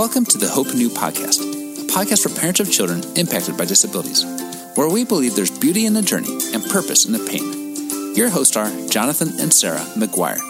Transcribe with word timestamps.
Welcome 0.00 0.24
to 0.24 0.38
the 0.38 0.48
Hope 0.48 0.68
Anew 0.68 0.88
podcast, 0.88 1.40
a 1.42 1.84
podcast 1.92 2.22
for 2.22 2.34
parents 2.34 2.58
of 2.58 2.72
children 2.72 3.02
impacted 3.18 3.58
by 3.58 3.66
disabilities, 3.66 4.24
where 4.74 4.88
we 4.88 5.04
believe 5.04 5.36
there's 5.36 5.50
beauty 5.50 5.84
in 5.84 5.92
the 5.92 6.00
journey 6.00 6.32
and 6.54 6.64
purpose 6.64 7.04
in 7.04 7.12
the 7.12 7.18
pain. 7.18 8.16
Your 8.16 8.30
hosts 8.30 8.56
are 8.56 8.70
Jonathan 8.88 9.28
and 9.38 9.52
Sarah 9.52 9.84
McGuire. 9.98 10.40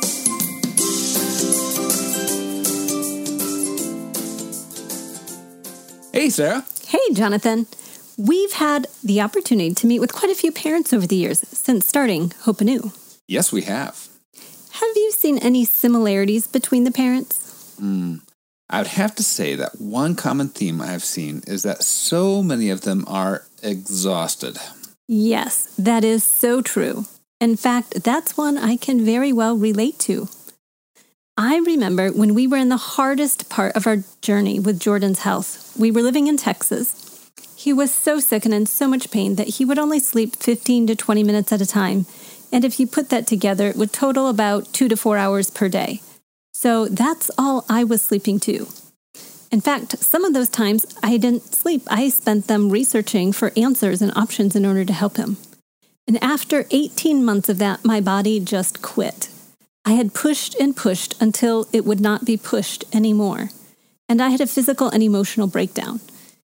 Hey, 6.12 6.30
Sarah. 6.30 6.64
Hey, 6.86 7.12
Jonathan. 7.12 7.66
We've 8.16 8.52
had 8.52 8.86
the 9.02 9.20
opportunity 9.20 9.74
to 9.74 9.86
meet 9.88 9.98
with 9.98 10.12
quite 10.12 10.30
a 10.30 10.36
few 10.36 10.52
parents 10.52 10.92
over 10.92 11.08
the 11.08 11.16
years 11.16 11.40
since 11.48 11.84
starting 11.88 12.32
Hope 12.42 12.60
Anew. 12.60 12.92
Yes, 13.26 13.50
we 13.50 13.62
have. 13.62 14.06
Have 14.74 14.94
you 14.94 15.10
seen 15.10 15.38
any 15.38 15.64
similarities 15.64 16.46
between 16.46 16.84
the 16.84 16.92
parents? 16.92 17.74
Mm, 17.82 18.20
I 18.70 18.78
would 18.78 18.86
have 18.86 19.16
to 19.16 19.24
say 19.24 19.56
that 19.56 19.80
one 19.80 20.14
common 20.14 20.48
theme 20.48 20.80
I've 20.80 21.02
seen 21.02 21.42
is 21.48 21.64
that 21.64 21.82
so 21.82 22.40
many 22.40 22.70
of 22.70 22.82
them 22.82 23.04
are 23.08 23.42
exhausted. 23.64 24.58
Yes, 25.08 25.74
that 25.76 26.04
is 26.04 26.22
so 26.22 26.62
true. 26.62 27.04
In 27.40 27.56
fact, 27.56 28.04
that's 28.04 28.36
one 28.36 28.56
I 28.56 28.76
can 28.76 29.04
very 29.04 29.32
well 29.32 29.56
relate 29.56 29.98
to. 30.00 30.28
I 31.36 31.56
remember 31.58 32.10
when 32.10 32.32
we 32.32 32.46
were 32.46 32.58
in 32.58 32.68
the 32.68 32.76
hardest 32.76 33.48
part 33.48 33.74
of 33.74 33.88
our 33.88 34.04
journey 34.22 34.60
with 34.60 34.78
Jordan's 34.78 35.20
health. 35.20 35.74
We 35.76 35.90
were 35.90 36.02
living 36.02 36.28
in 36.28 36.36
Texas. 36.36 37.28
He 37.56 37.72
was 37.72 37.92
so 37.92 38.20
sick 38.20 38.44
and 38.44 38.54
in 38.54 38.66
so 38.66 38.86
much 38.86 39.10
pain 39.10 39.34
that 39.34 39.56
he 39.56 39.64
would 39.64 39.78
only 39.78 39.98
sleep 39.98 40.36
15 40.36 40.86
to 40.86 40.94
20 40.94 41.24
minutes 41.24 41.52
at 41.52 41.60
a 41.60 41.66
time. 41.66 42.06
And 42.52 42.64
if 42.64 42.78
you 42.78 42.86
put 42.86 43.08
that 43.08 43.26
together, 43.26 43.66
it 43.68 43.76
would 43.76 43.92
total 43.92 44.28
about 44.28 44.72
two 44.72 44.88
to 44.88 44.96
four 44.96 45.16
hours 45.16 45.50
per 45.50 45.68
day. 45.68 46.02
So 46.62 46.88
that's 46.88 47.30
all 47.38 47.64
I 47.70 47.84
was 47.84 48.02
sleeping 48.02 48.38
too. 48.38 48.68
In 49.50 49.62
fact, 49.62 49.96
some 49.96 50.26
of 50.26 50.34
those 50.34 50.50
times 50.50 50.84
I 51.02 51.16
didn't 51.16 51.54
sleep. 51.54 51.84
I 51.86 52.10
spent 52.10 52.48
them 52.48 52.68
researching 52.68 53.32
for 53.32 53.50
answers 53.56 54.02
and 54.02 54.12
options 54.14 54.54
in 54.54 54.66
order 54.66 54.84
to 54.84 54.92
help 54.92 55.16
him. 55.16 55.38
And 56.06 56.22
after 56.22 56.66
18 56.70 57.24
months 57.24 57.48
of 57.48 57.56
that, 57.60 57.82
my 57.82 58.02
body 58.02 58.40
just 58.40 58.82
quit. 58.82 59.30
I 59.86 59.92
had 59.92 60.12
pushed 60.12 60.54
and 60.60 60.76
pushed 60.76 61.14
until 61.18 61.66
it 61.72 61.86
would 61.86 61.98
not 61.98 62.26
be 62.26 62.36
pushed 62.36 62.84
anymore. 62.94 63.48
And 64.06 64.20
I 64.20 64.28
had 64.28 64.42
a 64.42 64.46
physical 64.46 64.90
and 64.90 65.02
emotional 65.02 65.46
breakdown. 65.46 66.00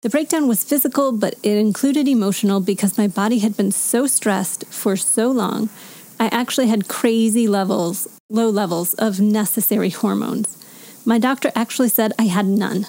The 0.01 0.09
breakdown 0.09 0.49
was 0.49 0.65
physical, 0.65 1.13
but 1.13 1.35
it 1.43 1.59
included 1.59 2.09
emotional 2.09 2.61
because 2.61 2.97
my 2.97 3.09
body 3.09 3.41
had 3.41 3.59
been 3.59 3.73
so 3.73 4.07
stressed 4.07 4.65
for 4.69 4.97
so 4.97 5.31
long. 5.31 5.69
I 6.19 6.29
actually 6.29 6.69
had 6.69 6.89
crazy 6.89 7.47
levels 7.47 8.09
low 8.29 8.49
levels 8.51 8.95
of 8.95 9.21
necessary 9.21 9.91
hormones. 9.91 10.57
My 11.05 11.19
doctor 11.19 11.51
actually 11.55 11.89
said 11.89 12.13
I 12.19 12.25
had 12.25 12.47
none. 12.47 12.87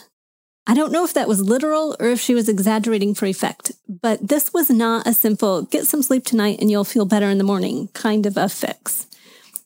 I 0.67 0.73
don't 0.73 0.91
know 0.91 1.03
if 1.03 1.13
that 1.13 1.27
was 1.27 1.41
literal 1.41 1.95
or 1.99 2.07
if 2.07 2.19
she 2.19 2.35
was 2.35 2.47
exaggerating 2.47 3.15
for 3.15 3.25
effect, 3.25 3.71
but 3.87 4.27
this 4.27 4.53
was 4.53 4.69
not 4.69 5.07
a 5.07 5.13
simple 5.13 5.63
get 5.63 5.87
some 5.87 6.03
sleep 6.03 6.25
tonight 6.25 6.59
and 6.59 6.69
you'll 6.69 6.83
feel 6.83 7.05
better 7.05 7.29
in 7.29 7.37
the 7.37 7.43
morning 7.43 7.87
kind 7.93 8.25
of 8.25 8.37
a 8.37 8.49
fix. 8.49 9.07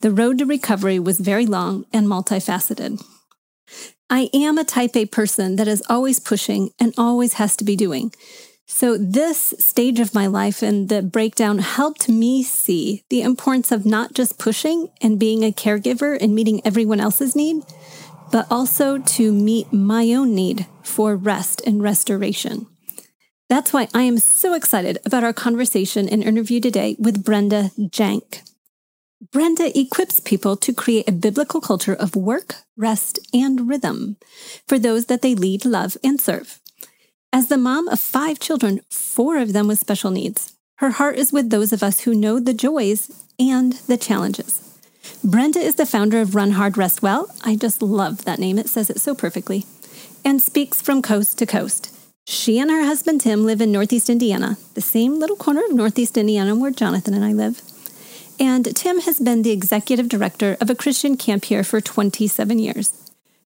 The 0.01 0.11
road 0.11 0.37
to 0.37 0.45
recovery 0.45 0.99
was 0.99 1.19
very 1.19 1.45
long 1.45 1.85
and 1.91 2.07
multifaceted. 2.07 3.03
I 4.09 4.29
am 4.33 4.57
a 4.57 4.63
type 4.63 4.95
A 4.95 5.05
person 5.05 5.55
that 5.55 5.67
is 5.67 5.83
always 5.89 6.19
pushing 6.19 6.71
and 6.79 6.93
always 6.97 7.33
has 7.33 7.55
to 7.57 7.63
be 7.63 7.75
doing. 7.75 8.13
So, 8.65 8.97
this 8.97 9.53
stage 9.59 9.99
of 9.99 10.13
my 10.13 10.27
life 10.27 10.61
and 10.61 10.87
the 10.87 11.01
breakdown 11.01 11.59
helped 11.59 12.07
me 12.07 12.43
see 12.43 13.03
the 13.09 13.21
importance 13.21 13.71
of 13.71 13.85
not 13.85 14.13
just 14.13 14.39
pushing 14.39 14.89
and 15.01 15.19
being 15.19 15.43
a 15.43 15.51
caregiver 15.51 16.17
and 16.19 16.33
meeting 16.33 16.61
everyone 16.63 17.01
else's 17.01 17.35
need, 17.35 17.63
but 18.31 18.47
also 18.49 18.97
to 18.97 19.33
meet 19.33 19.71
my 19.73 20.13
own 20.13 20.33
need 20.33 20.65
for 20.81 21.15
rest 21.15 21.61
and 21.65 21.83
restoration. 21.83 22.67
That's 23.49 23.73
why 23.73 23.89
I 23.93 24.03
am 24.03 24.17
so 24.17 24.53
excited 24.53 24.97
about 25.05 25.23
our 25.23 25.33
conversation 25.33 26.07
and 26.07 26.23
interview 26.23 26.59
today 26.59 26.95
with 26.97 27.23
Brenda 27.23 27.71
Jank. 27.77 28.41
Brenda 29.31 29.77
equips 29.77 30.19
people 30.19 30.57
to 30.57 30.73
create 30.73 31.07
a 31.07 31.13
biblical 31.13 31.61
culture 31.61 31.93
of 31.93 32.15
work, 32.15 32.55
rest, 32.75 33.19
and 33.33 33.67
rhythm 33.69 34.17
for 34.67 34.79
those 34.79 35.05
that 35.05 35.21
they 35.21 35.35
lead, 35.35 35.65
love, 35.65 35.97
and 36.03 36.19
serve. 36.19 36.59
As 37.35 37.47
the 37.47 37.57
mom 37.57 37.87
of 37.87 37.99
five 37.99 38.37
children, 38.37 38.81
four 38.91 39.39
of 39.39 39.53
them 39.53 39.67
with 39.67 39.79
special 39.79 40.11
needs, 40.11 40.53
her 40.75 40.91
heart 40.91 41.17
is 41.17 41.33
with 41.33 41.49
those 41.49 41.73
of 41.73 41.81
us 41.81 42.01
who 42.01 42.13
know 42.13 42.39
the 42.39 42.53
joys 42.53 43.09
and 43.39 43.73
the 43.87 43.97
challenges. 43.97 44.77
Brenda 45.23 45.57
is 45.57 45.73
the 45.73 45.87
founder 45.87 46.21
of 46.21 46.35
Run 46.35 46.51
Hard, 46.51 46.77
Rest 46.77 47.01
Well. 47.01 47.33
I 47.43 47.55
just 47.55 47.81
love 47.81 48.25
that 48.25 48.37
name, 48.37 48.59
it 48.59 48.69
says 48.69 48.91
it 48.91 49.01
so 49.01 49.15
perfectly. 49.15 49.65
And 50.23 50.43
speaks 50.43 50.79
from 50.79 51.01
coast 51.01 51.39
to 51.39 51.47
coast. 51.47 51.89
She 52.27 52.59
and 52.59 52.69
her 52.69 52.85
husband 52.85 53.21
Tim 53.21 53.47
live 53.47 53.61
in 53.61 53.71
Northeast 53.71 54.11
Indiana, 54.11 54.57
the 54.75 54.81
same 54.81 55.19
little 55.19 55.35
corner 55.35 55.65
of 55.65 55.73
Northeast 55.73 56.19
Indiana 56.19 56.53
where 56.53 56.69
Jonathan 56.69 57.15
and 57.15 57.25
I 57.25 57.33
live. 57.33 57.63
And 58.39 58.75
Tim 58.75 58.99
has 59.01 59.19
been 59.19 59.41
the 59.41 59.49
executive 59.49 60.07
director 60.07 60.55
of 60.61 60.69
a 60.69 60.75
Christian 60.75 61.17
camp 61.17 61.45
here 61.45 61.63
for 61.63 61.81
27 61.81 62.59
years. 62.59 63.02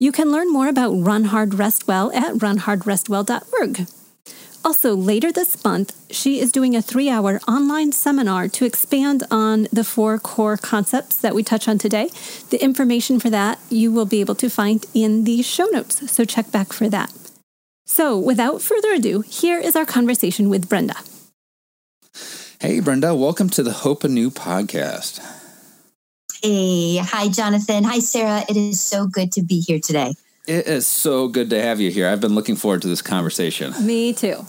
You 0.01 0.13
can 0.13 0.31
learn 0.31 0.49
more 0.49 0.69
about 0.69 0.93
Run 0.93 1.25
Hard 1.25 1.55
Rest 1.55 1.85
Well 1.85 2.09
at 2.13 2.35
runhardrestwell.org. 2.35 3.87
Also, 4.63 4.95
later 4.95 5.29
this 5.29 5.61
month, 5.61 5.93
she 6.09 6.39
is 6.39 6.53
doing 6.53 6.73
a 6.73 6.81
three 6.81 7.09
hour 7.09 7.41
online 7.49 7.91
seminar 7.91 8.47
to 8.47 8.63
expand 8.63 9.23
on 9.29 9.67
the 9.73 9.83
four 9.83 10.17
core 10.17 10.55
concepts 10.55 11.17
that 11.17 11.35
we 11.35 11.43
touch 11.43 11.67
on 11.67 11.77
today. 11.77 12.09
The 12.49 12.63
information 12.63 13.19
for 13.19 13.29
that 13.29 13.59
you 13.69 13.91
will 13.91 14.05
be 14.05 14.21
able 14.21 14.35
to 14.35 14.49
find 14.49 14.85
in 14.93 15.25
the 15.25 15.41
show 15.41 15.65
notes, 15.65 16.09
so 16.09 16.23
check 16.23 16.49
back 16.49 16.71
for 16.71 16.87
that. 16.87 17.11
So, 17.85 18.17
without 18.17 18.61
further 18.61 18.93
ado, 18.93 19.19
here 19.19 19.59
is 19.59 19.75
our 19.75 19.85
conversation 19.85 20.47
with 20.47 20.69
Brenda. 20.69 20.95
Hey, 22.61 22.79
Brenda, 22.79 23.13
welcome 23.13 23.49
to 23.49 23.63
the 23.63 23.73
Hope 23.73 24.05
Anew 24.05 24.31
podcast. 24.31 25.19
Hey, 26.41 26.97
hi, 26.97 27.27
Jonathan. 27.27 27.83
Hi, 27.83 27.99
Sarah. 27.99 28.45
It 28.47 28.55
is 28.55 28.79
so 28.79 29.07
good 29.07 29.33
to 29.33 29.41
be 29.41 29.59
here 29.59 29.79
today. 29.79 30.13
It 30.47 30.67
is 30.67 30.87
so 30.87 31.27
good 31.27 31.49
to 31.49 31.61
have 31.61 31.81
you 31.81 31.91
here. 31.91 32.07
I've 32.07 32.21
been 32.21 32.33
looking 32.33 32.55
forward 32.55 32.81
to 32.83 32.87
this 32.87 33.01
conversation. 33.01 33.73
Me 33.85 34.13
too. 34.13 34.45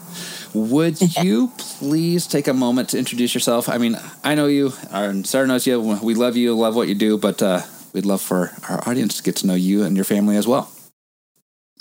Would 0.55 1.17
you 1.17 1.51
please 1.59 2.29
take 2.29 2.47
a 2.47 2.55
moment 2.55 2.91
to 2.91 2.99
introduce 2.99 3.35
yourself? 3.35 3.69
I 3.69 3.79
mean, 3.79 3.97
I 4.23 4.37
know 4.37 4.47
you, 4.47 4.73
and 4.93 5.27
Sarah 5.27 5.49
knows 5.49 5.67
you. 5.67 5.81
We 5.81 6.15
love 6.15 6.37
you, 6.37 6.55
love 6.57 6.77
what 6.77 6.87
you 6.87 6.95
do, 6.95 7.19
but 7.19 7.43
uh, 7.43 7.63
we'd 7.93 8.07
love 8.07 8.23
for 8.23 8.53
our 8.69 8.89
audience 8.89 9.17
to 9.17 9.23
get 9.25 9.35
to 9.37 9.49
know 9.49 9.55
you 9.55 9.83
and 9.83 9.97
your 9.97 10.05
family 10.05 10.37
as 10.37 10.47
well. 10.47 10.71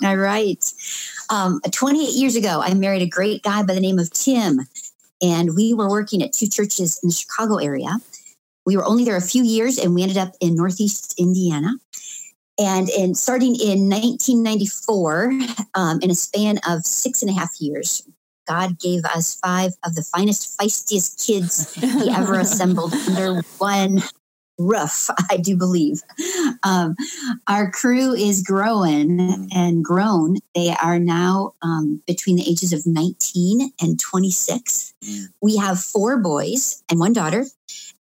All 0.02 0.16
right. 0.16 0.64
Um, 1.30 1.60
28 1.70 2.14
years 2.14 2.34
ago, 2.34 2.60
I 2.60 2.74
married 2.74 3.02
a 3.02 3.08
great 3.08 3.44
guy 3.44 3.62
by 3.62 3.74
the 3.74 3.80
name 3.80 4.00
of 4.00 4.10
Tim, 4.12 4.66
and 5.22 5.54
we 5.54 5.72
were 5.72 5.88
working 5.88 6.20
at 6.20 6.32
two 6.32 6.48
churches 6.48 6.98
in 7.00 7.10
the 7.10 7.14
Chicago 7.14 7.58
area. 7.58 7.98
We 8.70 8.76
were 8.76 8.84
only 8.84 9.04
there 9.04 9.16
a 9.16 9.20
few 9.20 9.42
years 9.42 9.78
and 9.78 9.96
we 9.96 10.02
ended 10.02 10.16
up 10.16 10.36
in 10.40 10.54
Northeast 10.54 11.16
Indiana. 11.18 11.72
And 12.56 12.88
in 12.88 13.16
starting 13.16 13.56
in 13.56 13.88
1994, 13.88 15.32
um, 15.74 15.98
in 16.00 16.08
a 16.08 16.14
span 16.14 16.60
of 16.64 16.86
six 16.86 17.20
and 17.20 17.28
a 17.28 17.34
half 17.34 17.50
years, 17.58 18.06
God 18.46 18.78
gave 18.78 19.04
us 19.06 19.34
five 19.42 19.72
of 19.84 19.96
the 19.96 20.02
finest, 20.02 20.56
feistiest 20.56 21.26
kids 21.26 21.74
he 21.74 22.10
ever 22.10 22.34
assembled 22.38 22.94
under 22.94 23.42
one 23.58 24.04
roof, 24.56 25.10
I 25.30 25.38
do 25.38 25.56
believe. 25.56 26.02
Um, 26.62 26.94
our 27.48 27.72
crew 27.72 28.14
is 28.14 28.42
growing 28.42 29.48
and 29.52 29.84
grown. 29.84 30.36
They 30.54 30.76
are 30.80 31.00
now 31.00 31.54
um, 31.62 32.02
between 32.06 32.36
the 32.36 32.48
ages 32.48 32.72
of 32.72 32.86
19 32.86 33.72
and 33.80 33.98
26. 33.98 34.94
Mm. 35.02 35.24
We 35.42 35.56
have 35.56 35.80
four 35.80 36.18
boys 36.18 36.84
and 36.88 37.00
one 37.00 37.12
daughter. 37.12 37.46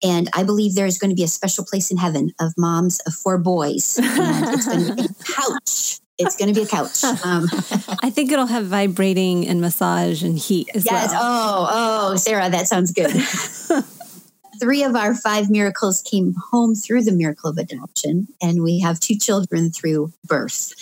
And 0.03 0.29
I 0.33 0.43
believe 0.43 0.75
there 0.75 0.85
is 0.85 0.97
going 0.97 1.09
to 1.09 1.15
be 1.15 1.23
a 1.23 1.27
special 1.27 1.65
place 1.65 1.91
in 1.91 1.97
heaven 1.97 2.31
of 2.39 2.53
moms 2.57 2.99
of 3.01 3.13
four 3.13 3.37
boys. 3.37 3.99
And 4.09 4.55
it's 4.55 4.65
going 4.65 4.85
to 4.85 4.95
be 4.95 5.03
a 5.03 5.23
couch. 5.23 5.99
It's 6.17 6.35
going 6.35 6.53
to 6.53 6.59
be 6.59 6.65
a 6.65 6.67
couch. 6.67 7.03
Um, 7.03 7.47
I 8.03 8.09
think 8.09 8.31
it'll 8.31 8.45
have 8.45 8.65
vibrating 8.65 9.47
and 9.47 9.61
massage 9.61 10.21
and 10.21 10.37
heat 10.37 10.69
as 10.73 10.85
yes. 10.85 11.11
well. 11.11 11.21
Oh, 11.21 11.67
oh, 12.11 12.15
Sarah, 12.17 12.49
that 12.49 12.67
sounds 12.67 12.91
good. 12.91 13.11
Three 14.59 14.83
of 14.83 14.95
our 14.95 15.15
five 15.15 15.49
miracles 15.49 16.01
came 16.01 16.35
home 16.51 16.75
through 16.75 17.03
the 17.03 17.13
miracle 17.13 17.49
of 17.49 17.57
adoption, 17.57 18.27
and 18.41 18.61
we 18.61 18.79
have 18.79 18.99
two 18.99 19.15
children 19.15 19.71
through 19.71 20.11
birth. 20.25 20.73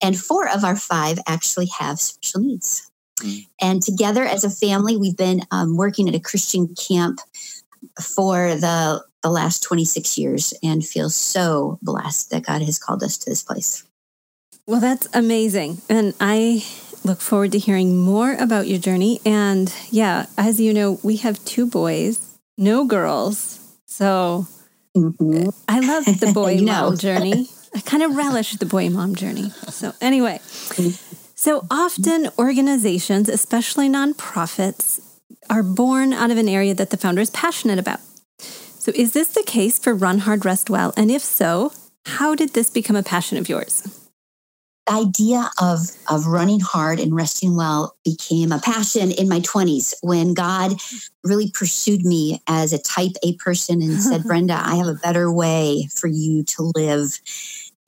And 0.00 0.16
four 0.16 0.48
of 0.48 0.62
our 0.62 0.76
five 0.76 1.18
actually 1.26 1.68
have 1.78 1.98
special 1.98 2.40
needs. 2.42 2.88
Mm. 3.20 3.46
And 3.60 3.82
together 3.82 4.24
as 4.24 4.44
a 4.44 4.50
family, 4.50 4.96
we've 4.96 5.16
been 5.16 5.42
um, 5.50 5.76
working 5.76 6.08
at 6.08 6.14
a 6.14 6.20
Christian 6.20 6.74
camp 6.76 7.18
for 8.00 8.54
the 8.54 9.04
the 9.22 9.30
last 9.30 9.62
26 9.64 10.16
years 10.16 10.54
and 10.62 10.84
feel 10.84 11.10
so 11.10 11.78
blessed 11.82 12.30
that 12.30 12.46
God 12.46 12.62
has 12.62 12.78
called 12.78 13.02
us 13.02 13.18
to 13.18 13.30
this 13.30 13.42
place. 13.42 13.84
Well, 14.66 14.80
that's 14.80 15.08
amazing. 15.12 15.82
And 15.88 16.14
I 16.20 16.64
look 17.04 17.20
forward 17.20 17.52
to 17.52 17.58
hearing 17.58 17.98
more 17.98 18.34
about 18.34 18.68
your 18.68 18.78
journey. 18.78 19.20
And 19.24 19.74
yeah, 19.90 20.26
as 20.36 20.60
you 20.60 20.72
know, 20.72 21.00
we 21.02 21.16
have 21.16 21.44
two 21.44 21.66
boys, 21.66 22.38
no 22.56 22.84
girls. 22.84 23.58
So 23.86 24.46
mm-hmm. 24.96 25.48
I 25.68 25.80
love 25.80 26.04
the 26.04 26.32
boy 26.34 26.58
mom 26.58 26.96
journey. 26.96 27.48
I 27.74 27.80
kind 27.80 28.02
of 28.02 28.16
relish 28.16 28.52
the 28.52 28.66
boy 28.66 28.88
mom 28.88 29.14
journey. 29.14 29.50
So, 29.68 29.92
anyway, 30.00 30.40
so 31.34 31.66
often 31.70 32.30
organizations, 32.38 33.28
especially 33.28 33.88
nonprofits, 33.88 35.00
are 35.50 35.62
born 35.62 36.12
out 36.12 36.30
of 36.30 36.36
an 36.36 36.48
area 36.48 36.74
that 36.74 36.90
the 36.90 36.96
founder 36.96 37.20
is 37.20 37.30
passionate 37.30 37.78
about. 37.78 38.00
So, 38.40 38.92
is 38.94 39.12
this 39.12 39.28
the 39.28 39.42
case 39.42 39.78
for 39.78 39.94
Run 39.94 40.20
Hard, 40.20 40.44
Rest 40.44 40.70
Well? 40.70 40.94
And 40.96 41.10
if 41.10 41.22
so, 41.22 41.72
how 42.06 42.34
did 42.34 42.54
this 42.54 42.70
become 42.70 42.96
a 42.96 43.02
passion 43.02 43.36
of 43.36 43.48
yours? 43.48 43.82
The 44.86 44.94
idea 44.94 45.50
of 45.60 45.80
of 46.08 46.26
running 46.26 46.60
hard 46.60 46.98
and 46.98 47.14
resting 47.14 47.56
well 47.56 47.94
became 48.04 48.50
a 48.50 48.58
passion 48.58 49.10
in 49.10 49.28
my 49.28 49.40
20s 49.40 49.94
when 50.02 50.32
God 50.32 50.72
really 51.22 51.50
pursued 51.50 52.06
me 52.06 52.40
as 52.48 52.72
a 52.72 52.78
type 52.78 53.12
A 53.22 53.36
person 53.36 53.82
and 53.82 54.00
said, 54.00 54.22
Brenda, 54.26 54.54
I 54.54 54.76
have 54.76 54.86
a 54.86 54.94
better 54.94 55.30
way 55.30 55.88
for 55.94 56.06
you 56.06 56.44
to 56.44 56.72
live. 56.74 57.20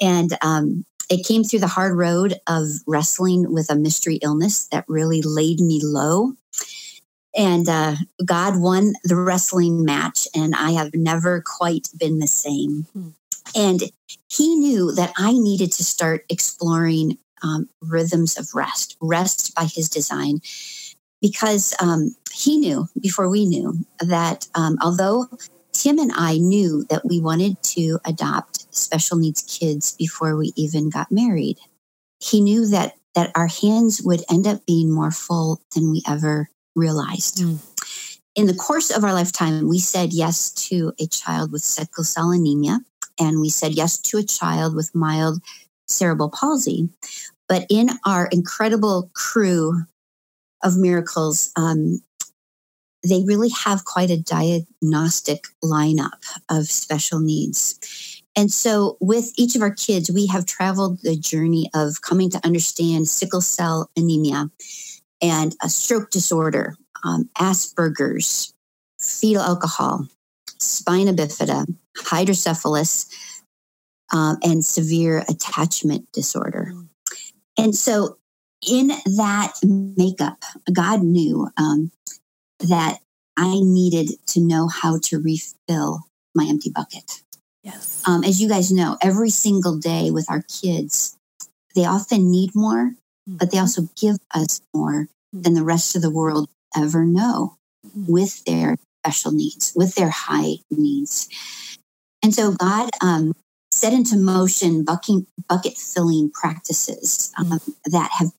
And 0.03 0.37
um, 0.43 0.85
it 1.09 1.27
came 1.27 1.43
through 1.43 1.59
the 1.59 1.67
hard 1.67 1.97
road 1.97 2.35
of 2.47 2.69
wrestling 2.87 3.53
with 3.53 3.71
a 3.71 3.75
mystery 3.75 4.21
illness 4.23 4.69
that 4.69 4.85
really 4.87 5.23
laid 5.23 5.61
me 5.61 5.81
low. 5.83 6.35
And 7.37 7.69
uh, 7.69 7.95
God 8.25 8.61
won 8.61 8.95
the 9.05 9.17
wrestling 9.17 9.85
match, 9.85 10.27
and 10.35 10.55
I 10.55 10.73
have 10.73 10.95
never 10.95 11.43
quite 11.47 11.89
been 11.97 12.19
the 12.19 12.27
same. 12.27 12.87
Hmm. 12.93 13.09
And 13.55 13.83
he 14.29 14.57
knew 14.57 14.93
that 14.93 15.13
I 15.17 15.33
needed 15.33 15.73
to 15.73 15.85
start 15.85 16.25
exploring 16.29 17.19
um, 17.43 17.69
rhythms 17.81 18.37
of 18.39 18.55
rest, 18.55 18.97
rest 19.01 19.55
by 19.55 19.65
his 19.65 19.89
design, 19.89 20.41
because 21.21 21.75
um, 21.81 22.15
he 22.33 22.59
knew 22.59 22.89
before 23.01 23.29
we 23.29 23.47
knew 23.47 23.85
that 24.01 24.49
um, 24.55 24.79
although 24.83 25.27
Tim 25.73 25.99
and 25.99 26.13
I 26.15 26.39
knew 26.39 26.85
that 26.91 27.07
we 27.07 27.21
wanted 27.21 27.63
to 27.63 27.99
adopt 28.05 28.75
special 28.75 29.17
needs 29.17 29.43
kids 29.43 29.97
before 29.97 30.37
we 30.37 30.53
even 30.57 30.91
got 30.91 31.11
married, 31.11 31.59
he 32.19 32.41
knew 32.41 32.67
that 32.69 32.95
that 33.15 33.33
our 33.35 33.49
hands 33.49 34.01
would 34.03 34.23
end 34.31 34.47
up 34.47 34.65
being 34.67 34.93
more 34.93 35.11
full 35.11 35.61
than 35.75 35.91
we 35.91 36.03
ever 36.09 36.49
realized. 36.81 37.39
Mm. 37.39 37.59
In 38.35 38.47
the 38.47 38.55
course 38.55 38.91
of 38.91 39.05
our 39.05 39.13
lifetime, 39.13 39.69
we 39.69 39.79
said 39.79 40.13
yes 40.13 40.51
to 40.69 40.93
a 40.99 41.07
child 41.07 41.53
with 41.53 41.63
sickle 41.63 42.05
cell 42.05 42.31
anemia 42.31 42.81
and 43.19 43.41
we 43.41 43.51
said 43.51 43.73
yes 43.75 43.99
to 43.99 44.19
a 44.19 44.23
child 44.23 44.75
with 44.75 44.95
mild 44.95 45.43
cerebral 45.87 46.31
palsy. 46.31 46.89
But 47.49 47.67
in 47.69 47.91
our 48.07 48.27
incredible 48.27 49.11
crew 49.13 49.83
of 50.63 50.79
miracles, 50.79 51.51
um, 51.57 52.03
they 53.03 53.25
really 53.25 53.51
have 53.65 53.85
quite 53.85 54.11
a 54.11 54.21
diagnostic 54.21 55.45
lineup 55.65 56.23
of 56.49 56.67
special 56.67 57.19
needs. 57.19 58.23
And 58.37 58.53
so, 58.53 58.97
with 59.01 59.33
each 59.37 59.57
of 59.57 59.63
our 59.63 59.75
kids, 59.75 60.11
we 60.11 60.27
have 60.27 60.47
traveled 60.47 61.01
the 61.03 61.17
journey 61.17 61.69
of 61.75 62.03
coming 62.03 62.31
to 62.31 62.41
understand 62.45 63.09
sickle 63.09 63.41
cell 63.41 63.91
anemia 63.97 64.51
and 65.23 65.55
a 65.63 65.69
stroke 65.69 66.11
disorder, 66.11 66.77
um, 67.05 67.29
Asperger's, 67.39 68.55
fetal 68.99 69.43
alcohol, 69.43 70.07
spina 70.59 71.13
bifida, 71.13 71.67
hydrocephalus, 71.97 73.07
um, 74.13 74.39
and 74.43 74.65
severe 74.65 75.25
attachment 75.29 76.11
disorder. 76.13 76.73
Mm. 76.75 76.89
And 77.59 77.75
so, 77.75 78.19
in 78.69 78.89
that 78.89 79.53
makeup, 79.63 80.45
God 80.73 81.03
knew 81.03 81.49
um, 81.57 81.91
that 82.59 82.99
I 83.37 83.61
needed 83.61 84.11
to 84.29 84.41
know 84.41 84.69
how 84.69 84.99
to 85.05 85.19
refill 85.19 86.01
my 86.35 86.47
empty 86.49 86.71
bucket. 86.71 87.23
Yes. 87.63 88.03
Um, 88.07 88.25
as 88.25 88.41
you 88.41 88.49
guys 88.49 88.71
know, 88.71 88.97
every 89.03 89.31
single 89.31 89.79
day 89.79 90.11
with 90.11 90.31
our 90.31 90.43
kids, 90.43 91.17
they 91.75 91.85
often 91.85 92.31
need 92.31 92.55
more, 92.55 92.93
mm-hmm. 93.31 93.37
but 93.37 93.51
they 93.51 93.59
also 93.59 93.89
give 94.01 94.17
us 94.35 94.61
more 94.75 95.05
mm-hmm. 95.05 95.43
than 95.43 95.55
the 95.55 95.65
rest 95.65 95.95
of 95.95 96.03
the 96.03 96.11
world 96.11 96.49
ever 96.77 97.05
know 97.05 97.57
mm-hmm. 97.87 98.13
with 98.13 98.45
their 98.45 98.77
special 99.05 99.33
needs, 99.33 99.73
with 99.77 99.95
their 99.95 100.11
high 100.11 100.57
needs. 100.71 101.29
And 102.23 102.35
so 102.35 102.53
God 102.53 102.91
um, 103.01 103.35
set 103.71 103.93
into 103.93 104.17
motion 104.17 104.85
bucket, 104.85 105.25
bucket 105.49 105.77
filling 105.79 106.31
practices 106.31 107.33
um, 107.39 107.61
that 107.87 108.11
have 108.19 108.31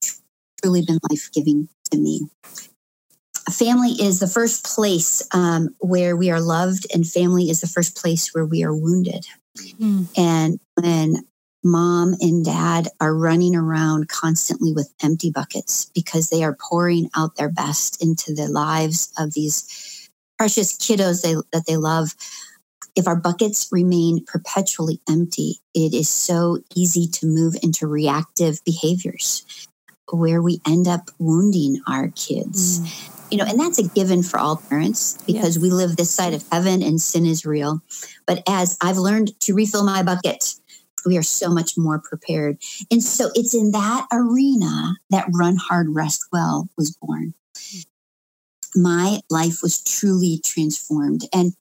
truly 0.62 0.82
been 0.82 0.98
life 1.10 1.30
giving 1.32 1.68
to 1.90 1.98
me. 1.98 2.28
Family 3.50 3.90
is 4.00 4.20
the 4.20 4.28
first 4.28 4.64
place 4.64 5.26
um, 5.34 5.74
where 5.78 6.16
we 6.16 6.30
are 6.30 6.40
loved, 6.40 6.86
and 6.94 7.06
family 7.06 7.50
is 7.50 7.60
the 7.60 7.66
first 7.66 7.96
place 7.96 8.32
where 8.32 8.46
we 8.46 8.62
are 8.62 8.74
wounded. 8.74 9.26
Mm. 9.58 10.06
And 10.16 10.60
when 10.80 11.26
mom 11.64 12.14
and 12.20 12.44
dad 12.44 12.88
are 13.00 13.14
running 13.14 13.54
around 13.54 14.08
constantly 14.08 14.72
with 14.72 14.92
empty 15.02 15.30
buckets 15.30 15.90
because 15.94 16.28
they 16.28 16.42
are 16.42 16.56
pouring 16.60 17.08
out 17.16 17.36
their 17.36 17.48
best 17.48 18.02
into 18.02 18.34
the 18.34 18.48
lives 18.48 19.12
of 19.18 19.32
these 19.32 20.10
precious 20.38 20.76
kiddos 20.76 21.22
they, 21.22 21.34
that 21.52 21.66
they 21.66 21.76
love, 21.76 22.14
if 22.96 23.06
our 23.06 23.16
buckets 23.16 23.68
remain 23.70 24.24
perpetually 24.24 25.00
empty, 25.08 25.60
it 25.74 25.94
is 25.94 26.08
so 26.08 26.58
easy 26.74 27.06
to 27.06 27.26
move 27.26 27.54
into 27.62 27.86
reactive 27.86 28.62
behaviors 28.64 29.46
where 30.10 30.42
we 30.42 30.60
end 30.66 30.88
up 30.88 31.10
wounding 31.18 31.80
our 31.86 32.08
kids. 32.08 32.80
Mm. 32.80 33.18
You 33.30 33.38
know, 33.38 33.44
and 33.44 33.58
that's 33.58 33.78
a 33.78 33.88
given 33.88 34.22
for 34.22 34.38
all 34.38 34.56
parents 34.68 35.16
because 35.26 35.56
yes. 35.56 35.58
we 35.58 35.70
live 35.70 35.96
this 35.96 36.10
side 36.10 36.34
of 36.34 36.44
heaven 36.52 36.82
and 36.82 37.00
sin 37.00 37.24
is 37.24 37.46
real. 37.46 37.80
But 38.26 38.42
as 38.46 38.76
I've 38.82 38.98
learned 38.98 39.38
to 39.40 39.54
refill 39.54 39.84
my 39.84 40.02
bucket, 40.02 40.54
we 41.06 41.16
are 41.16 41.22
so 41.22 41.50
much 41.50 41.76
more 41.76 41.98
prepared. 41.98 42.58
And 42.90 43.02
so 43.02 43.30
it's 43.34 43.54
in 43.54 43.72
that 43.72 44.06
arena 44.12 44.94
that 45.10 45.28
Run 45.32 45.56
Hard, 45.56 45.94
Rest 45.94 46.26
Well 46.32 46.68
was 46.76 46.90
born. 46.90 47.34
My 48.74 49.20
life 49.28 49.62
was 49.62 49.82
truly 49.82 50.40
transformed. 50.42 51.28
And 51.32 51.54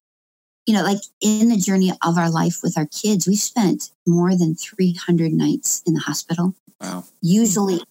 you 0.67 0.75
know, 0.75 0.83
like 0.83 0.99
in 1.19 1.49
the 1.49 1.57
journey 1.57 1.91
of 2.03 2.17
our 2.17 2.29
life 2.29 2.59
with 2.61 2.77
our 2.77 2.85
kids, 2.85 3.27
we 3.27 3.35
spent 3.35 3.91
more 4.07 4.35
than 4.35 4.55
300 4.55 5.33
nights 5.33 5.81
in 5.85 5.93
the 5.93 5.99
hospital. 5.99 6.53
Wow. 6.79 7.03
Usually 7.21 7.81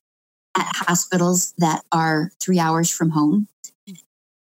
at 0.56 0.66
hospitals 0.72 1.52
that 1.58 1.82
are 1.92 2.30
three 2.40 2.58
hours 2.58 2.90
from 2.90 3.10
home. 3.10 3.48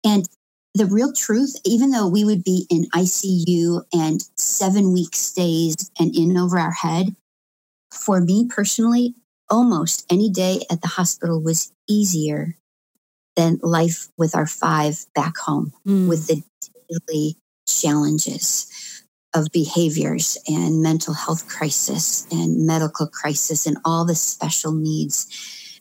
And 0.04 0.28
the 0.74 0.86
real 0.86 1.12
truth, 1.12 1.54
even 1.64 1.90
though 1.90 2.08
we 2.08 2.24
would 2.24 2.42
be 2.42 2.66
in 2.70 2.86
ICU 2.94 3.82
and 3.92 4.22
seven 4.36 4.92
week 4.92 5.14
stays 5.14 5.90
and 5.98 6.16
in 6.16 6.36
over 6.36 6.58
our 6.58 6.72
head, 6.72 7.14
for 7.90 8.20
me 8.20 8.46
personally, 8.48 9.14
almost 9.50 10.06
any 10.10 10.30
day 10.30 10.60
at 10.70 10.80
the 10.80 10.88
hospital 10.88 11.40
was 11.40 11.72
easier 11.88 12.56
than 13.36 13.58
life 13.62 14.08
with 14.16 14.34
our 14.34 14.46
five 14.46 15.04
back 15.14 15.36
home 15.36 15.72
mm. 15.86 16.08
with 16.08 16.26
the 16.26 16.42
daily 16.88 17.36
challenges 17.66 18.66
of 19.34 19.48
behaviors 19.52 20.36
and 20.46 20.82
mental 20.82 21.14
health 21.14 21.48
crisis 21.48 22.26
and 22.30 22.66
medical 22.66 23.06
crisis 23.06 23.66
and 23.66 23.78
all 23.84 24.04
the 24.04 24.14
special 24.14 24.72
needs. 24.72 25.80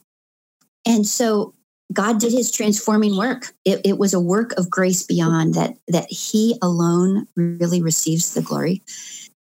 And 0.85 1.05
so 1.05 1.53
God 1.91 2.19
did 2.19 2.31
his 2.31 2.51
transforming 2.51 3.17
work. 3.17 3.53
It, 3.65 3.81
it, 3.83 3.97
was 3.97 4.13
a 4.13 4.19
work 4.19 4.53
of 4.53 4.69
grace 4.69 5.03
beyond 5.03 5.53
that, 5.55 5.77
that 5.87 6.09
he 6.09 6.57
alone 6.61 7.27
really 7.35 7.81
receives 7.81 8.33
the 8.33 8.41
glory. 8.41 8.81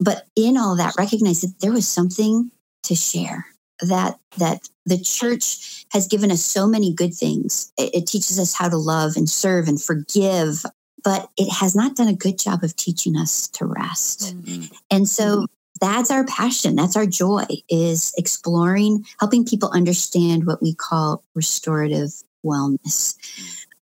But 0.01 0.27
in 0.37 0.57
all 0.57 0.77
that, 0.77 0.95
recognize 0.99 1.41
that 1.41 1.61
there 1.61 1.73
was 1.73 1.89
something 1.89 2.51
to 2.83 2.95
share 2.95 3.47
that, 3.81 4.19
that 4.39 4.69
the 4.85 4.99
church 4.99 5.87
has 5.93 6.07
given 6.07 6.31
us 6.31 6.45
so 6.45 6.67
many 6.67 6.93
good 6.93 7.15
things. 7.15 7.73
It, 7.79 7.95
it 7.95 8.07
teaches 8.07 8.39
us 8.39 8.55
how 8.55 8.69
to 8.69 8.77
love 8.77 9.17
and 9.17 9.29
serve 9.29 9.69
and 9.69 9.81
forgive 9.81 10.65
but 11.05 11.31
it 11.37 11.49
has 11.53 11.77
not 11.77 11.95
done 11.95 12.09
a 12.09 12.15
good 12.15 12.37
job 12.37 12.65
of 12.65 12.75
teaching 12.75 13.17
us 13.17 13.47
to 13.47 13.65
rest. 13.65 14.35
Mm-hmm. 14.35 14.75
And 14.91 15.09
so 15.09 15.47
that's 15.81 16.11
our 16.11 16.25
passion. 16.25 16.77
That's 16.77 16.97
our 16.97 17.07
joy 17.07 17.45
is 17.69 18.13
exploring, 18.17 19.05
helping 19.19 19.45
people 19.45 19.71
understand 19.71 20.47
what 20.47 20.63
we 20.63 20.75
call 20.75 21.25
restorative 21.35 22.11
wellness. 22.45 23.17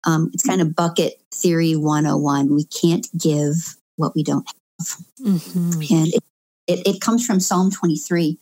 Um, 0.05 0.31
it's 0.33 0.45
kind 0.45 0.61
of 0.61 0.75
bucket 0.75 1.23
theory 1.33 1.77
101. 1.77 2.55
We 2.55 2.65
can't 2.65 3.07
give 3.19 3.77
what 3.97 4.15
we 4.15 4.23
don't 4.23 4.47
have. 4.47 4.87
Mm-hmm. 5.21 5.95
And 5.95 6.09
it, 6.09 6.25
it, 6.67 6.87
it 6.87 7.01
comes 7.01 7.25
from 7.27 7.41
Psalm 7.41 7.71
23. 7.71 8.39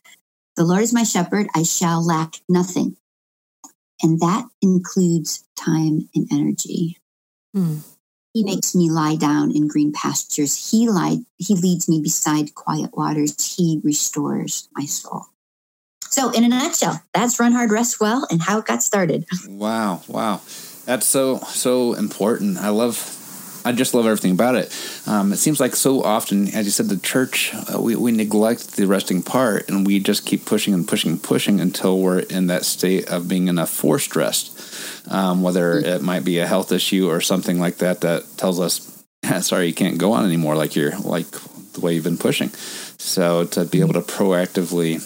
The 0.57 0.65
Lord 0.65 0.83
is 0.83 0.93
my 0.93 1.03
shepherd, 1.03 1.47
I 1.55 1.63
shall 1.63 2.05
lack 2.05 2.37
nothing. 2.49 2.97
And 4.03 4.21
that 4.21 4.47
includes 4.61 5.45
time 5.57 6.09
and 6.15 6.27
energy. 6.33 6.99
Mm. 7.57 7.81
He 8.33 8.45
makes 8.45 8.75
me 8.75 8.91
lie 8.91 9.17
down 9.17 9.55
in 9.55 9.69
green 9.69 9.93
pastures. 9.93 10.71
He 10.71 10.89
lied, 10.89 11.27
he 11.37 11.55
leads 11.55 11.89
me 11.89 12.01
beside 12.01 12.55
quiet 12.55 12.97
waters. 12.97 13.57
He 13.57 13.81
restores 13.85 14.69
my 14.75 14.87
soul. 14.87 15.27
So, 16.09 16.31
in 16.31 16.45
a 16.45 16.49
nutshell, 16.49 17.03
that's 17.15 17.39
Run 17.41 17.53
Hard, 17.53 17.71
Rest 17.71 18.01
Well 18.01 18.27
and 18.31 18.43
how 18.43 18.59
it 18.59 18.67
got 18.67 18.83
started. 18.83 19.27
Wow. 19.49 20.03
Wow. 20.09 20.41
That's 20.85 21.07
so, 21.07 21.39
so 21.39 21.95
important. 21.95 22.59
I 22.59 22.69
love 22.71 22.97
I 23.65 23.73
just 23.73 23.95
love 23.95 24.07
everything 24.07 24.33
about 24.33 24.55
it. 24.57 24.75
Um, 25.07 25.33
it 25.33 25.37
seems 25.37 25.61
like 25.61 25.77
so 25.77 26.03
often, 26.03 26.49
as 26.49 26.65
you 26.65 26.71
said, 26.71 26.89
the 26.89 26.97
church 26.97 27.55
uh, 27.55 27.81
we 27.81 27.95
we 27.97 28.13
neglect 28.13 28.77
the 28.77 28.87
resting 28.87 29.23
part, 29.23 29.69
and 29.69 29.87
we 29.87 29.99
just 30.01 30.27
keep 30.27 30.45
pushing 30.45 30.75
and 30.75 30.87
pushing 30.87 31.13
and 31.13 31.23
pushing 31.23 31.61
until 31.61 31.99
we're 31.99 32.21
in 32.21 32.49
that 32.49 32.65
state 32.65 33.09
of 33.09 33.29
being 33.29 33.49
in 33.49 33.59
a 33.59 33.67
forced 33.67 34.17
rest. 34.17 34.59
Um, 35.11 35.43
whether 35.43 35.79
it 35.79 36.03
might 36.03 36.25
be 36.25 36.39
a 36.39 36.47
health 36.47 36.71
issue 36.71 37.09
or 37.09 37.21
something 37.21 37.59
like 37.59 37.79
that 37.79 38.03
that 38.03 38.25
tells 38.37 38.61
us, 38.61 39.05
sorry, 39.41 39.67
you 39.67 39.75
can't 39.75 39.99
go 39.99 40.13
on 40.13 40.25
anymore 40.25 40.57
like 40.57 40.77
you're 40.77 40.97
like 40.99 41.31
the 41.73 41.81
way 41.81 41.95
you've 41.95 42.05
been 42.05 42.19
pushing. 42.19 42.51
So 42.99 43.45
to 43.47 43.65
be 43.65 43.81
able 43.81 43.95
to 43.95 44.01
proactively 44.01 45.03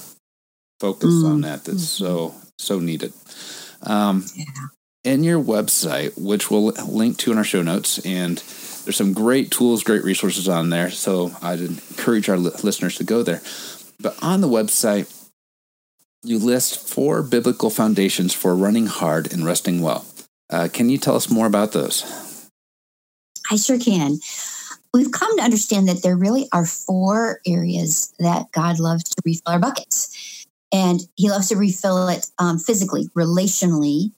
focus 0.80 1.14
mm. 1.14 1.24
on 1.24 1.40
that, 1.42 1.64
that's 1.64 1.88
so 1.88 2.34
so 2.58 2.78
needed. 2.78 3.12
Um, 3.82 4.24
yeah. 4.34 4.44
In 5.06 5.22
your 5.22 5.40
website, 5.40 6.20
which 6.20 6.50
we'll 6.50 6.72
link 6.88 7.16
to 7.18 7.30
in 7.30 7.38
our 7.38 7.44
show 7.44 7.62
notes, 7.62 8.04
and 8.04 8.38
there's 8.38 8.96
some 8.96 9.12
great 9.12 9.52
tools, 9.52 9.84
great 9.84 10.02
resources 10.02 10.48
on 10.48 10.70
there. 10.70 10.90
So 10.90 11.30
I'd 11.40 11.60
encourage 11.60 12.28
our 12.28 12.36
li- 12.36 12.50
listeners 12.64 12.96
to 12.96 13.04
go 13.04 13.22
there. 13.22 13.40
But 14.00 14.20
on 14.20 14.40
the 14.40 14.48
website, 14.48 15.08
you 16.24 16.40
list 16.40 16.88
four 16.88 17.22
biblical 17.22 17.70
foundations 17.70 18.34
for 18.34 18.56
running 18.56 18.86
hard 18.86 19.32
and 19.32 19.44
resting 19.44 19.80
well. 19.80 20.04
Uh, 20.50 20.68
can 20.72 20.90
you 20.90 20.98
tell 20.98 21.14
us 21.14 21.30
more 21.30 21.46
about 21.46 21.70
those? 21.70 22.50
I 23.48 23.54
sure 23.54 23.78
can. 23.78 24.18
We've 24.92 25.12
come 25.12 25.36
to 25.38 25.44
understand 25.44 25.86
that 25.86 26.02
there 26.02 26.16
really 26.16 26.48
are 26.52 26.66
four 26.66 27.40
areas 27.46 28.12
that 28.18 28.50
God 28.50 28.80
loves 28.80 29.04
to 29.04 29.22
refill 29.24 29.52
our 29.52 29.60
buckets. 29.60 30.48
And 30.72 30.98
He 31.14 31.30
loves 31.30 31.50
to 31.50 31.56
refill 31.56 32.08
it 32.08 32.26
um, 32.40 32.58
physically, 32.58 33.08
relationally, 33.16 34.10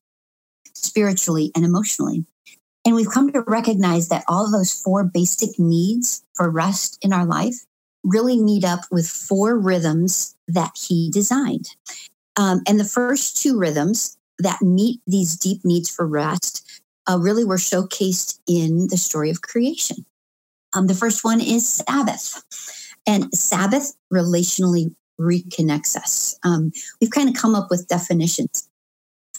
spiritually, 0.84 1.50
and 1.54 1.64
emotionally. 1.64 2.24
And 2.84 2.94
we've 2.94 3.10
come 3.10 3.32
to 3.32 3.42
recognize 3.42 4.08
that 4.08 4.24
all 4.28 4.46
of 4.46 4.52
those 4.52 4.72
four 4.72 5.04
basic 5.04 5.58
needs 5.58 6.24
for 6.34 6.50
rest 6.50 6.98
in 7.02 7.12
our 7.12 7.26
life 7.26 7.66
really 8.04 8.40
meet 8.40 8.64
up 8.64 8.80
with 8.90 9.06
four 9.06 9.58
rhythms 9.58 10.36
that 10.46 10.72
he 10.76 11.10
designed. 11.10 11.68
Um, 12.36 12.62
and 12.66 12.78
the 12.78 12.84
first 12.84 13.42
two 13.42 13.58
rhythms 13.58 14.16
that 14.38 14.62
meet 14.62 15.00
these 15.06 15.36
deep 15.36 15.64
needs 15.64 15.90
for 15.90 16.06
rest 16.06 16.82
uh, 17.10 17.18
really 17.18 17.44
were 17.44 17.56
showcased 17.56 18.38
in 18.46 18.88
the 18.88 18.96
story 18.96 19.30
of 19.30 19.42
creation. 19.42 20.06
Um, 20.72 20.86
the 20.86 20.94
first 20.94 21.24
one 21.24 21.40
is 21.40 21.68
Sabbath. 21.68 22.42
And 23.06 23.32
Sabbath 23.34 23.94
relationally 24.12 24.94
reconnects 25.20 25.96
us. 25.96 26.38
Um, 26.44 26.72
we've 27.00 27.10
kind 27.10 27.28
of 27.28 27.34
come 27.34 27.54
up 27.54 27.68
with 27.70 27.88
definitions. 27.88 28.67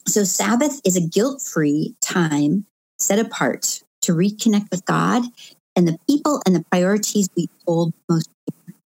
So, 0.10 0.24
Sabbath 0.24 0.82
is 0.84 0.96
a 0.96 1.08
guilt 1.08 1.39
free 1.39 1.94
time 2.01 2.66
set 2.98 3.20
apart 3.20 3.84
to 4.01 4.13
reconnect 4.13 4.72
with 4.72 4.84
God 4.86 5.22
and 5.75 5.88
the 5.88 6.00
people 6.10 6.42
and 6.48 6.56
the 6.56 6.66
priorities 6.72 7.30
we 7.38 7.48
hold 7.68 7.94
most. 8.10 8.28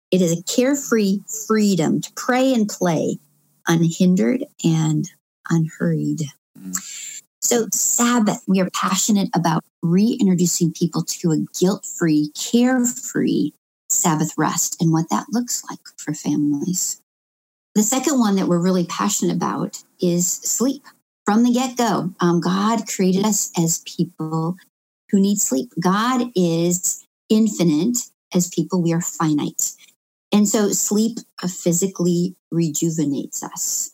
It 0.09 0.23
is 0.23 0.31
a 0.31 0.41
carefree 0.41 1.19
freedom 1.47 2.01
to 2.01 2.11
pray 2.13 2.51
and 2.55 2.67
play 2.67 3.19
unhindered 3.67 4.45
and 4.63 5.11
unhurried. 5.47 6.23
So, 7.39 7.67
Sabbath, 7.71 8.43
we 8.47 8.59
are 8.59 8.71
passionate 8.73 9.29
about 9.35 9.63
reintroducing 9.83 10.73
people 10.73 11.03
to 11.03 11.33
a 11.33 11.45
guilt 11.59 11.85
free, 11.85 12.31
carefree 12.33 13.51
Sabbath 13.91 14.33
rest 14.39 14.81
and 14.81 14.91
what 14.91 15.11
that 15.11 15.27
looks 15.29 15.63
like 15.69 15.81
for 15.97 16.15
families. 16.15 16.99
The 17.75 17.83
second 17.83 18.19
one 18.19 18.37
that 18.37 18.47
we're 18.47 18.57
really 18.57 18.87
passionate 18.87 19.35
about 19.35 19.83
is 19.99 20.27
sleep. 20.27 20.83
From 21.25 21.43
the 21.43 21.53
get 21.53 21.77
go, 21.77 22.13
um, 22.19 22.41
God 22.41 22.87
created 22.87 23.25
us 23.25 23.51
as 23.57 23.83
people 23.85 24.57
who 25.09 25.19
need 25.19 25.39
sleep. 25.39 25.71
God 25.79 26.31
is 26.35 27.05
infinite. 27.29 27.97
As 28.33 28.49
people, 28.49 28.81
we 28.81 28.93
are 28.93 29.01
finite. 29.01 29.73
And 30.31 30.47
so 30.47 30.69
sleep 30.69 31.19
physically 31.45 32.35
rejuvenates 32.49 33.43
us. 33.43 33.91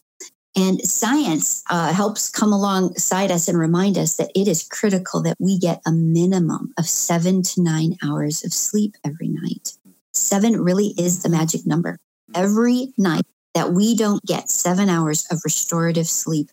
And 0.55 0.81
science 0.81 1.63
uh, 1.69 1.93
helps 1.93 2.29
come 2.29 2.51
alongside 2.51 3.29
us 3.29 3.47
and 3.47 3.57
remind 3.59 3.97
us 3.97 4.15
that 4.17 4.31
it 4.33 4.47
is 4.47 4.67
critical 4.67 5.21
that 5.21 5.37
we 5.39 5.59
get 5.59 5.81
a 5.85 5.91
minimum 5.91 6.73
of 6.79 6.87
seven 6.87 7.43
to 7.43 7.61
nine 7.61 7.97
hours 8.03 8.43
of 8.43 8.51
sleep 8.53 8.95
every 9.05 9.27
night. 9.27 9.73
Seven 10.13 10.61
really 10.61 10.95
is 10.97 11.21
the 11.21 11.29
magic 11.29 11.65
number. 11.67 11.97
Every 12.33 12.93
night 12.97 13.25
that 13.53 13.71
we 13.71 13.95
don't 13.95 14.23
get 14.25 14.49
seven 14.49 14.89
hours 14.89 15.27
of 15.31 15.41
restorative 15.43 16.07
sleep, 16.07 16.49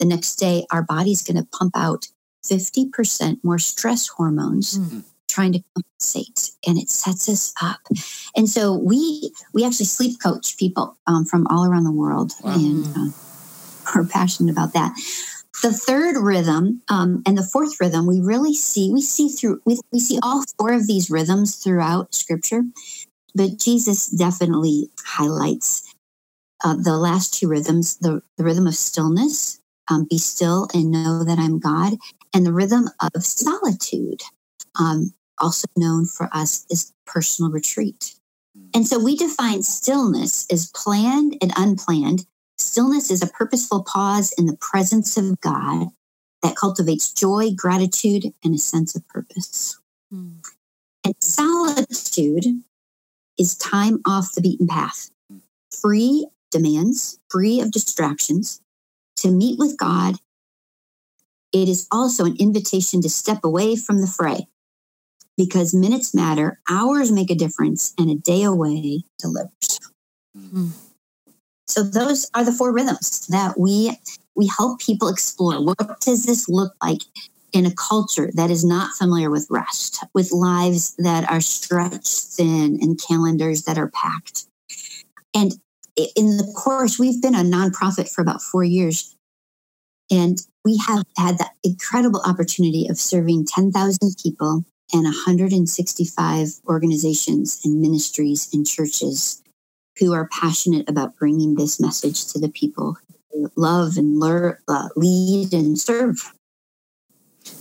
the 0.00 0.06
next 0.06 0.36
day 0.36 0.66
our 0.72 0.82
body's 0.82 1.22
going 1.22 1.36
to 1.36 1.48
pump 1.56 1.76
out 1.76 2.08
50% 2.44 3.38
more 3.44 3.58
stress 3.58 4.08
hormones. 4.08 4.78
Mm-hmm 4.78 5.00
trying 5.28 5.52
to 5.52 5.62
compensate 5.76 6.50
and 6.66 6.76
it 6.76 6.90
sets 6.90 7.28
us 7.28 7.54
up 7.62 7.78
and 8.34 8.48
so 8.48 8.74
we 8.74 9.30
we 9.54 9.64
actually 9.64 9.86
sleep 9.86 10.20
coach 10.20 10.56
people 10.56 10.98
um, 11.06 11.24
from 11.24 11.46
all 11.46 11.64
around 11.64 11.84
the 11.84 11.92
world 11.92 12.32
wow. 12.42 12.52
and 12.52 12.84
uh, 12.96 13.10
are 13.94 14.04
passionate 14.04 14.52
about 14.52 14.72
that. 14.72 14.94
The 15.62 15.72
third 15.72 16.16
rhythm 16.16 16.82
um, 16.88 17.22
and 17.26 17.36
the 17.36 17.42
fourth 17.42 17.80
rhythm, 17.80 18.06
we 18.06 18.20
really 18.20 18.54
see, 18.54 18.90
we 18.90 19.02
see 19.02 19.28
through, 19.28 19.60
we, 19.66 19.78
we 19.92 20.00
see 20.00 20.18
all 20.22 20.44
four 20.58 20.72
of 20.72 20.86
these 20.86 21.10
rhythms 21.10 21.56
throughout 21.56 22.14
scripture, 22.14 22.62
but 23.34 23.58
Jesus 23.58 24.06
definitely 24.06 24.90
highlights 25.04 25.94
uh, 26.64 26.76
the 26.76 26.96
last 26.96 27.34
two 27.34 27.48
rhythms 27.48 27.96
the, 27.98 28.22
the 28.36 28.44
rhythm 28.44 28.66
of 28.66 28.74
stillness, 28.74 29.59
um, 29.90 30.06
be 30.08 30.18
still 30.18 30.68
and 30.72 30.90
know 30.90 31.24
that 31.24 31.38
I'm 31.38 31.58
God, 31.58 31.94
and 32.32 32.46
the 32.46 32.52
rhythm 32.52 32.88
of 33.02 33.24
solitude, 33.24 34.22
um, 34.78 35.12
also 35.38 35.66
known 35.76 36.06
for 36.06 36.28
us 36.32 36.64
as 36.70 36.92
personal 37.06 37.50
retreat. 37.50 38.14
And 38.74 38.86
so 38.86 39.02
we 39.02 39.16
define 39.16 39.62
stillness 39.62 40.46
as 40.50 40.70
planned 40.74 41.36
and 41.42 41.52
unplanned, 41.56 42.26
Stillness 42.60 43.10
is 43.10 43.22
a 43.22 43.26
purposeful 43.26 43.82
pause 43.84 44.32
in 44.36 44.44
the 44.44 44.56
presence 44.56 45.16
of 45.16 45.40
God 45.40 45.88
that 46.42 46.56
cultivates 46.56 47.10
joy, 47.10 47.50
gratitude, 47.56 48.34
and 48.44 48.54
a 48.54 48.58
sense 48.58 48.94
of 48.94 49.06
purpose. 49.08 49.80
Mm. 50.12 50.42
And 51.04 51.14
solitude 51.22 52.44
is 53.38 53.56
time 53.56 54.02
off 54.06 54.34
the 54.34 54.42
beaten 54.42 54.66
path, 54.66 55.10
free 55.70 56.28
demands, 56.50 57.18
free 57.30 57.60
of 57.60 57.72
distractions, 57.72 58.60
to 59.20 59.30
meet 59.30 59.58
with 59.58 59.78
God. 59.78 60.16
It 61.52 61.68
is 61.68 61.86
also 61.90 62.24
an 62.24 62.36
invitation 62.38 63.02
to 63.02 63.08
step 63.08 63.44
away 63.44 63.76
from 63.76 64.00
the 64.00 64.06
fray 64.06 64.46
because 65.36 65.74
minutes 65.74 66.14
matter, 66.14 66.60
hours 66.68 67.10
make 67.10 67.30
a 67.30 67.34
difference, 67.34 67.94
and 67.98 68.10
a 68.10 68.14
day 68.14 68.42
away 68.42 69.04
delivers. 69.18 69.80
Mm. 70.36 70.72
So 71.66 71.82
those 71.82 72.28
are 72.34 72.44
the 72.44 72.52
four 72.52 72.72
rhythms 72.72 73.26
that 73.28 73.58
we 73.58 73.96
we 74.36 74.48
help 74.48 74.80
people 74.80 75.08
explore. 75.08 75.64
What 75.64 76.00
does 76.00 76.24
this 76.24 76.48
look 76.48 76.74
like 76.82 77.00
in 77.52 77.66
a 77.66 77.74
culture 77.74 78.30
that 78.34 78.50
is 78.50 78.64
not 78.64 78.96
familiar 78.96 79.30
with 79.30 79.46
rest, 79.50 80.04
with 80.14 80.32
lives 80.32 80.94
that 80.98 81.30
are 81.30 81.40
stretched 81.40 82.06
thin 82.06 82.78
and 82.80 83.00
calendars 83.00 83.62
that 83.62 83.78
are 83.78 83.90
packed? 83.90 84.46
And 85.34 85.52
in 85.96 86.36
the 86.36 86.52
course, 86.56 86.98
we've 86.98 87.20
been 87.20 87.34
a 87.34 87.38
nonprofit 87.38 88.12
for 88.12 88.22
about 88.22 88.42
four 88.42 88.64
years. 88.64 89.14
And 90.10 90.38
we 90.64 90.80
have 90.88 91.04
had 91.16 91.38
that 91.38 91.52
incredible 91.62 92.20
opportunity 92.24 92.88
of 92.88 92.98
serving 92.98 93.46
10,000 93.46 94.16
people 94.22 94.64
and 94.92 95.04
165 95.04 96.48
organizations 96.66 97.60
and 97.64 97.80
ministries 97.80 98.48
and 98.52 98.66
churches 98.66 99.42
who 99.98 100.12
are 100.12 100.28
passionate 100.28 100.88
about 100.88 101.16
bringing 101.16 101.54
this 101.54 101.80
message 101.80 102.26
to 102.32 102.38
the 102.38 102.48
people 102.48 102.96
who 103.30 103.50
love 103.56 103.96
and 103.96 104.18
learn, 104.18 104.56
uh, 104.66 104.88
lead 104.96 105.52
and 105.52 105.78
serve. 105.78 106.32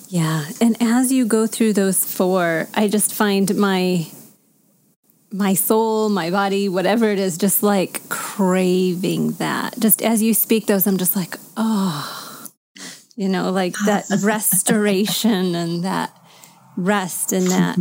Yeah, 0.08 0.46
and 0.60 0.76
as 0.82 1.12
you 1.12 1.26
go 1.26 1.46
through 1.46 1.74
those 1.74 2.04
four, 2.04 2.68
I 2.74 2.88
just 2.88 3.14
find 3.14 3.56
my 3.56 4.08
my 5.32 5.54
soul, 5.54 6.10
my 6.10 6.30
body, 6.30 6.70
whatever 6.70 7.10
it 7.10 7.20
is, 7.20 7.38
just 7.38 7.64
like 7.64 8.08
craving 8.10 9.34
that. 9.34 9.80
Just 9.80 10.02
as 10.02 10.22
you 10.22 10.34
speak 10.34 10.66
those, 10.66 10.88
I'm 10.88 10.98
just 10.98 11.16
like, 11.16 11.38
oh, 11.58 12.50
you 13.16 13.30
know, 13.30 13.52
like 13.52 13.76
that 13.86 14.06
restoration 14.24 15.56
and 15.56 15.84
that 15.84 16.16
rest 16.78 17.34
and 17.34 17.48
that 17.48 17.78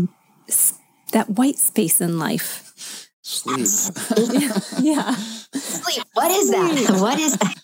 that 1.13 1.31
white 1.31 1.57
space 1.57 2.01
in 2.01 2.19
life 2.19 2.69
Sleep. 3.31 3.67
yeah. 4.81 5.15
Sleep. 5.55 6.05
What 6.15 6.31
is 6.31 6.51
that? 6.51 7.01
What 7.01 7.19
is 7.19 7.37
that? 7.39 7.55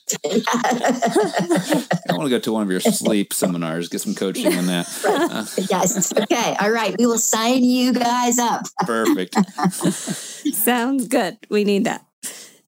I 2.08 2.12
want 2.12 2.24
to 2.24 2.30
go 2.30 2.38
to 2.38 2.52
one 2.52 2.62
of 2.62 2.70
your 2.70 2.80
sleep 2.80 3.32
seminars, 3.32 3.88
get 3.88 4.00
some 4.00 4.14
coaching 4.14 4.54
on 4.56 4.66
that. 4.66 4.84
Right. 5.04 5.30
Uh, 5.30 5.44
yes. 5.70 6.12
Okay. 6.16 6.56
All 6.60 6.70
right. 6.70 6.94
We 6.98 7.06
will 7.06 7.18
sign 7.18 7.62
you 7.62 7.92
guys 7.92 8.38
up. 8.38 8.62
Perfect. 8.80 9.34
Sounds 10.54 11.08
good. 11.08 11.36
We 11.50 11.64
need 11.64 11.84
that. 11.84 12.06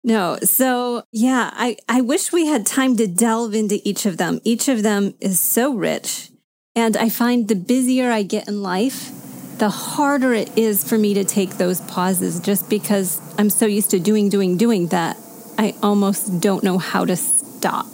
No. 0.04 0.38
So, 0.42 1.04
yeah, 1.12 1.50
I, 1.54 1.76
I 1.88 2.00
wish 2.02 2.32
we 2.32 2.46
had 2.46 2.66
time 2.66 2.96
to 2.98 3.06
delve 3.06 3.54
into 3.54 3.80
each 3.88 4.06
of 4.06 4.18
them. 4.18 4.40
Each 4.44 4.68
of 4.68 4.82
them 4.82 5.14
is 5.20 5.40
so 5.40 5.74
rich. 5.74 6.30
And 6.74 6.96
I 6.96 7.08
find 7.08 7.48
the 7.48 7.56
busier 7.56 8.10
I 8.10 8.22
get 8.22 8.48
in 8.48 8.62
life, 8.62 9.10
the 9.58 9.70
harder 9.70 10.34
it 10.34 10.56
is 10.56 10.84
for 10.84 10.98
me 10.98 11.14
to 11.14 11.24
take 11.24 11.56
those 11.56 11.80
pauses 11.82 12.40
just 12.40 12.68
because 12.68 13.20
I'm 13.38 13.50
so 13.50 13.66
used 13.66 13.90
to 13.90 13.98
doing, 13.98 14.28
doing, 14.28 14.56
doing 14.56 14.88
that 14.88 15.16
I 15.58 15.74
almost 15.82 16.40
don't 16.40 16.62
know 16.62 16.78
how 16.78 17.04
to 17.04 17.16
stop. 17.16 17.86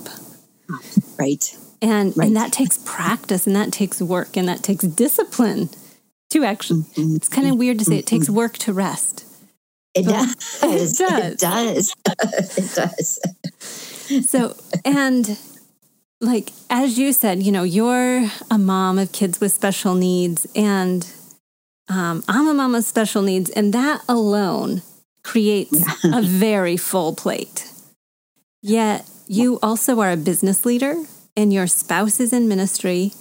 Right. 1.18 1.56
And, 1.80 2.16
right. 2.16 2.28
and 2.28 2.36
that 2.36 2.52
takes 2.52 2.78
practice 2.78 3.46
and 3.46 3.54
that 3.56 3.72
takes 3.72 4.00
work 4.00 4.36
and 4.36 4.48
that 4.48 4.62
takes 4.62 4.84
discipline 4.84 5.70
to 6.30 6.44
actually. 6.44 6.82
Mm-hmm. 6.82 7.16
It's 7.16 7.28
kind 7.28 7.48
of 7.48 7.56
weird 7.56 7.78
to 7.78 7.84
say 7.84 7.98
it 7.98 8.06
takes 8.06 8.26
mm-hmm. 8.26 8.36
work 8.36 8.58
to 8.58 8.72
rest. 8.72 9.24
It 9.94 10.06
does. 10.06 10.36
It 10.62 10.96
does. 10.96 11.32
It 11.32 11.38
does. 11.38 11.94
it 12.58 12.74
does. 12.74 14.28
so, 14.28 14.56
and 14.84 15.38
like, 16.20 16.50
as 16.70 16.98
you 16.98 17.12
said, 17.12 17.42
you 17.42 17.52
know, 17.52 17.64
you're 17.64 18.30
a 18.50 18.58
mom 18.58 18.98
of 18.98 19.12
kids 19.12 19.40
with 19.40 19.52
special 19.52 19.94
needs, 19.94 20.46
and 20.54 21.06
um, 21.88 22.22
I'm 22.28 22.58
a 22.58 22.78
of 22.78 22.84
special 22.84 23.22
needs, 23.22 23.50
and 23.50 23.72
that 23.72 24.02
alone 24.08 24.82
creates 25.24 25.78
yeah. 26.04 26.18
a 26.18 26.22
very 26.22 26.76
full 26.76 27.14
plate. 27.14 27.70
Yet, 28.62 29.08
you 29.26 29.58
also 29.62 30.00
are 30.00 30.12
a 30.12 30.16
business 30.16 30.64
leader, 30.64 30.94
and 31.36 31.52
your 31.52 31.66
spouse 31.66 32.20
is 32.20 32.32
in 32.32 32.48
ministry. 32.48 33.12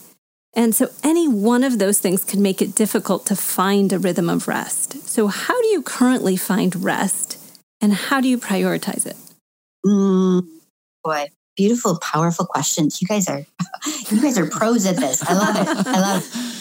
And 0.54 0.76
so, 0.76 0.90
any 1.04 1.28
one 1.28 1.64
of 1.64 1.80
those 1.80 2.00
things 2.00 2.24
can 2.24 2.42
make 2.42 2.62
it 2.62 2.76
difficult 2.76 3.26
to 3.28 3.36
find 3.36 3.92
a 3.94 4.00
rhythm 4.00 4.30
of 4.30 4.48
rest. 4.48 5.08
So, 5.08 5.28
how 5.28 5.60
do 5.62 5.68
you 5.68 5.82
currently 5.82 6.38
find 6.38 6.76
rest, 6.84 7.38
and 7.80 7.94
how 7.94 8.22
do 8.22 8.28
you 8.28 8.38
prioritize 8.38 9.06
it? 9.06 9.18
Mm, 9.86 10.46
boy, 11.04 11.30
beautiful, 11.56 11.98
powerful 12.00 12.46
questions. 12.46 13.02
You 13.02 13.08
guys 13.08 13.28
are, 13.28 13.46
you 14.10 14.22
guys 14.22 14.38
are 14.38 14.48
pros 14.48 14.86
at 14.86 14.98
this. 14.98 15.24
I 15.28 15.34
love 15.34 15.56
it. 15.56 15.88
I 15.88 16.00
love, 16.00 16.24
it. 16.28 16.58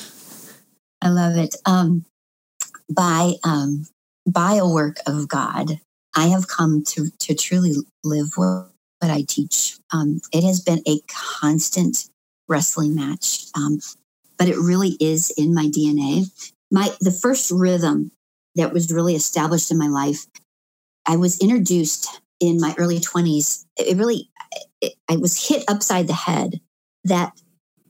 I 1.02 1.08
love 1.08 1.36
it. 1.36 1.56
Um, 1.66 2.04
by 2.90 3.34
um, 3.44 3.86
by 4.26 4.54
a 4.54 4.68
work 4.68 4.98
of 5.06 5.28
God, 5.28 5.80
I 6.16 6.26
have 6.28 6.48
come 6.48 6.82
to 6.88 7.10
to 7.20 7.34
truly 7.34 7.74
live 8.04 8.32
what, 8.36 8.70
I 9.02 9.24
teach. 9.26 9.78
Um, 9.92 10.20
it 10.32 10.44
has 10.44 10.60
been 10.60 10.82
a 10.86 11.00
constant 11.40 12.10
wrestling 12.48 12.94
match, 12.94 13.46
um, 13.56 13.80
but 14.38 14.48
it 14.48 14.58
really 14.58 14.96
is 15.00 15.32
in 15.36 15.54
my 15.54 15.66
DNA. 15.66 16.30
My 16.70 16.90
the 17.00 17.12
first 17.12 17.50
rhythm 17.50 18.12
that 18.56 18.72
was 18.72 18.92
really 18.92 19.14
established 19.14 19.70
in 19.70 19.78
my 19.78 19.88
life. 19.88 20.26
I 21.06 21.16
was 21.16 21.40
introduced 21.40 22.20
in 22.40 22.60
my 22.60 22.74
early 22.76 22.98
20s. 22.98 23.64
It 23.76 23.96
really 23.96 24.30
it, 24.80 24.94
I 25.08 25.16
was 25.16 25.48
hit 25.48 25.64
upside 25.68 26.08
the 26.08 26.12
head 26.12 26.60
that 27.04 27.32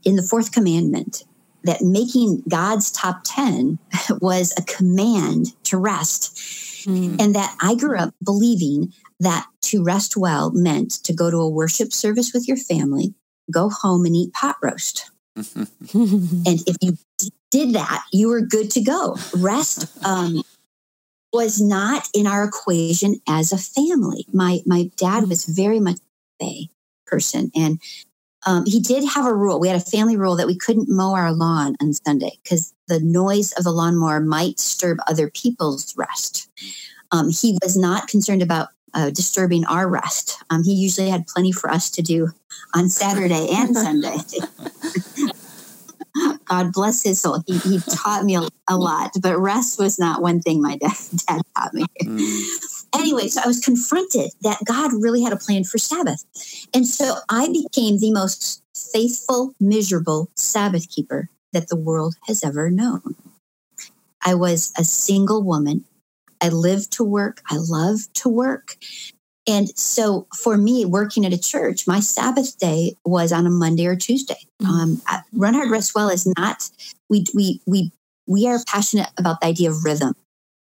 in 0.04 0.16
the 0.16 0.22
fourth 0.22 0.52
commandment, 0.52 1.24
that 1.64 1.82
making 1.82 2.42
God's 2.48 2.90
top 2.90 3.20
10 3.24 3.78
was 4.20 4.54
a 4.56 4.62
command 4.62 5.54
to 5.64 5.76
rest. 5.78 6.36
Mm. 6.86 7.20
And 7.20 7.34
that 7.34 7.56
I 7.60 7.74
grew 7.74 7.98
up 7.98 8.14
believing 8.24 8.92
that 9.20 9.46
to 9.62 9.84
rest 9.84 10.16
well 10.16 10.50
meant 10.50 10.92
to 11.04 11.12
go 11.12 11.30
to 11.30 11.36
a 11.36 11.48
worship 11.48 11.92
service 11.92 12.32
with 12.32 12.48
your 12.48 12.56
family, 12.56 13.14
go 13.52 13.68
home 13.68 14.06
and 14.06 14.16
eat 14.16 14.32
pot 14.32 14.56
roast. 14.62 15.10
and 15.36 15.68
if 15.94 16.76
you 16.80 16.96
did 17.50 17.74
that, 17.74 18.04
you 18.12 18.28
were 18.28 18.40
good 18.40 18.70
to 18.72 18.80
go. 18.80 19.16
Rest 19.36 19.86
um, 20.04 20.42
was 21.32 21.60
not 21.60 22.08
in 22.14 22.26
our 22.26 22.44
equation 22.44 23.20
as 23.28 23.52
a 23.52 23.58
family. 23.58 24.26
My 24.32 24.60
my 24.66 24.90
dad 24.96 25.28
was 25.28 25.44
very 25.44 25.80
much 25.80 25.98
a 26.42 26.68
person, 27.06 27.50
and 27.54 27.80
um, 28.46 28.64
he 28.66 28.80
did 28.80 29.04
have 29.04 29.26
a 29.26 29.34
rule. 29.34 29.60
We 29.60 29.68
had 29.68 29.76
a 29.76 29.84
family 29.84 30.16
rule 30.16 30.36
that 30.36 30.46
we 30.46 30.56
couldn't 30.56 30.88
mow 30.88 31.14
our 31.14 31.32
lawn 31.32 31.76
on 31.82 31.92
Sunday 31.92 32.38
because 32.42 32.74
the 32.88 33.00
noise 33.00 33.52
of 33.52 33.64
the 33.64 33.72
lawnmower 33.72 34.20
might 34.20 34.56
disturb 34.56 34.98
other 35.06 35.30
people's 35.30 35.94
rest. 35.96 36.48
Um, 37.12 37.30
he 37.30 37.58
was 37.62 37.76
not 37.76 38.08
concerned 38.08 38.42
about 38.42 38.68
uh, 38.94 39.10
disturbing 39.10 39.64
our 39.66 39.88
rest. 39.88 40.42
Um, 40.48 40.64
he 40.64 40.72
usually 40.72 41.10
had 41.10 41.26
plenty 41.26 41.52
for 41.52 41.70
us 41.70 41.90
to 41.90 42.02
do 42.02 42.30
on 42.74 42.88
Saturday 42.88 43.48
and 43.50 43.76
Sunday. 43.76 44.16
God 46.46 46.72
bless 46.72 47.04
his 47.04 47.20
soul. 47.20 47.42
He, 47.46 47.58
he 47.58 47.80
taught 47.94 48.24
me 48.24 48.36
a, 48.36 48.42
a, 48.68 48.76
lot, 48.76 49.12
but 49.20 49.38
rest 49.38 49.78
was 49.78 49.98
not 49.98 50.22
one 50.22 50.40
thing 50.40 50.60
my 50.60 50.76
dad, 50.76 50.92
dad 51.28 51.42
taught 51.56 51.74
me. 51.74 51.84
Mm 52.02 52.69
anyway, 52.94 53.28
so 53.28 53.40
I 53.42 53.46
was 53.46 53.60
confronted 53.60 54.30
that 54.42 54.58
God 54.64 54.92
really 54.92 55.22
had 55.22 55.32
a 55.32 55.36
plan 55.36 55.64
for 55.64 55.78
Sabbath. 55.78 56.24
And 56.74 56.86
so 56.86 57.16
I 57.28 57.48
became 57.48 57.98
the 57.98 58.12
most 58.12 58.62
faithful, 58.74 59.54
miserable 59.60 60.30
Sabbath 60.36 60.88
keeper 60.88 61.28
that 61.52 61.68
the 61.68 61.76
world 61.76 62.14
has 62.26 62.44
ever 62.44 62.70
known. 62.70 63.16
I 64.24 64.34
was 64.34 64.72
a 64.78 64.84
single 64.84 65.42
woman. 65.42 65.84
I 66.40 66.48
lived 66.48 66.92
to 66.92 67.04
work. 67.04 67.42
I 67.50 67.56
loved 67.56 68.14
to 68.16 68.28
work. 68.28 68.76
And 69.48 69.76
so 69.76 70.26
for 70.36 70.56
me, 70.56 70.84
working 70.84 71.26
at 71.26 71.32
a 71.32 71.40
church, 71.40 71.86
my 71.86 72.00
Sabbath 72.00 72.58
day 72.58 72.94
was 73.04 73.32
on 73.32 73.46
a 73.46 73.50
Monday 73.50 73.86
or 73.86 73.96
Tuesday. 73.96 74.36
Mm-hmm. 74.62 75.14
Um, 75.14 75.22
Run 75.32 75.54
Hard 75.54 75.70
Rest 75.70 75.94
Well 75.94 76.08
is 76.08 76.26
not, 76.38 76.70
we, 77.08 77.24
we, 77.34 77.60
we, 77.66 77.90
we 78.26 78.46
are 78.46 78.58
passionate 78.66 79.08
about 79.18 79.40
the 79.40 79.48
idea 79.48 79.70
of 79.70 79.84
rhythm 79.84 80.14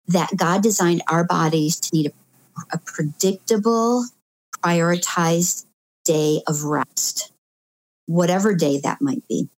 that 0.09 0.31
God 0.37 0.62
designed 0.62 1.03
our 1.09 1.25
bodies 1.25 1.79
to 1.81 1.97
need 1.97 2.07
a, 2.07 2.12
a 2.73 2.79
predictable, 2.79 4.07
prioritized 4.65 5.67
day 6.05 6.43
of 6.47 6.65
rest, 6.65 7.33
whatever 8.07 8.55
day 8.55 8.81
that 8.81 9.01
might 9.01 9.27
be. 9.29 9.49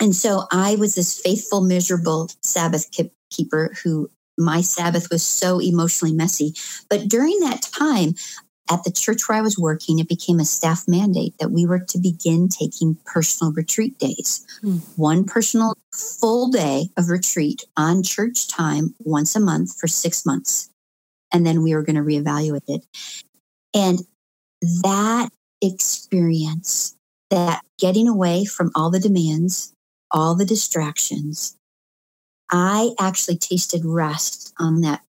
And 0.00 0.14
so 0.14 0.44
I 0.52 0.76
was 0.76 0.94
this 0.94 1.18
faithful, 1.18 1.60
miserable 1.60 2.30
Sabbath 2.42 2.86
keeper 3.30 3.74
who 3.82 4.10
my 4.38 4.60
Sabbath 4.60 5.08
was 5.10 5.24
so 5.24 5.58
emotionally 5.60 6.14
messy. 6.14 6.54
But 6.88 7.08
during 7.08 7.40
that 7.40 7.62
time, 7.62 8.14
at 8.70 8.84
the 8.84 8.92
church 8.92 9.28
where 9.28 9.38
I 9.38 9.42
was 9.42 9.58
working, 9.58 9.98
it 9.98 10.08
became 10.08 10.40
a 10.40 10.44
staff 10.44 10.86
mandate 10.86 11.34
that 11.38 11.50
we 11.50 11.66
were 11.66 11.78
to 11.78 11.98
begin 11.98 12.48
taking 12.48 12.98
personal 13.06 13.52
retreat 13.52 13.98
days. 13.98 14.46
Mm. 14.62 14.82
One 14.96 15.24
personal 15.24 15.74
full 15.92 16.48
day 16.50 16.90
of 16.96 17.08
retreat 17.08 17.64
on 17.76 18.02
church 18.02 18.48
time 18.48 18.94
once 19.00 19.34
a 19.34 19.40
month 19.40 19.78
for 19.78 19.86
six 19.86 20.26
months. 20.26 20.70
And 21.32 21.46
then 21.46 21.62
we 21.62 21.74
were 21.74 21.82
going 21.82 21.96
to 21.96 22.02
reevaluate 22.02 22.68
it. 22.68 22.84
And 23.74 24.00
that 24.82 25.30
experience, 25.62 26.96
that 27.30 27.62
getting 27.78 28.08
away 28.08 28.44
from 28.44 28.70
all 28.74 28.90
the 28.90 29.00
demands, 29.00 29.72
all 30.10 30.34
the 30.34 30.46
distractions, 30.46 31.56
I 32.50 32.92
actually 32.98 33.38
tasted 33.38 33.84
rest 33.84 34.52
on 34.58 34.80
that 34.82 35.02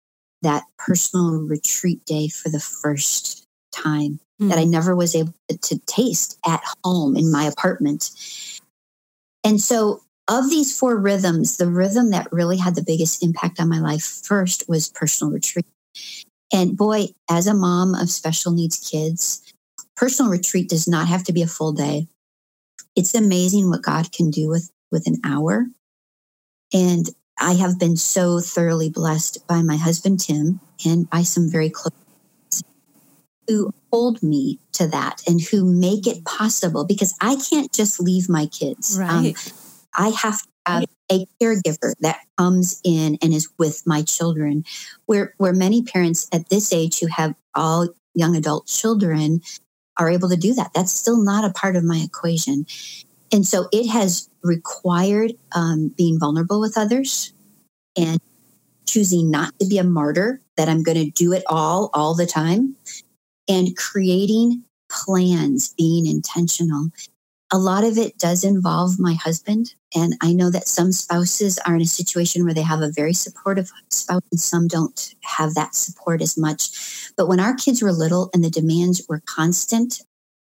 that 0.42 0.64
personal 0.78 1.40
retreat 1.40 2.04
day 2.04 2.28
for 2.28 2.50
the 2.50 2.60
first 2.60 3.45
time 3.76 4.20
mm. 4.40 4.48
that 4.48 4.58
I 4.58 4.64
hmm. 4.64 4.70
never 4.70 4.96
was 4.96 5.14
able 5.14 5.34
to 5.48 5.78
taste 5.86 6.38
at 6.46 6.62
home 6.84 7.16
in 7.16 7.30
my 7.30 7.44
apartment. 7.44 8.10
And 9.44 9.60
so, 9.60 10.02
of 10.28 10.50
these 10.50 10.76
four 10.76 10.96
rhythms, 10.96 11.56
the 11.56 11.70
rhythm 11.70 12.10
that 12.10 12.32
really 12.32 12.56
had 12.56 12.74
the 12.74 12.82
biggest 12.82 13.22
impact 13.22 13.60
on 13.60 13.68
my 13.68 13.78
life 13.78 14.02
first 14.24 14.68
was 14.68 14.88
personal 14.88 15.32
retreat. 15.32 15.66
And 16.52 16.76
boy, 16.76 17.08
as 17.30 17.46
a 17.46 17.54
mom 17.54 17.94
of 17.94 18.10
special 18.10 18.52
needs 18.52 18.76
kids, 18.78 19.42
personal 19.96 20.30
retreat 20.30 20.68
does 20.68 20.88
not 20.88 21.06
have 21.06 21.22
to 21.24 21.32
be 21.32 21.42
a 21.42 21.46
full 21.46 21.72
day. 21.72 22.08
It's 22.96 23.14
amazing 23.14 23.68
what 23.68 23.82
God 23.82 24.10
can 24.10 24.30
do 24.30 24.48
with, 24.48 24.70
with 24.90 25.06
an 25.06 25.20
hour. 25.24 25.66
And 26.72 27.08
I 27.38 27.52
have 27.54 27.78
been 27.78 27.96
so 27.96 28.40
thoroughly 28.40 28.90
blessed 28.90 29.46
by 29.46 29.62
my 29.62 29.76
husband, 29.76 30.20
Tim, 30.20 30.60
and 30.84 31.08
by 31.08 31.22
some 31.22 31.50
very 31.50 31.70
close 31.70 31.92
who 33.48 33.72
hold 33.92 34.22
me 34.22 34.58
to 34.72 34.86
that 34.88 35.22
and 35.26 35.40
who 35.40 35.64
make 35.64 36.06
it 36.06 36.24
possible 36.24 36.84
because 36.84 37.14
I 37.20 37.36
can't 37.36 37.72
just 37.72 38.00
leave 38.00 38.28
my 38.28 38.46
kids. 38.46 38.98
Um, 38.98 39.02
right. 39.04 39.36
Um, 39.46 39.52
I 39.98 40.08
have 40.10 40.42
to 40.42 40.48
have 40.66 40.84
a 41.10 41.26
caregiver 41.40 41.94
that 42.00 42.20
comes 42.36 42.80
in 42.84 43.18
and 43.22 43.32
is 43.32 43.48
with 43.58 43.82
my 43.86 44.02
children. 44.02 44.64
Where 45.06 45.34
where 45.38 45.52
many 45.52 45.82
parents 45.82 46.28
at 46.32 46.48
this 46.48 46.72
age 46.72 46.98
who 46.98 47.06
have 47.06 47.34
all 47.54 47.88
young 48.14 48.36
adult 48.36 48.66
children 48.66 49.40
are 49.98 50.10
able 50.10 50.28
to 50.28 50.36
do 50.36 50.54
that. 50.54 50.72
That's 50.74 50.92
still 50.92 51.22
not 51.22 51.44
a 51.44 51.52
part 51.52 51.76
of 51.76 51.84
my 51.84 51.98
equation. 51.98 52.66
And 53.32 53.46
so 53.46 53.68
it 53.72 53.88
has 53.88 54.28
required 54.42 55.32
um, 55.54 55.88
being 55.96 56.18
vulnerable 56.18 56.60
with 56.60 56.76
others 56.76 57.32
and 57.96 58.20
choosing 58.86 59.30
not 59.30 59.58
to 59.58 59.66
be 59.66 59.78
a 59.78 59.84
martyr, 59.84 60.40
that 60.56 60.68
I'm 60.68 60.82
going 60.82 60.98
to 61.04 61.10
do 61.10 61.32
it 61.32 61.42
all, 61.46 61.90
all 61.92 62.14
the 62.14 62.26
time, 62.26 62.76
and 63.48 63.76
creating 63.76 64.62
plans, 64.90 65.74
being 65.76 66.06
intentional. 66.06 66.90
A 67.52 67.58
lot 67.58 67.84
of 67.84 67.96
it 67.96 68.18
does 68.18 68.42
involve 68.42 68.98
my 68.98 69.14
husband. 69.14 69.74
And 69.94 70.16
I 70.20 70.32
know 70.32 70.50
that 70.50 70.66
some 70.66 70.90
spouses 70.90 71.58
are 71.60 71.76
in 71.76 71.80
a 71.80 71.86
situation 71.86 72.44
where 72.44 72.54
they 72.54 72.62
have 72.62 72.82
a 72.82 72.90
very 72.90 73.12
supportive 73.12 73.70
spouse 73.90 74.22
and 74.32 74.40
some 74.40 74.66
don't 74.66 75.14
have 75.22 75.54
that 75.54 75.74
support 75.74 76.20
as 76.22 76.36
much. 76.36 77.12
But 77.16 77.28
when 77.28 77.38
our 77.38 77.54
kids 77.54 77.82
were 77.82 77.92
little 77.92 78.30
and 78.34 78.42
the 78.42 78.50
demands 78.50 79.02
were 79.08 79.22
constant, 79.26 80.02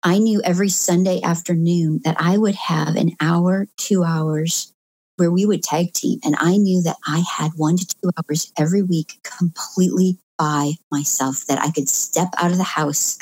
I 0.03 0.19
knew 0.19 0.41
every 0.43 0.69
Sunday 0.69 1.21
afternoon 1.21 1.99
that 2.05 2.15
I 2.19 2.37
would 2.37 2.55
have 2.55 2.95
an 2.95 3.11
hour, 3.19 3.67
two 3.75 4.03
hours 4.03 4.71
where 5.17 5.31
we 5.31 5.45
would 5.45 5.63
tag 5.63 5.93
team. 5.93 6.19
And 6.23 6.35
I 6.39 6.57
knew 6.57 6.81
that 6.83 6.97
I 7.07 7.23
had 7.37 7.51
one 7.55 7.77
to 7.77 7.85
two 7.85 8.11
hours 8.17 8.53
every 8.57 8.83
week 8.83 9.19
completely 9.23 10.17
by 10.37 10.73
myself, 10.91 11.45
that 11.47 11.59
I 11.59 11.71
could 11.71 11.89
step 11.89 12.29
out 12.41 12.51
of 12.51 12.57
the 12.57 12.63
house 12.63 13.17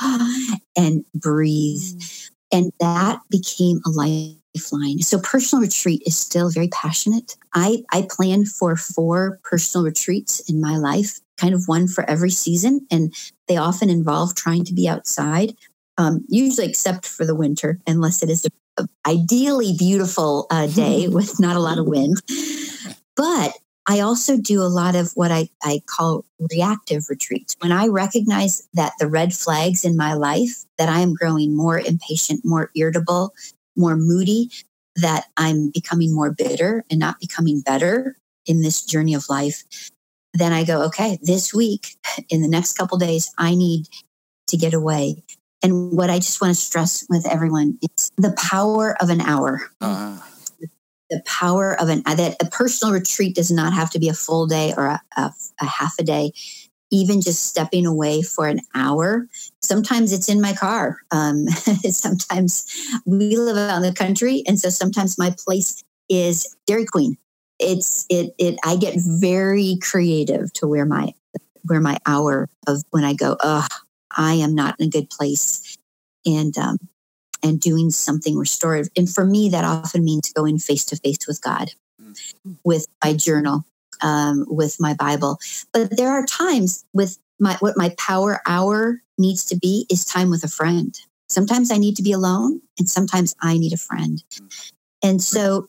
and 0.76 1.04
breathe. 1.14 1.80
Mm. 1.80 2.30
And 2.50 2.72
that 2.80 3.20
became 3.30 3.80
a 3.86 3.90
lifeline. 3.90 5.00
So 5.00 5.18
personal 5.20 5.62
retreat 5.62 6.02
is 6.06 6.16
still 6.16 6.50
very 6.50 6.68
passionate. 6.68 7.36
I, 7.54 7.82
I 7.92 8.06
plan 8.10 8.46
for 8.46 8.76
four 8.76 9.38
personal 9.44 9.84
retreats 9.84 10.40
in 10.48 10.60
my 10.60 10.76
life, 10.76 11.20
kind 11.36 11.54
of 11.54 11.68
one 11.68 11.88
for 11.88 12.08
every 12.08 12.30
season. 12.30 12.86
And 12.90 13.14
they 13.48 13.56
often 13.56 13.90
involve 13.90 14.34
trying 14.34 14.64
to 14.64 14.72
be 14.72 14.88
outside, 14.88 15.54
um, 15.98 16.24
usually 16.28 16.66
except 16.66 17.06
for 17.06 17.26
the 17.26 17.34
winter, 17.34 17.80
unless 17.86 18.22
it 18.22 18.30
is 18.30 18.46
a 18.46 18.50
ideally 19.06 19.74
beautiful 19.76 20.46
uh, 20.50 20.66
day 20.66 21.08
with 21.12 21.40
not 21.40 21.56
a 21.56 21.60
lot 21.60 21.78
of 21.78 21.86
wind. 21.86 22.22
But 23.16 23.52
I 23.88 24.00
also 24.00 24.36
do 24.36 24.60
a 24.60 24.68
lot 24.68 24.94
of 24.94 25.12
what 25.14 25.32
I, 25.32 25.48
I 25.62 25.80
call 25.86 26.26
reactive 26.52 27.08
retreats. 27.08 27.56
When 27.60 27.72
I 27.72 27.86
recognize 27.86 28.68
that 28.74 28.92
the 28.98 29.08
red 29.08 29.32
flags 29.32 29.82
in 29.82 29.96
my 29.96 30.12
life, 30.12 30.66
that 30.76 30.90
I 30.90 31.00
am 31.00 31.14
growing 31.14 31.56
more 31.56 31.80
impatient, 31.80 32.42
more 32.44 32.70
irritable, 32.76 33.32
more 33.76 33.96
moody, 33.96 34.50
that 34.96 35.26
I'm 35.38 35.70
becoming 35.70 36.14
more 36.14 36.30
bitter 36.30 36.84
and 36.90 37.00
not 37.00 37.18
becoming 37.18 37.62
better 37.62 38.18
in 38.44 38.60
this 38.60 38.84
journey 38.84 39.14
of 39.14 39.30
life, 39.30 39.64
then 40.34 40.52
I 40.52 40.64
go, 40.64 40.82
okay, 40.82 41.18
this 41.22 41.54
week, 41.54 41.96
in 42.28 42.42
the 42.42 42.48
next 42.48 42.74
couple 42.74 42.98
days, 42.98 43.32
I 43.38 43.54
need 43.54 43.86
to 44.48 44.58
get 44.58 44.74
away. 44.74 45.24
And 45.62 45.92
what 45.92 46.10
I 46.10 46.18
just 46.18 46.40
want 46.42 46.54
to 46.54 46.60
stress 46.60 47.06
with 47.08 47.26
everyone 47.26 47.78
is 47.82 48.12
the 48.16 48.32
power 48.32 48.96
of 49.00 49.08
an 49.08 49.22
hour. 49.22 49.62
Uh-huh. 49.80 50.22
The 51.10 51.22
power 51.24 51.78
of 51.80 51.88
an 51.88 52.02
that 52.04 52.36
a 52.40 52.46
personal 52.46 52.94
retreat 52.94 53.34
does 53.34 53.50
not 53.50 53.72
have 53.72 53.90
to 53.90 53.98
be 53.98 54.08
a 54.08 54.14
full 54.14 54.46
day 54.46 54.74
or 54.76 54.86
a, 54.86 55.02
a, 55.16 55.32
a 55.60 55.66
half 55.66 55.94
a 55.98 56.04
day. 56.04 56.32
Even 56.90 57.20
just 57.20 57.46
stepping 57.46 57.84
away 57.84 58.22
for 58.22 58.46
an 58.46 58.60
hour. 58.74 59.26
Sometimes 59.62 60.12
it's 60.12 60.28
in 60.28 60.40
my 60.40 60.54
car. 60.54 60.96
Um, 61.10 61.46
sometimes 61.90 62.66
we 63.04 63.36
live 63.36 63.58
out 63.58 63.76
in 63.76 63.82
the 63.82 63.92
country, 63.92 64.42
and 64.46 64.58
so 64.58 64.70
sometimes 64.70 65.18
my 65.18 65.34
place 65.44 65.84
is 66.08 66.56
Dairy 66.66 66.86
Queen 66.86 67.18
it's 67.58 68.06
it 68.08 68.34
it 68.38 68.58
I 68.64 68.76
get 68.76 68.94
very 68.96 69.78
creative 69.82 70.52
to 70.54 70.66
where 70.66 70.86
my 70.86 71.12
where 71.64 71.80
my 71.80 71.98
hour 72.06 72.48
of 72.66 72.82
when 72.90 73.04
I 73.04 73.14
go, 73.14 73.36
oh, 73.40 73.66
I 74.16 74.34
am 74.34 74.54
not 74.54 74.76
in 74.78 74.86
a 74.86 74.90
good 74.90 75.10
place, 75.10 75.76
and 76.24 76.56
um, 76.56 76.78
and 77.42 77.60
doing 77.60 77.90
something 77.90 78.36
restorative. 78.36 78.90
And 78.96 79.08
for 79.08 79.24
me, 79.24 79.48
that 79.50 79.64
often 79.64 80.04
means 80.04 80.32
going 80.32 80.58
face 80.58 80.84
to 80.86 80.96
face 80.96 81.26
with 81.26 81.40
God, 81.42 81.70
mm-hmm. 82.00 82.52
with 82.64 82.86
my 83.04 83.12
journal, 83.12 83.64
um, 84.02 84.44
with 84.48 84.76
my 84.80 84.94
Bible. 84.94 85.38
But 85.72 85.96
there 85.96 86.10
are 86.10 86.26
times 86.26 86.84
with 86.92 87.18
my 87.40 87.56
what 87.60 87.76
my 87.76 87.94
power 87.98 88.40
hour 88.46 89.02
needs 89.16 89.44
to 89.46 89.56
be 89.56 89.86
is 89.90 90.04
time 90.04 90.30
with 90.30 90.44
a 90.44 90.48
friend. 90.48 90.98
Sometimes 91.28 91.70
I 91.70 91.76
need 91.76 91.96
to 91.96 92.02
be 92.02 92.12
alone, 92.12 92.60
and 92.78 92.88
sometimes 92.88 93.34
I 93.40 93.58
need 93.58 93.72
a 93.72 93.78
friend. 93.78 94.22
Mm. 94.34 94.72
And 95.02 95.22
so 95.22 95.68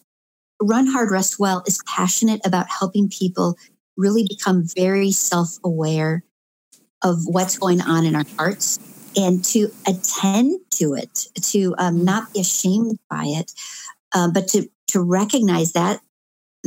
Run 0.61 0.87
Hard, 0.87 1.11
Rest 1.11 1.39
Well 1.39 1.63
is 1.67 1.81
passionate 1.85 2.41
about 2.45 2.67
helping 2.69 3.09
people 3.09 3.57
really 3.97 4.25
become 4.27 4.63
very 4.75 5.11
self 5.11 5.57
aware 5.63 6.23
of 7.03 7.19
what's 7.25 7.57
going 7.57 7.81
on 7.81 8.05
in 8.05 8.15
our 8.15 8.25
hearts 8.37 8.79
and 9.15 9.43
to 9.45 9.69
attend 9.87 10.59
to 10.71 10.93
it, 10.93 11.27
to 11.41 11.75
um, 11.77 12.03
not 12.03 12.33
be 12.33 12.39
ashamed 12.39 12.99
by 13.09 13.25
it, 13.25 13.51
uh, 14.13 14.29
but 14.31 14.47
to, 14.49 14.69
to 14.87 15.01
recognize 15.01 15.73
that 15.73 16.01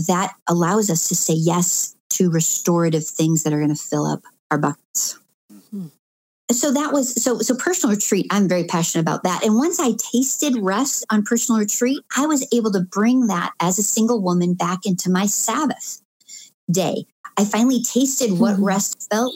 that 0.09 0.35
allows 0.49 0.91
us 0.91 1.09
to 1.09 1.15
say 1.15 1.35
yes 1.35 1.95
to 2.11 2.31
restorative 2.31 3.07
things 3.07 3.43
that 3.43 3.53
are 3.53 3.59
going 3.59 3.75
to 3.75 3.83
fill 3.83 4.07
up 4.07 4.23
our 4.51 4.59
buckets. 4.59 5.19
So 6.51 6.73
that 6.73 6.93
was 6.93 7.23
so 7.23 7.39
so 7.39 7.55
personal 7.55 7.95
retreat 7.95 8.27
i'm 8.31 8.47
very 8.47 8.65
passionate 8.65 9.03
about 9.03 9.23
that. 9.23 9.43
And 9.45 9.57
once 9.57 9.81
i 9.81 9.93
tasted 9.93 10.55
rest 10.59 11.05
on 11.11 11.23
personal 11.23 11.59
retreat 11.59 12.01
i 12.17 12.27
was 12.27 12.47
able 12.53 12.71
to 12.73 12.81
bring 12.81 13.29
that 13.29 13.53
as 13.61 13.79
a 13.79 13.83
single 13.83 14.21
woman 14.21 14.55
back 14.55 14.81
into 14.85 15.11
my 15.11 15.27
sabbath 15.27 16.03
day. 16.71 17.07
I 17.39 17.45
finally 17.45 17.83
tasted 17.83 18.39
what 18.39 18.55
mm-hmm. 18.55 18.65
rest 18.65 19.09
felt 19.11 19.35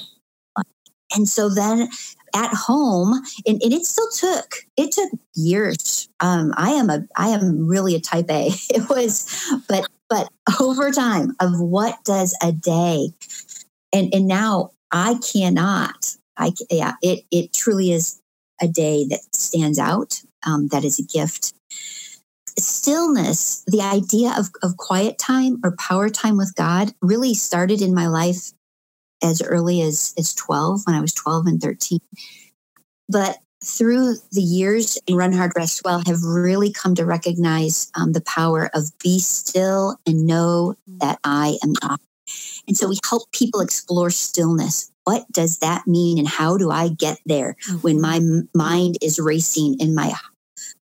like. 0.56 0.66
And 1.14 1.28
so 1.28 1.48
then 1.48 1.88
at 2.36 2.52
home 2.52 3.14
and, 3.46 3.62
and, 3.62 3.72
it 3.72 3.84
still 3.84 4.08
took 4.10 4.56
it 4.76 4.92
took 4.92 5.10
years 5.34 6.08
um, 6.20 6.52
i 6.56 6.70
am 6.70 6.90
a 6.90 7.00
i 7.16 7.28
am 7.28 7.66
really 7.66 7.94
a 7.94 8.00
type 8.00 8.30
a 8.30 8.48
it 8.70 8.88
was 8.88 9.52
but 9.68 9.88
but 10.08 10.28
over 10.60 10.90
time 10.90 11.34
of 11.40 11.58
what 11.60 11.96
does 12.04 12.36
a 12.42 12.52
day 12.52 13.08
and 13.92 14.12
and 14.14 14.26
now 14.28 14.70
i 14.92 15.18
cannot 15.32 16.16
I 16.36 16.52
yeah, 16.70 16.94
it 17.02 17.24
it 17.30 17.52
truly 17.52 17.92
is 17.92 18.20
a 18.60 18.68
day 18.68 19.06
that 19.08 19.20
stands 19.34 19.78
out. 19.78 20.20
Um, 20.46 20.68
that 20.68 20.84
is 20.84 20.98
a 20.98 21.02
gift. 21.02 21.54
Stillness, 22.58 23.64
the 23.66 23.82
idea 23.82 24.34
of, 24.38 24.48
of 24.62 24.76
quiet 24.78 25.18
time 25.18 25.58
or 25.62 25.76
power 25.76 26.08
time 26.08 26.36
with 26.36 26.54
God, 26.54 26.92
really 27.02 27.34
started 27.34 27.82
in 27.82 27.94
my 27.94 28.06
life 28.06 28.52
as 29.26 29.42
early 29.42 29.82
as 29.82 30.14
as 30.18 30.34
twelve, 30.34 30.82
when 30.84 30.96
I 30.96 31.00
was 31.00 31.12
twelve 31.12 31.46
and 31.46 31.60
thirteen. 31.60 32.00
But 33.08 33.38
through 33.64 34.16
the 34.32 34.42
years 34.42 34.98
Run 35.10 35.32
Hard 35.32 35.52
Rest 35.56 35.82
Well, 35.84 36.02
have 36.06 36.22
really 36.22 36.72
come 36.72 36.94
to 36.94 37.04
recognize 37.04 37.90
um, 37.94 38.12
the 38.12 38.20
power 38.20 38.70
of 38.74 38.84
be 39.02 39.18
still 39.18 39.98
and 40.06 40.26
know 40.26 40.74
that 41.00 41.18
I 41.24 41.58
am 41.64 41.72
God. 41.72 41.98
And 42.68 42.76
so 42.76 42.88
we 42.88 42.98
help 43.08 43.30
people 43.32 43.60
explore 43.60 44.10
stillness 44.10 44.92
what 45.06 45.30
does 45.30 45.58
that 45.58 45.86
mean 45.86 46.18
and 46.18 46.26
how 46.26 46.58
do 46.58 46.70
I 46.70 46.88
get 46.88 47.18
there 47.24 47.56
mm-hmm. 47.68 47.76
when 47.78 48.00
my 48.00 48.20
mind 48.52 48.98
is 49.00 49.20
racing 49.20 49.76
and 49.80 49.94
my 49.94 50.12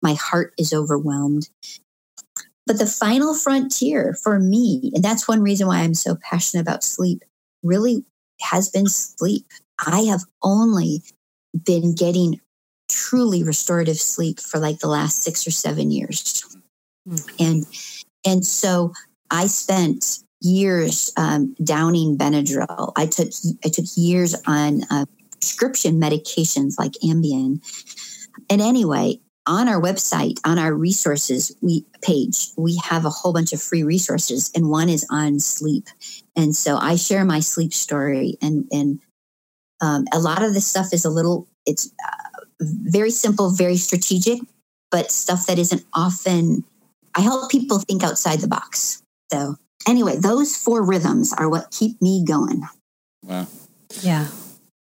my 0.01 0.15
heart 0.15 0.53
is 0.57 0.73
overwhelmed? 0.73 1.47
But 2.65 2.79
the 2.79 2.87
final 2.87 3.35
frontier 3.35 4.15
for 4.15 4.39
me, 4.39 4.91
and 4.95 5.03
that's 5.03 5.27
one 5.27 5.43
reason 5.43 5.67
why 5.67 5.81
I'm 5.81 5.93
so 5.93 6.15
passionate 6.15 6.63
about 6.63 6.83
sleep, 6.83 7.23
really 7.61 8.03
has 8.41 8.69
been 8.69 8.87
sleep. 8.87 9.45
I 9.85 10.01
have 10.03 10.23
only 10.41 11.01
been 11.63 11.95
getting 11.95 12.39
truly 12.89 13.43
restorative 13.43 13.97
sleep 13.97 14.39
for 14.39 14.59
like 14.59 14.79
the 14.79 14.87
last 14.87 15.23
six 15.23 15.47
or 15.47 15.51
seven 15.51 15.91
years. 15.91 16.43
Mm-hmm. 17.07 17.43
And 17.43 17.65
and 18.25 18.45
so 18.45 18.93
I 19.31 19.47
spent 19.47 20.19
years 20.41 21.11
um, 21.17 21.55
downing 21.63 22.17
Benadryl. 22.17 22.91
I 22.95 23.05
took 23.05 23.29
I 23.63 23.69
took 23.69 23.85
years 23.95 24.35
on 24.47 24.83
uh, 24.89 25.05
prescription 25.39 25.99
medications 25.99 26.77
like 26.77 26.93
Ambien. 27.03 27.61
And 28.49 28.61
anyway, 28.61 29.19
on 29.47 29.67
our 29.67 29.81
website, 29.81 30.39
on 30.45 30.57
our 30.59 30.73
resources 30.73 31.55
we 31.61 31.85
page, 32.01 32.49
we 32.57 32.79
have 32.83 33.05
a 33.05 33.09
whole 33.09 33.33
bunch 33.33 33.53
of 33.53 33.61
free 33.61 33.83
resources, 33.83 34.51
and 34.55 34.69
one 34.69 34.89
is 34.89 35.05
on 35.09 35.39
sleep. 35.39 35.87
And 36.35 36.55
so 36.55 36.77
I 36.77 36.95
share 36.95 37.25
my 37.25 37.39
sleep 37.39 37.73
story, 37.73 38.37
and 38.41 38.67
and 38.71 38.99
um, 39.81 40.05
a 40.13 40.19
lot 40.19 40.43
of 40.43 40.53
this 40.53 40.67
stuff 40.67 40.93
is 40.93 41.05
a 41.05 41.09
little 41.09 41.47
it's 41.65 41.91
uh, 42.05 42.41
very 42.59 43.11
simple, 43.11 43.51
very 43.51 43.77
strategic, 43.77 44.39
but 44.91 45.11
stuff 45.11 45.45
that 45.47 45.59
isn't 45.59 45.83
often. 45.93 46.63
I 47.17 47.21
help 47.21 47.49
people 47.49 47.79
think 47.79 48.03
outside 48.03 48.39
the 48.39 48.47
box. 48.47 49.01
So 49.31 49.55
anyway, 49.87 50.17
those 50.17 50.55
four 50.55 50.83
rhythms 50.83 51.33
are 51.33 51.49
what 51.49 51.71
keep 51.71 52.01
me 52.01 52.25
going. 52.25 52.63
Wow. 53.23 53.47
Yeah. 54.01 54.27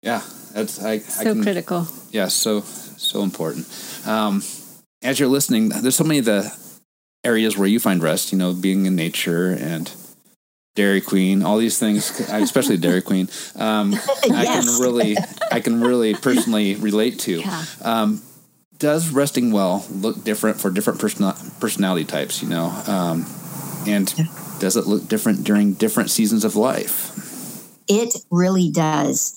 Yeah, 0.02 0.22
that's 0.52 0.82
I, 0.82 0.98
so 0.98 1.20
I 1.20 1.24
can, 1.24 1.42
critical. 1.42 1.86
Yeah, 2.10 2.28
so 2.28 2.64
so 3.02 3.22
important. 3.22 3.66
Um, 4.06 4.42
as 5.02 5.18
you're 5.18 5.28
listening, 5.28 5.70
there's 5.70 5.96
so 5.96 6.04
many 6.04 6.18
of 6.18 6.24
the 6.24 6.54
areas 7.24 7.56
where 7.56 7.68
you 7.68 7.80
find 7.80 8.02
rest. 8.02 8.32
You 8.32 8.38
know, 8.38 8.52
being 8.52 8.86
in 8.86 8.96
nature 8.96 9.50
and 9.50 9.92
Dairy 10.74 11.00
Queen, 11.00 11.42
all 11.42 11.58
these 11.58 11.78
things, 11.78 12.20
especially 12.20 12.76
Dairy 12.76 13.02
Queen. 13.02 13.28
Um, 13.56 13.92
yes. 13.92 14.24
I 14.30 14.44
can 14.44 14.80
really, 14.80 15.16
I 15.50 15.60
can 15.60 15.80
really 15.80 16.14
personally 16.14 16.74
relate 16.74 17.18
to. 17.20 17.40
Yeah. 17.40 17.64
Um, 17.82 18.22
does 18.78 19.10
resting 19.10 19.52
well 19.52 19.84
look 19.90 20.24
different 20.24 20.60
for 20.60 20.70
different 20.70 21.00
person- 21.00 21.32
personality 21.60 22.04
types? 22.04 22.42
You 22.42 22.48
know, 22.48 22.66
um, 22.86 23.26
and 23.86 24.12
yeah 24.16 24.26
does 24.60 24.76
it 24.76 24.86
look 24.86 25.08
different 25.08 25.42
during 25.42 25.72
different 25.72 26.10
seasons 26.10 26.44
of 26.44 26.54
life? 26.54 27.16
It 27.88 28.14
really 28.30 28.70
does. 28.70 29.34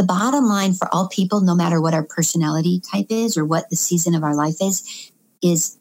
The 0.00 0.06
bottom 0.06 0.46
line 0.46 0.72
for 0.72 0.88
all 0.94 1.08
people, 1.08 1.42
no 1.42 1.54
matter 1.54 1.78
what 1.78 1.92
our 1.92 2.02
personality 2.02 2.80
type 2.80 3.08
is 3.10 3.36
or 3.36 3.44
what 3.44 3.68
the 3.68 3.76
season 3.76 4.14
of 4.14 4.22
our 4.22 4.34
life 4.34 4.56
is, 4.58 5.12
is 5.42 5.76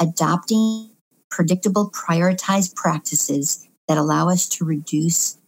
adopting 0.00 0.90
predictable, 1.30 1.88
prioritized 1.92 2.74
practices 2.74 3.68
that 3.86 3.96
allow 3.96 4.28
us 4.28 4.48
to 4.48 4.64
reduce 4.64 5.38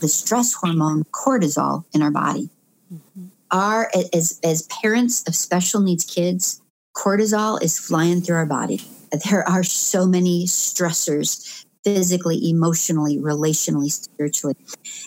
the 0.00 0.08
stress 0.08 0.52
hormone 0.52 1.04
cortisol 1.04 1.86
in 1.94 2.02
our 2.02 2.10
body. 2.10 2.50
Mm-hmm. 2.92 3.28
Our 3.50 3.90
as 4.12 4.38
as 4.44 4.68
parents 4.82 5.26
of 5.26 5.34
special 5.34 5.80
needs 5.80 6.04
kids, 6.04 6.60
cortisol 6.94 7.62
is 7.62 7.78
flying 7.78 8.20
through 8.20 8.36
our 8.36 8.44
body 8.44 8.82
there 9.24 9.48
are 9.48 9.62
so 9.62 10.06
many 10.06 10.44
stressors 10.46 11.64
physically, 11.84 12.50
emotionally, 12.50 13.18
relationally, 13.18 13.90
spiritually. 13.90 14.56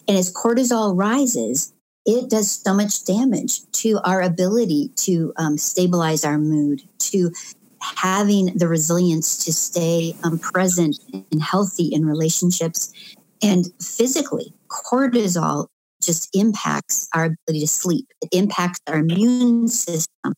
And 0.08 0.17
as 0.17 0.34
cortisol 0.34 0.97
rises, 0.97 1.73
it 2.05 2.29
does 2.29 2.51
so 2.51 2.73
much 2.73 3.03
damage 3.05 3.69
to 3.71 3.99
our 4.03 4.21
ability 4.21 4.91
to 4.95 5.33
um, 5.37 5.57
stabilize 5.57 6.25
our 6.25 6.37
mood, 6.37 6.81
to 6.99 7.31
having 7.79 8.57
the 8.57 8.67
resilience 8.67 9.43
to 9.45 9.53
stay 9.53 10.15
um, 10.23 10.39
present 10.39 10.99
and 11.13 11.41
healthy 11.41 11.85
in 11.85 12.05
relationships. 12.05 12.93
And 13.41 13.65
physically, 13.81 14.53
cortisol 14.69 15.67
just 16.01 16.35
impacts 16.35 17.07
our 17.13 17.25
ability 17.25 17.61
to 17.61 17.67
sleep, 17.67 18.07
it 18.21 18.29
impacts 18.31 18.79
our 18.87 18.97
immune 18.97 19.67
system, 19.67 20.33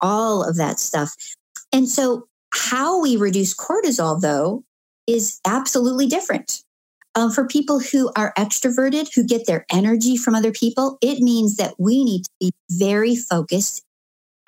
all 0.00 0.46
of 0.46 0.56
that 0.56 0.78
stuff. 0.78 1.14
And 1.72 1.88
so, 1.88 2.26
how 2.54 3.00
we 3.00 3.16
reduce 3.16 3.54
cortisol, 3.54 4.20
though, 4.20 4.62
is 5.06 5.40
absolutely 5.46 6.06
different. 6.06 6.62
Um, 7.14 7.30
for 7.30 7.46
people 7.46 7.78
who 7.78 8.10
are 8.16 8.32
extroverted, 8.38 9.14
who 9.14 9.26
get 9.26 9.46
their 9.46 9.66
energy 9.70 10.16
from 10.16 10.34
other 10.34 10.52
people, 10.52 10.96
it 11.02 11.18
means 11.20 11.56
that 11.56 11.74
we 11.78 12.04
need 12.04 12.24
to 12.24 12.30
be 12.40 12.50
very 12.70 13.14
focused 13.16 13.82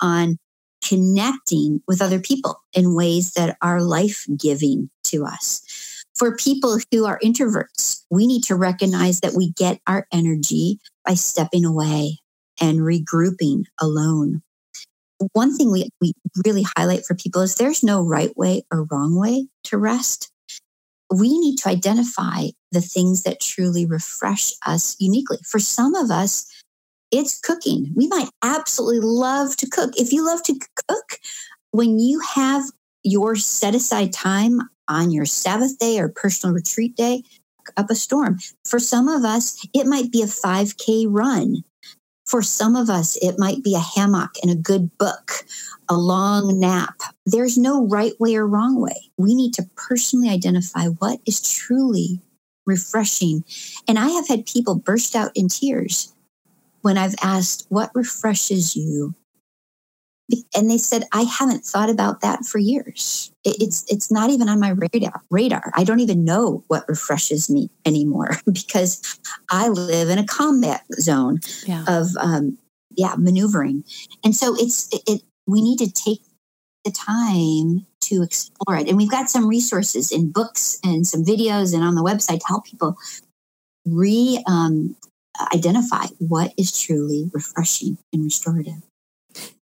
on 0.01 0.37
connecting 0.83 1.81
with 1.87 2.01
other 2.01 2.19
people 2.19 2.61
in 2.73 2.95
ways 2.95 3.33
that 3.33 3.57
are 3.61 3.81
life 3.81 4.25
giving 4.37 4.89
to 5.03 5.25
us. 5.25 5.61
For 6.15 6.35
people 6.35 6.79
who 6.91 7.05
are 7.05 7.19
introverts, 7.23 8.03
we 8.09 8.25
need 8.25 8.43
to 8.45 8.55
recognize 8.55 9.19
that 9.19 9.33
we 9.33 9.51
get 9.51 9.79
our 9.85 10.07
energy 10.11 10.79
by 11.05 11.15
stepping 11.15 11.65
away 11.65 12.19
and 12.59 12.79
regrouping 12.79 13.65
alone. 13.79 14.41
One 15.33 15.55
thing 15.55 15.71
we, 15.71 15.89
we 16.01 16.13
really 16.45 16.65
highlight 16.77 17.05
for 17.05 17.15
people 17.15 17.41
is 17.41 17.55
there's 17.55 17.83
no 17.83 18.01
right 18.01 18.35
way 18.37 18.63
or 18.71 18.87
wrong 18.89 19.19
way 19.19 19.47
to 19.65 19.77
rest 19.77 20.31
we 21.13 21.37
need 21.39 21.57
to 21.57 21.69
identify 21.69 22.47
the 22.71 22.81
things 22.81 23.23
that 23.23 23.39
truly 23.39 23.85
refresh 23.85 24.53
us 24.65 24.95
uniquely. 24.99 25.37
For 25.45 25.59
some 25.59 25.95
of 25.95 26.11
us, 26.11 26.45
it's 27.11 27.39
cooking. 27.39 27.93
We 27.95 28.07
might 28.07 28.29
absolutely 28.43 28.99
love 29.01 29.55
to 29.57 29.69
cook. 29.69 29.91
If 29.97 30.11
you 30.11 30.25
love 30.25 30.43
to 30.43 30.59
cook, 30.87 31.19
when 31.71 31.99
you 31.99 32.19
have 32.19 32.63
your 33.03 33.35
set 33.35 33.75
aside 33.75 34.11
time 34.11 34.61
on 34.87 35.11
your 35.11 35.25
Sabbath 35.25 35.77
day 35.77 35.99
or 35.99 36.09
personal 36.09 36.55
retreat 36.55 36.95
day, 36.95 37.23
up 37.77 37.89
a 37.89 37.95
storm. 37.95 38.37
For 38.63 38.79
some 38.79 39.07
of 39.07 39.23
us, 39.23 39.65
it 39.73 39.87
might 39.87 40.11
be 40.11 40.21
a 40.21 40.27
5K 40.27 41.05
run. 41.09 41.63
For 42.25 42.41
some 42.41 42.75
of 42.75 42.89
us, 42.89 43.17
it 43.21 43.37
might 43.37 43.63
be 43.63 43.75
a 43.75 43.79
hammock 43.79 44.31
and 44.41 44.51
a 44.51 44.55
good 44.55 44.97
book, 44.97 45.45
a 45.87 45.95
long 45.95 46.59
nap. 46.59 46.95
There's 47.25 47.57
no 47.57 47.85
right 47.85 48.13
way 48.19 48.35
or 48.35 48.47
wrong 48.47 48.81
way. 48.81 49.11
We 49.17 49.35
need 49.35 49.53
to 49.55 49.69
personally 49.75 50.29
identify 50.29 50.87
what 50.87 51.19
is 51.27 51.41
truly 51.41 52.21
refreshing. 52.65 53.43
And 53.87 53.99
I 53.99 54.09
have 54.09 54.27
had 54.27 54.47
people 54.47 54.75
burst 54.75 55.15
out 55.15 55.31
in 55.35 55.49
tears 55.49 56.13
when 56.81 56.97
I've 56.97 57.15
asked, 57.21 57.67
What 57.69 57.91
refreshes 57.93 58.75
you? 58.75 59.13
And 60.55 60.69
they 60.69 60.77
said 60.77 61.03
i 61.11 61.21
haven't 61.21 61.63
thought 61.63 61.89
about 61.89 62.21
that 62.21 62.45
for 62.45 62.57
years. 62.57 63.31
It's 63.43 63.85
it's 63.87 64.11
not 64.11 64.29
even 64.29 64.49
on 64.49 64.59
my 64.59 64.69
radar 64.69 65.23
radar. 65.29 65.71
I 65.75 65.83
don't 65.83 65.99
even 65.99 66.25
know 66.25 66.63
what 66.67 66.87
refreshes 66.87 67.49
me 67.49 67.69
anymore 67.85 68.37
because 68.51 69.19
i 69.51 69.67
live 69.67 70.09
in 70.09 70.17
a 70.17 70.25
combat 70.25 70.83
zone 70.93 71.39
yeah. 71.65 71.85
of 71.87 72.07
um, 72.19 72.57
yeah 72.95 73.15
maneuvering. 73.17 73.83
And 74.23 74.35
so 74.35 74.55
it's 74.55 74.91
it, 74.93 75.01
it 75.07 75.21
we 75.47 75.61
need 75.61 75.77
to 75.79 75.91
take 75.91 76.21
the 76.83 76.91
time 76.91 77.85
to 78.01 78.21
explore 78.21 78.77
it. 78.77 78.87
And 78.87 78.97
we've 78.97 79.09
got 79.09 79.29
some 79.29 79.47
resources 79.47 80.11
in 80.11 80.31
books 80.31 80.79
and 80.83 81.05
some 81.05 81.23
videos 81.23 81.73
and 81.73 81.83
on 81.83 81.95
the 81.95 82.03
website 82.03 82.39
to 82.39 82.47
help 82.47 82.65
people 82.65 82.95
re 83.85 84.43
um, 84.47 84.95
identify 85.53 86.05
what 86.19 86.53
is 86.57 86.79
truly 86.79 87.29
refreshing 87.33 87.97
and 88.13 88.23
restorative 88.23 88.81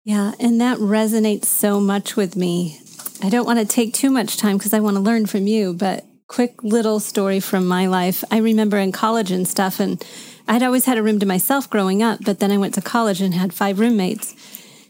yeah, 0.03 0.33
and 0.39 0.59
that 0.61 0.77
resonates 0.77 1.45
so 1.45 1.79
much 1.79 2.15
with 2.15 2.35
me. 2.35 2.79
I 3.23 3.29
don't 3.29 3.45
want 3.45 3.59
to 3.59 3.65
take 3.65 3.93
too 3.93 4.09
much 4.09 4.37
time 4.37 4.57
because 4.57 4.73
I 4.73 4.79
want 4.79 4.95
to 4.95 5.01
learn 5.01 5.27
from 5.27 5.47
you, 5.47 5.73
but 5.73 6.05
quick 6.27 6.63
little 6.63 6.99
story 6.99 7.39
from 7.39 7.67
my 7.67 7.87
life. 7.87 8.23
I 8.31 8.37
remember 8.37 8.77
in 8.77 8.91
college 8.91 9.31
and 9.31 9.47
stuff, 9.47 9.79
and 9.79 10.03
I'd 10.47 10.63
always 10.63 10.85
had 10.85 10.97
a 10.97 11.03
room 11.03 11.19
to 11.19 11.25
myself 11.25 11.69
growing 11.69 12.01
up, 12.01 12.19
but 12.25 12.39
then 12.39 12.51
I 12.51 12.57
went 12.57 12.73
to 12.75 12.81
college 12.81 13.21
and 13.21 13.33
had 13.33 13.53
five 13.53 13.79
roommates. 13.79 14.33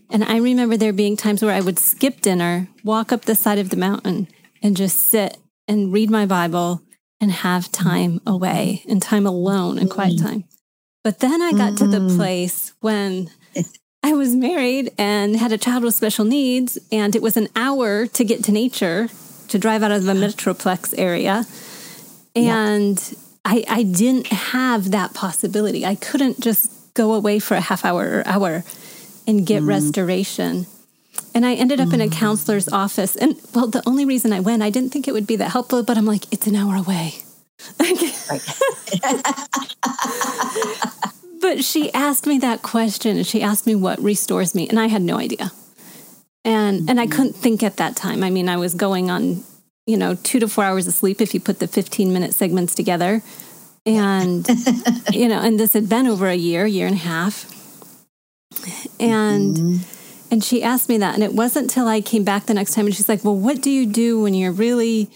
And 0.10 0.24
I 0.24 0.38
remember 0.38 0.78
there 0.78 0.94
being 0.94 1.17
times 1.17 1.41
where 1.41 1.54
I 1.54 1.62
would 1.62 1.80
skip 1.80 2.22
dinner, 2.22 2.67
walk 2.84 3.12
up 3.12 3.26
the 3.26 3.36
side 3.36 3.60
of 3.60 3.70
the 3.70 3.78
mountain, 3.78 4.28
and 4.62 4.78
just 4.78 4.98
sit 4.98 5.38
and 5.67 5.91
read 5.91 6.10
my 6.10 6.26
Bible 6.26 6.82
and 7.20 7.32
have 7.32 7.72
time 7.72 8.20
away 8.26 8.84
and 8.88 9.02
time 9.02 9.26
alone 9.26 9.78
and 9.78 9.89
quiet 9.89 10.15
mm-hmm. 10.15 10.28
time. 10.28 10.44
But 11.04 11.20
then 11.20 11.41
I 11.41 11.52
got 11.54 11.78
to 11.78 11.88
the 11.88 12.00
mm-hmm. 12.00 12.17
place 12.17 12.74
when 12.82 13.30
I 14.04 14.14
was 14.14 14.36
married 14.36 14.92
and 14.98 15.36
had 15.36 15.52
a 15.52 15.58
child 15.58 15.84
with 15.84 15.94
special 15.94 16.26
needs, 16.26 16.80
and 16.92 17.16
it 17.16 17.22
was 17.22 17.38
an 17.38 17.48
hour 17.56 18.08
to 18.08 18.24
get 18.24 18.44
to 18.46 18.52
nature 18.52 19.10
to 19.50 19.60
drive 19.60 19.84
out 19.84 19.92
of 19.92 20.06
the 20.06 20.14
Metroplex 20.14 20.96
area. 20.98 21.46
And 22.36 22.98
yeah. 22.98 23.18
I, 23.46 23.64
I 23.68 23.84
didn't 23.84 24.28
have 24.28 24.92
that 24.92 25.14
possibility. 25.14 25.86
I 25.86 25.96
couldn't 25.96 26.40
just 26.40 26.94
go 26.94 27.14
away 27.14 27.40
for 27.40 27.56
a 27.56 27.62
half 27.62 27.86
hour 27.86 28.20
or 28.20 28.24
hour 28.26 28.64
and 29.28 29.46
get 29.46 29.62
mm. 29.62 29.68
restoration. 29.68 30.66
And 31.36 31.46
I 31.46 31.54
ended 31.54 31.80
up 31.80 31.90
mm. 31.90 31.94
in 31.94 32.02
a 32.02 32.08
mm. 32.08 32.12
counselor's 32.12 32.68
office. 32.70 33.16
And 33.16 33.40
well, 33.54 33.68
the 33.68 33.84
only 33.86 34.06
reason 34.06 34.34
I 34.34 34.40
went, 34.40 34.64
I 34.64 34.72
didn't 34.72 34.92
think 34.92 35.08
it 35.08 35.14
would 35.14 35.28
be 35.28 35.36
that 35.36 35.52
helpful, 35.52 35.84
but 35.84 35.98
I'm 35.98 36.06
like, 36.06 36.32
it's 36.34 36.48
an 36.48 36.56
hour 36.56 36.76
away. 36.76 37.16
but 41.41 41.63
she 41.63 41.91
asked 41.93 42.27
me 42.27 42.38
that 42.39 42.62
question 42.62 43.17
and 43.17 43.25
she 43.25 43.41
asked 43.41 43.65
me 43.65 43.75
what 43.75 43.99
restores 43.99 44.56
me 44.56 44.69
and 44.69 44.80
I 44.80 44.88
had 44.88 45.01
no 45.01 45.17
idea. 45.17 45.51
And 46.43 46.89
and 46.89 46.99
I 46.99 47.06
mm-hmm. 47.06 47.12
couldn't 47.12 47.34
think 47.34 47.63
at 47.63 47.77
that 47.77 47.95
time. 47.95 48.23
I 48.23 48.30
mean, 48.30 48.49
I 48.49 48.58
was 48.58 48.73
going 48.73 49.12
on, 49.12 49.43
you 49.86 49.97
know, 49.97 50.15
2 50.15 50.39
to 50.39 50.47
4 50.47 50.63
hours 50.63 50.88
of 50.88 50.93
sleep 50.93 51.21
if 51.21 51.34
you 51.34 51.39
put 51.39 51.60
the 51.60 51.67
15 51.67 52.13
minute 52.13 52.34
segments 52.34 52.73
together. 52.73 53.21
And 53.86 54.47
you 55.12 55.27
know, 55.27 55.39
and 55.41 55.60
this 55.60 55.73
had 55.73 55.89
been 55.89 56.08
over 56.08 56.27
a 56.27 56.36
year, 56.36 56.65
year 56.65 56.88
and 56.88 56.95
a 56.95 56.99
half. 56.99 57.45
And 58.99 59.58
mm-hmm. 59.58 60.34
and 60.34 60.43
she 60.43 60.63
asked 60.63 60.89
me 60.89 60.97
that 60.99 61.15
and 61.15 61.23
it 61.23 61.34
wasn't 61.34 61.65
until 61.65 61.88
I 61.88 62.01
came 62.01 62.23
back 62.23 62.45
the 62.45 62.54
next 62.54 62.73
time 62.73 62.86
and 62.86 62.95
she's 62.95 63.10
like, 63.10 63.23
"Well, 63.23 63.36
what 63.36 63.62
do 63.62 63.69
you 63.69 63.86
do 63.86 64.21
when 64.21 64.34
you're 64.34 64.51
really 64.51 65.10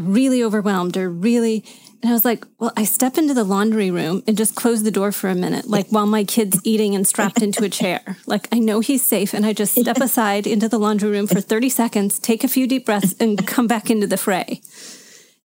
really 0.00 0.42
overwhelmed 0.42 0.96
or 0.96 1.08
really 1.08 1.64
and 2.02 2.10
I 2.10 2.12
was 2.14 2.24
like, 2.24 2.46
well, 2.58 2.72
I 2.76 2.84
step 2.84 3.18
into 3.18 3.34
the 3.34 3.44
laundry 3.44 3.90
room 3.90 4.22
and 4.26 4.36
just 4.36 4.54
close 4.54 4.82
the 4.82 4.90
door 4.90 5.12
for 5.12 5.28
a 5.28 5.34
minute, 5.34 5.66
like 5.68 5.88
while 5.90 6.06
my 6.06 6.24
kid's 6.24 6.58
eating 6.64 6.94
and 6.94 7.06
strapped 7.06 7.42
into 7.42 7.62
a 7.62 7.68
chair. 7.68 8.16
Like 8.26 8.48
I 8.52 8.58
know 8.58 8.80
he's 8.80 9.02
safe. 9.04 9.34
And 9.34 9.44
I 9.44 9.52
just 9.52 9.78
step 9.78 9.96
aside 10.00 10.46
into 10.46 10.68
the 10.68 10.78
laundry 10.78 11.10
room 11.10 11.26
for 11.26 11.42
30 11.42 11.68
seconds, 11.68 12.18
take 12.18 12.42
a 12.42 12.48
few 12.48 12.66
deep 12.66 12.86
breaths, 12.86 13.14
and 13.20 13.46
come 13.46 13.66
back 13.66 13.90
into 13.90 14.06
the 14.06 14.16
fray. 14.16 14.62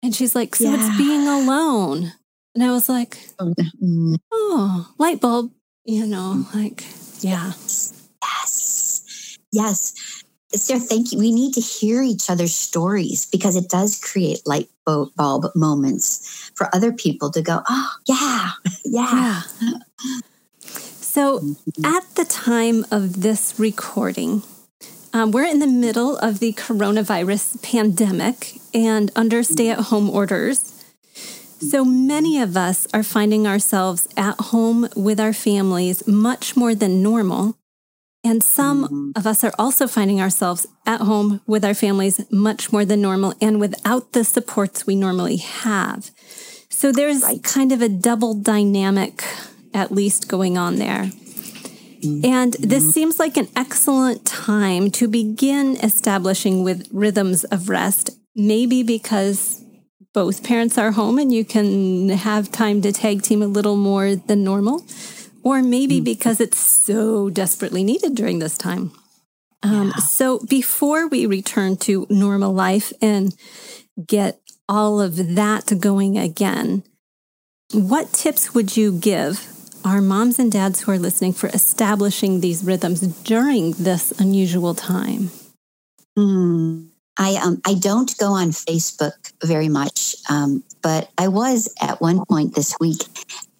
And 0.02 0.14
she's 0.14 0.34
like, 0.34 0.56
so 0.56 0.64
yeah. 0.64 0.76
it's 0.76 0.98
being 0.98 1.28
alone. 1.28 2.12
And 2.56 2.64
I 2.64 2.72
was 2.72 2.88
like, 2.88 3.16
oh, 3.38 3.54
mm. 3.80 4.16
oh, 4.32 4.92
light 4.98 5.20
bulb, 5.20 5.52
you 5.84 6.04
know, 6.04 6.46
like, 6.52 6.84
yeah. 7.20 7.52
Yes. 8.22 9.38
Yes. 9.52 10.19
Sarah, 10.52 10.80
thank 10.80 11.12
you. 11.12 11.18
We 11.18 11.32
need 11.32 11.54
to 11.54 11.60
hear 11.60 12.02
each 12.02 12.28
other's 12.28 12.54
stories 12.54 13.26
because 13.26 13.54
it 13.54 13.68
does 13.68 14.00
create 14.00 14.46
light 14.46 14.68
bulb 14.84 15.44
moments 15.54 16.50
for 16.56 16.74
other 16.74 16.92
people 16.92 17.30
to 17.30 17.42
go, 17.42 17.62
oh, 17.68 17.90
yeah, 18.06 18.50
yeah. 18.84 19.42
yeah. 19.62 19.78
So, 20.62 21.40
mm-hmm. 21.40 21.84
at 21.84 22.14
the 22.14 22.24
time 22.24 22.84
of 22.90 23.22
this 23.22 23.54
recording, 23.58 24.42
um, 25.12 25.32
we're 25.32 25.46
in 25.46 25.58
the 25.58 25.66
middle 25.66 26.16
of 26.16 26.38
the 26.38 26.52
coronavirus 26.52 27.62
pandemic 27.62 28.60
and 28.72 29.10
under 29.16 29.42
stay 29.42 29.70
at 29.70 29.78
home 29.78 30.08
orders. 30.08 30.76
So 31.60 31.84
many 31.84 32.40
of 32.40 32.56
us 32.56 32.86
are 32.94 33.02
finding 33.02 33.46
ourselves 33.46 34.08
at 34.16 34.36
home 34.40 34.88
with 34.96 35.20
our 35.20 35.32
families 35.32 36.06
much 36.06 36.56
more 36.56 36.74
than 36.74 37.02
normal 37.02 37.56
and 38.22 38.42
some 38.42 38.84
mm-hmm. 38.84 39.10
of 39.16 39.26
us 39.26 39.42
are 39.44 39.52
also 39.58 39.86
finding 39.86 40.20
ourselves 40.20 40.66
at 40.86 41.00
home 41.00 41.40
with 41.46 41.64
our 41.64 41.74
families 41.74 42.20
much 42.30 42.72
more 42.72 42.84
than 42.84 43.00
normal 43.00 43.34
and 43.40 43.60
without 43.60 44.12
the 44.12 44.24
supports 44.24 44.86
we 44.86 44.94
normally 44.94 45.36
have. 45.36 46.10
So 46.68 46.92
there's 46.92 47.22
right. 47.22 47.42
kind 47.42 47.72
of 47.72 47.80
a 47.82 47.88
double 47.88 48.34
dynamic, 48.34 49.24
at 49.72 49.90
least, 49.90 50.28
going 50.28 50.58
on 50.58 50.76
there. 50.76 51.04
Mm-hmm. 51.04 52.24
And 52.24 52.52
this 52.54 52.92
seems 52.92 53.18
like 53.18 53.36
an 53.36 53.48
excellent 53.56 54.24
time 54.24 54.90
to 54.92 55.08
begin 55.08 55.76
establishing 55.82 56.62
with 56.62 56.88
rhythms 56.92 57.44
of 57.44 57.68
rest, 57.68 58.10
maybe 58.34 58.82
because 58.82 59.62
both 60.12 60.42
parents 60.42 60.76
are 60.76 60.92
home 60.92 61.18
and 61.18 61.32
you 61.32 61.44
can 61.44 62.08
have 62.08 62.50
time 62.50 62.82
to 62.82 62.92
tag 62.92 63.22
team 63.22 63.42
a 63.42 63.46
little 63.46 63.76
more 63.76 64.16
than 64.16 64.42
normal 64.42 64.84
or 65.42 65.62
maybe 65.62 66.00
mm. 66.00 66.04
because 66.04 66.40
it's 66.40 66.58
so 66.58 67.30
desperately 67.30 67.84
needed 67.84 68.14
during 68.14 68.38
this 68.38 68.56
time. 68.58 68.92
Um, 69.62 69.92
yeah. 69.94 70.02
So 70.02 70.40
before 70.48 71.08
we 71.08 71.26
return 71.26 71.76
to 71.78 72.06
normal 72.08 72.52
life 72.52 72.92
and 73.02 73.34
get 74.06 74.40
all 74.68 75.00
of 75.00 75.34
that 75.34 75.78
going 75.80 76.16
again, 76.16 76.82
what 77.72 78.12
tips 78.12 78.54
would 78.54 78.76
you 78.76 78.92
give 78.98 79.46
our 79.84 80.00
moms 80.00 80.38
and 80.38 80.50
dads 80.50 80.80
who 80.80 80.92
are 80.92 80.98
listening 80.98 81.32
for 81.32 81.48
establishing 81.48 82.40
these 82.40 82.64
rhythms 82.64 83.00
during 83.00 83.72
this 83.72 84.12
unusual 84.12 84.74
time? 84.74 85.30
Hmm. 86.16 86.86
I 87.16 87.34
um, 87.36 87.60
I 87.66 87.74
don't 87.74 88.16
go 88.18 88.32
on 88.32 88.50
Facebook 88.50 89.32
very 89.44 89.68
much, 89.68 90.16
um, 90.30 90.64
but 90.82 91.10
I 91.18 91.28
was 91.28 91.72
at 91.80 92.00
one 92.00 92.24
point 92.24 92.54
this 92.54 92.74
week, 92.80 93.02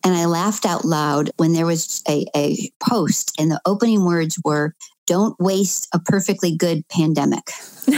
and 0.04 0.14
I 0.14 0.26
laughed 0.26 0.66
out 0.66 0.84
loud 0.84 1.30
when 1.36 1.52
there 1.52 1.66
was 1.66 2.02
a, 2.08 2.26
a 2.36 2.70
post, 2.82 3.34
and 3.38 3.50
the 3.50 3.60
opening 3.66 4.04
words 4.04 4.40
were, 4.44 4.74
"Don't 5.06 5.38
waste 5.40 5.88
a 5.92 5.98
perfectly 5.98 6.56
good 6.56 6.86
pandemic." 6.88 7.50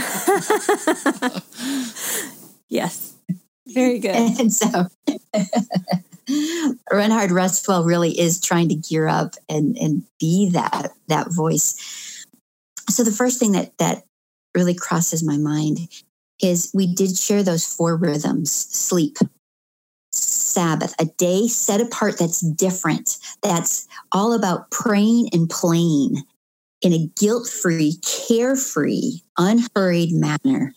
yes, 2.69 3.13
very 3.67 3.99
good. 3.99 4.15
And 4.39 4.53
so. 4.53 4.87
Run 6.91 7.11
Hard 7.11 7.31
Rest 7.31 7.67
Well 7.67 7.83
really 7.83 8.17
is 8.17 8.39
trying 8.39 8.69
to 8.69 8.75
gear 8.75 9.09
up 9.09 9.35
and, 9.49 9.77
and 9.77 10.03
be 10.21 10.49
that 10.51 10.91
that 11.07 11.27
voice. 11.33 11.75
So 12.89 13.03
the 13.03 13.11
first 13.11 13.39
thing 13.39 13.51
that 13.51 13.77
that 13.77 14.03
really 14.55 14.73
crosses 14.73 15.21
my 15.23 15.37
mind 15.37 15.89
is 16.41 16.71
we 16.73 16.93
did 16.93 17.17
share 17.17 17.43
those 17.43 17.65
four 17.65 17.95
rhythms 17.95 18.51
sleep, 18.51 19.17
Sabbath, 20.13 20.93
a 20.99 21.05
day 21.05 21.47
set 21.47 21.81
apart 21.81 22.19
that's 22.19 22.41
different, 22.41 23.17
that's 23.41 23.87
all 24.11 24.33
about 24.33 24.69
praying 24.69 25.29
and 25.33 25.49
playing 25.49 26.23
in 26.81 26.93
a 26.93 27.09
guilt 27.19 27.47
free, 27.47 27.95
carefree, 28.03 29.19
unhurried 29.37 30.11
manner. 30.11 30.75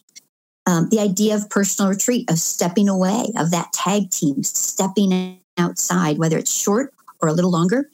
Um, 0.66 0.88
the 0.88 1.01
idea 1.01 1.35
of 1.35 1.51
personal 1.51 1.90
retreat, 1.90 2.31
of 2.31 2.38
stepping 2.38 2.88
away, 2.88 3.27
of 3.37 3.51
that 3.51 3.72
tag 3.72 4.11
team, 4.11 4.42
stepping 4.42 5.40
outside, 5.59 6.18
whether 6.18 6.38
it's 6.38 6.53
short 6.53 6.92
or 7.20 7.29
a 7.29 7.33
little 7.33 7.51
longer. 7.51 7.90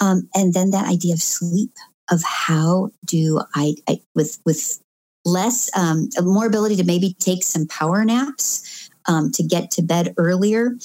Um, 0.00 0.28
and 0.34 0.54
then 0.54 0.70
that 0.70 0.88
idea 0.88 1.14
of 1.14 1.20
sleep, 1.20 1.72
of 2.10 2.22
how 2.22 2.90
do 3.04 3.40
I, 3.54 3.74
I 3.88 4.00
with 4.14 4.38
with 4.44 4.80
less, 5.24 5.70
um, 5.76 6.08
more 6.22 6.46
ability 6.46 6.76
to 6.76 6.84
maybe 6.84 7.14
take 7.18 7.44
some 7.44 7.66
power 7.66 8.04
naps 8.04 8.79
um, 9.10 9.30
to 9.32 9.42
get 9.42 9.70
to 9.72 9.82
bed 9.82 10.14
earlier. 10.16 10.76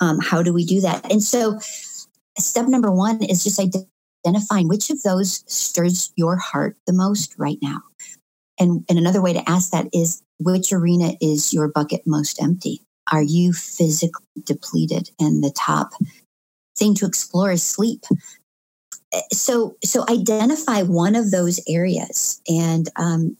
Um, 0.00 0.18
how 0.20 0.42
do 0.42 0.52
we 0.52 0.64
do 0.64 0.80
that? 0.80 1.10
And 1.10 1.22
so, 1.22 1.58
step 2.38 2.66
number 2.66 2.90
one 2.90 3.22
is 3.22 3.44
just 3.44 3.60
identifying 3.60 4.66
which 4.66 4.90
of 4.90 5.02
those 5.02 5.44
stirs 5.46 6.12
your 6.16 6.36
heart 6.36 6.76
the 6.86 6.92
most 6.92 7.34
right 7.38 7.58
now. 7.62 7.82
And, 8.58 8.84
and 8.88 8.98
another 8.98 9.20
way 9.20 9.32
to 9.32 9.48
ask 9.48 9.70
that 9.70 9.88
is 9.92 10.22
which 10.40 10.72
arena 10.72 11.12
is 11.20 11.52
your 11.52 11.68
bucket 11.68 12.02
most 12.06 12.42
empty? 12.42 12.80
Are 13.12 13.22
you 13.22 13.52
physically 13.52 14.26
depleted? 14.44 15.10
And 15.20 15.44
the 15.44 15.50
top 15.50 15.92
thing 16.76 16.94
to 16.96 17.06
explore 17.06 17.52
is 17.52 17.62
sleep 17.62 18.04
so 19.32 19.76
so 19.84 20.04
identify 20.08 20.82
one 20.82 21.14
of 21.14 21.30
those 21.30 21.60
areas 21.68 22.40
and 22.48 22.88
um, 22.96 23.36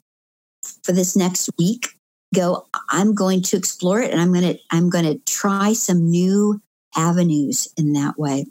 for 0.82 0.92
this 0.92 1.16
next 1.16 1.50
week 1.58 1.88
go 2.34 2.66
i'm 2.90 3.14
going 3.14 3.42
to 3.42 3.56
explore 3.56 4.00
it 4.00 4.10
and 4.10 4.20
i'm 4.20 4.32
going 4.32 4.54
to 4.54 4.58
i'm 4.70 4.90
going 4.90 5.04
to 5.04 5.18
try 5.30 5.72
some 5.72 6.10
new 6.10 6.60
avenues 6.96 7.68
in 7.76 7.92
that 7.92 8.18
way 8.18 8.46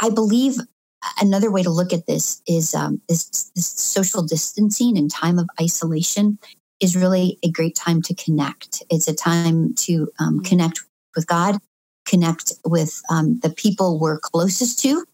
i 0.00 0.10
believe 0.10 0.56
another 1.20 1.50
way 1.50 1.62
to 1.62 1.70
look 1.70 1.92
at 1.94 2.06
this 2.06 2.42
is 2.46 2.74
um, 2.74 3.00
this, 3.08 3.50
this 3.54 3.66
social 3.66 4.22
distancing 4.22 4.98
and 4.98 5.10
time 5.10 5.38
of 5.38 5.48
isolation 5.60 6.38
is 6.78 6.94
really 6.94 7.38
a 7.42 7.50
great 7.50 7.74
time 7.74 8.02
to 8.02 8.14
connect 8.14 8.82
it's 8.90 9.08
a 9.08 9.14
time 9.14 9.74
to 9.74 10.08
um, 10.18 10.34
mm-hmm. 10.34 10.44
connect 10.44 10.82
with 11.16 11.26
god 11.26 11.58
connect 12.06 12.52
with 12.64 13.02
um, 13.10 13.38
the 13.40 13.50
people 13.50 13.98
we're 13.98 14.18
closest 14.18 14.78
to 14.80 15.04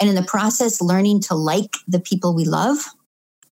and 0.00 0.08
in 0.08 0.14
the 0.14 0.22
process 0.22 0.80
learning 0.80 1.20
to 1.20 1.34
like 1.34 1.76
the 1.86 2.00
people 2.00 2.34
we 2.34 2.44
love 2.44 2.78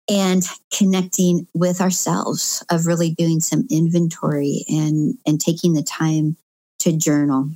and 0.09 0.43
connecting 0.75 1.47
with 1.53 1.81
ourselves 1.81 2.63
of 2.71 2.85
really 2.85 3.11
doing 3.11 3.39
some 3.39 3.65
inventory 3.69 4.63
and 4.69 5.17
and 5.25 5.39
taking 5.39 5.73
the 5.73 5.83
time 5.83 6.37
to 6.79 6.95
journal 6.95 7.49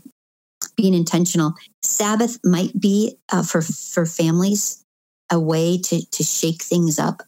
being 0.75 0.93
intentional 0.93 1.53
sabbath 1.81 2.37
might 2.43 2.79
be 2.79 3.17
uh, 3.31 3.43
for 3.43 3.61
for 3.61 4.05
families 4.05 4.83
a 5.31 5.39
way 5.39 5.77
to 5.77 6.05
to 6.11 6.23
shake 6.23 6.61
things 6.61 6.99
up 6.99 7.21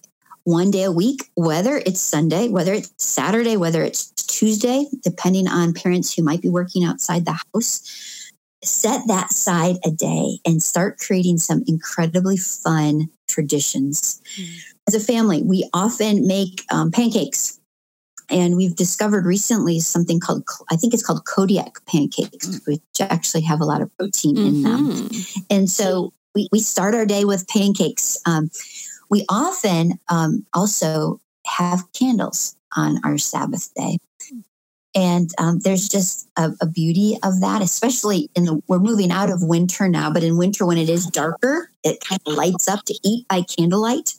one 0.43 0.71
day 0.71 0.83
a 0.83 0.91
week 0.91 1.29
whether 1.35 1.77
it's 1.85 2.01
sunday 2.01 2.49
whether 2.49 2.73
it's 2.73 2.93
saturday 2.97 3.55
whether 3.55 3.81
it's 3.81 4.11
tuesday 4.11 4.85
depending 5.01 5.47
on 5.47 5.73
parents 5.73 6.13
who 6.13 6.23
might 6.23 6.41
be 6.41 6.49
working 6.49 6.83
outside 6.83 7.25
the 7.25 7.39
house 7.53 8.21
set 8.63 9.01
that 9.07 9.31
side 9.31 9.75
a 9.85 9.91
day 9.91 10.39
and 10.45 10.63
start 10.63 10.97
creating 10.97 11.37
some 11.37 11.63
incredibly 11.67 12.37
fun 12.37 13.09
traditions. 13.27 14.21
Mm. 14.39 14.72
As 14.87 14.95
a 14.95 14.99
family, 14.99 15.41
we 15.43 15.67
often 15.73 16.27
make 16.27 16.63
um, 16.71 16.91
pancakes. 16.91 17.59
And 18.29 18.55
we've 18.55 18.75
discovered 18.75 19.25
recently 19.25 19.79
something 19.79 20.19
called, 20.19 20.43
I 20.71 20.75
think 20.75 20.93
it's 20.93 21.05
called 21.05 21.25
Kodiak 21.25 21.85
pancakes, 21.85 22.47
mm. 22.47 22.67
which 22.67 22.81
actually 22.99 23.41
have 23.41 23.61
a 23.61 23.65
lot 23.65 23.81
of 23.81 23.95
protein 23.97 24.35
mm-hmm. 24.35 24.47
in 24.47 24.61
them. 24.63 24.91
Mm-hmm. 24.91 25.41
And 25.49 25.69
so 25.69 26.13
we, 26.33 26.47
we 26.51 26.59
start 26.59 26.95
our 26.95 27.05
day 27.05 27.25
with 27.25 27.47
pancakes. 27.47 28.19
Um, 28.25 28.49
we 29.09 29.25
often 29.29 29.99
um, 30.09 30.45
also 30.53 31.21
have 31.45 31.91
candles 31.93 32.55
on 32.75 32.99
our 33.03 33.17
Sabbath 33.17 33.73
day. 33.75 33.97
And 34.95 35.31
um, 35.39 35.59
there's 35.59 35.89
just 35.89 36.29
a, 36.37 36.51
a, 36.61 36.67
beauty 36.67 37.17
of 37.23 37.41
that, 37.41 37.63
especially 37.63 38.29
in 38.35 38.45
the, 38.45 38.61
we're 38.67 38.77
moving 38.77 39.11
out 39.11 39.31
of 39.31 39.41
winter 39.41 39.89
now, 39.89 40.11
but 40.11 40.23
in 40.23 40.37
winter 40.37 40.67
when 40.67 40.77
it 40.77 40.87
is 40.87 41.07
darker, 41.07 41.71
it 41.83 41.99
kind 41.99 42.21
of 42.27 42.35
lights 42.35 42.67
up 42.67 42.85
to 42.85 42.93
eat 43.03 43.27
by 43.27 43.41
candlelight. 43.41 44.13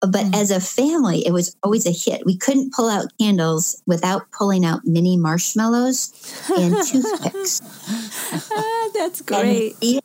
But 0.00 0.26
mm. 0.26 0.36
as 0.36 0.50
a 0.50 0.60
family, 0.60 1.26
it 1.26 1.32
was 1.32 1.56
always 1.62 1.86
a 1.86 1.90
hit. 1.90 2.24
We 2.24 2.36
couldn't 2.36 2.72
pull 2.72 2.88
out 2.88 3.12
candles 3.20 3.82
without 3.86 4.30
pulling 4.30 4.64
out 4.64 4.84
mini 4.84 5.16
marshmallows 5.16 6.12
and 6.56 6.74
toothpicks. 6.86 7.60
ah, 8.52 8.90
that's 8.94 9.22
great. 9.22 9.74
And 9.82 10.00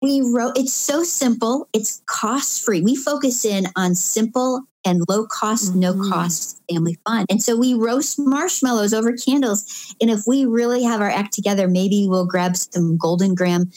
we 0.00 0.22
wrote, 0.22 0.56
it's 0.56 0.72
so 0.72 1.02
simple, 1.02 1.68
it's 1.72 2.02
cost 2.06 2.64
free. 2.64 2.80
We 2.80 2.96
focus 2.96 3.44
in 3.44 3.66
on 3.76 3.94
simple 3.94 4.62
and 4.84 5.02
low 5.08 5.26
cost, 5.26 5.70
mm-hmm. 5.70 5.80
no 5.80 6.08
cost 6.08 6.62
family 6.70 6.98
fun. 7.06 7.26
And 7.28 7.42
so 7.42 7.56
we 7.56 7.74
roast 7.74 8.18
marshmallows 8.18 8.94
over 8.94 9.12
candles. 9.12 9.94
And 10.00 10.10
if 10.10 10.20
we 10.26 10.46
really 10.46 10.82
have 10.84 11.00
our 11.00 11.10
act 11.10 11.34
together, 11.34 11.68
maybe 11.68 12.06
we'll 12.08 12.26
grab 12.26 12.56
some 12.56 12.96
Golden 12.96 13.34
Graham 13.34 13.70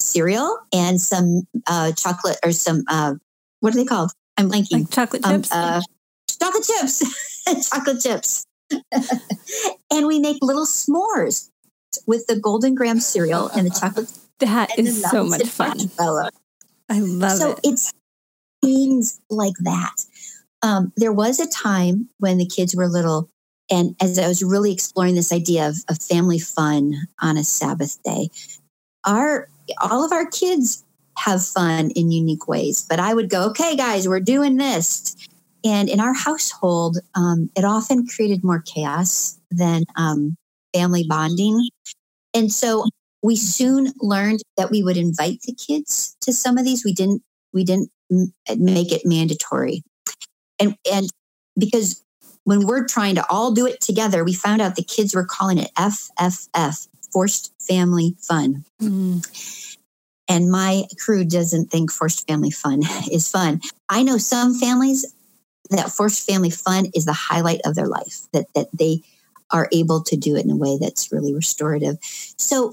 cereal 0.00 0.58
and 0.72 1.00
some 1.00 1.46
uh, 1.66 1.92
chocolate 1.92 2.38
or 2.44 2.52
some, 2.52 2.84
uh, 2.88 3.14
what 3.60 3.72
are 3.72 3.76
they 3.76 3.84
called? 3.84 4.10
I'm 4.36 4.50
blanking. 4.50 4.72
Like 4.72 4.90
chocolate 4.90 5.24
um, 5.24 5.42
chips. 5.42 5.52
Uh, 5.52 5.80
chocolate 6.40 6.64
chips. 6.64 7.68
chocolate 7.70 8.00
chips. 8.02 8.46
and 9.90 10.06
we 10.06 10.18
make 10.18 10.38
little 10.42 10.66
s'mores 10.66 11.50
with 12.06 12.26
the 12.26 12.38
Golden 12.38 12.74
Graham 12.74 13.00
cereal 13.00 13.48
and 13.48 13.66
the 13.66 13.78
chocolate. 13.78 14.12
That 14.40 14.78
is 14.78 15.02
so 15.02 15.24
much 15.24 15.44
fun. 15.44 15.78
I 16.88 17.00
love 17.00 17.38
so 17.38 17.52
it. 17.52 17.54
So 17.54 17.60
it's 17.64 17.92
things 18.62 19.20
like 19.30 19.54
that. 19.60 19.94
Um, 20.62 20.92
there 20.96 21.12
was 21.12 21.38
a 21.40 21.48
time 21.48 22.08
when 22.18 22.38
the 22.38 22.46
kids 22.46 22.74
were 22.74 22.88
little, 22.88 23.30
and 23.70 23.94
as 24.00 24.18
I 24.18 24.26
was 24.28 24.42
really 24.42 24.72
exploring 24.72 25.14
this 25.14 25.32
idea 25.32 25.68
of, 25.68 25.76
of 25.88 26.02
family 26.02 26.38
fun 26.38 26.94
on 27.20 27.36
a 27.36 27.44
Sabbath 27.44 28.02
day, 28.02 28.30
our 29.04 29.48
all 29.80 30.04
of 30.04 30.12
our 30.12 30.26
kids 30.26 30.84
have 31.16 31.44
fun 31.44 31.90
in 31.90 32.10
unique 32.10 32.48
ways. 32.48 32.86
But 32.88 33.00
I 33.00 33.14
would 33.14 33.30
go, 33.30 33.44
okay, 33.50 33.76
guys, 33.76 34.08
we're 34.08 34.20
doing 34.20 34.56
this. 34.56 35.16
And 35.64 35.88
in 35.88 36.00
our 36.00 36.14
household, 36.14 36.98
um, 37.14 37.50
it 37.56 37.64
often 37.64 38.06
created 38.06 38.44
more 38.44 38.62
chaos 38.64 39.38
than 39.50 39.84
um, 39.96 40.36
family 40.74 41.04
bonding. 41.08 41.68
And 42.34 42.52
so 42.52 42.84
we 43.22 43.36
soon 43.36 43.92
learned 44.00 44.40
that 44.56 44.70
we 44.70 44.82
would 44.82 44.96
invite 44.96 45.40
the 45.42 45.54
kids 45.54 46.16
to 46.20 46.32
some 46.32 46.58
of 46.58 46.64
these. 46.64 46.84
We 46.84 46.92
didn't. 46.92 47.22
We 47.52 47.64
didn't 47.64 47.90
make 48.58 48.92
it 48.92 49.06
mandatory 49.06 49.82
and 50.58 50.76
and 50.90 51.08
because 51.58 52.02
when 52.44 52.66
we're 52.66 52.86
trying 52.86 53.16
to 53.16 53.26
all 53.28 53.52
do 53.52 53.66
it 53.66 53.80
together, 53.80 54.22
we 54.22 54.32
found 54.32 54.62
out 54.62 54.76
the 54.76 54.82
kids 54.82 55.14
were 55.14 55.24
calling 55.24 55.58
it 55.58 55.70
FFF, 55.76 56.88
forced 57.12 57.52
family 57.60 58.16
fun. 58.20 58.64
Mm. 58.80 59.75
And 60.28 60.50
my 60.50 60.84
crew 60.98 61.24
doesn't 61.24 61.70
think 61.70 61.92
forced 61.92 62.26
family 62.26 62.50
fun 62.50 62.82
is 63.12 63.30
fun. 63.30 63.60
I 63.88 64.02
know 64.02 64.18
some 64.18 64.54
families 64.54 65.12
that 65.70 65.90
forced 65.90 66.28
family 66.28 66.50
fun 66.50 66.86
is 66.94 67.04
the 67.04 67.12
highlight 67.12 67.60
of 67.64 67.74
their 67.74 67.88
life, 67.88 68.28
that, 68.32 68.46
that 68.54 68.68
they 68.72 69.02
are 69.50 69.68
able 69.72 70.02
to 70.02 70.16
do 70.16 70.36
it 70.36 70.44
in 70.44 70.50
a 70.50 70.56
way 70.56 70.78
that's 70.80 71.12
really 71.12 71.34
restorative. 71.34 71.96
So 72.02 72.72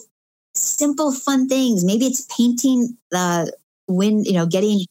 simple, 0.56 1.12
fun 1.12 1.48
things. 1.48 1.84
Maybe 1.84 2.06
it's 2.06 2.28
painting 2.36 2.98
the 3.12 3.54
wind, 3.88 4.26
you 4.26 4.34
know, 4.34 4.46
getting 4.46 4.86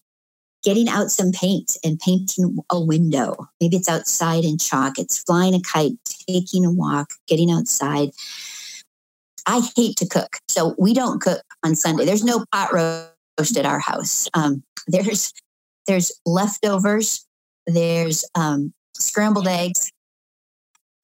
getting 0.62 0.88
out 0.88 1.10
some 1.10 1.32
paint 1.32 1.76
and 1.82 1.98
painting 1.98 2.56
a 2.70 2.80
window. 2.80 3.48
Maybe 3.60 3.76
it's 3.76 3.88
outside 3.88 4.44
in 4.44 4.58
chalk, 4.58 4.98
it's 4.98 5.18
flying 5.18 5.54
a 5.54 5.60
kite, 5.60 5.94
taking 6.28 6.64
a 6.64 6.70
walk, 6.70 7.10
getting 7.26 7.50
outside. 7.50 8.10
I 9.46 9.68
hate 9.76 9.96
to 9.96 10.08
cook. 10.08 10.38
So 10.48 10.74
we 10.78 10.94
don't 10.94 11.20
cook 11.20 11.42
on 11.64 11.74
Sunday. 11.74 12.04
There's 12.04 12.24
no 12.24 12.44
pot 12.52 12.72
roast 12.72 13.56
at 13.56 13.66
our 13.66 13.80
house. 13.80 14.28
Um, 14.34 14.62
there's 14.86 15.32
there's 15.86 16.12
leftovers, 16.24 17.26
there's 17.66 18.24
um, 18.34 18.72
scrambled 18.94 19.48
eggs. 19.48 19.90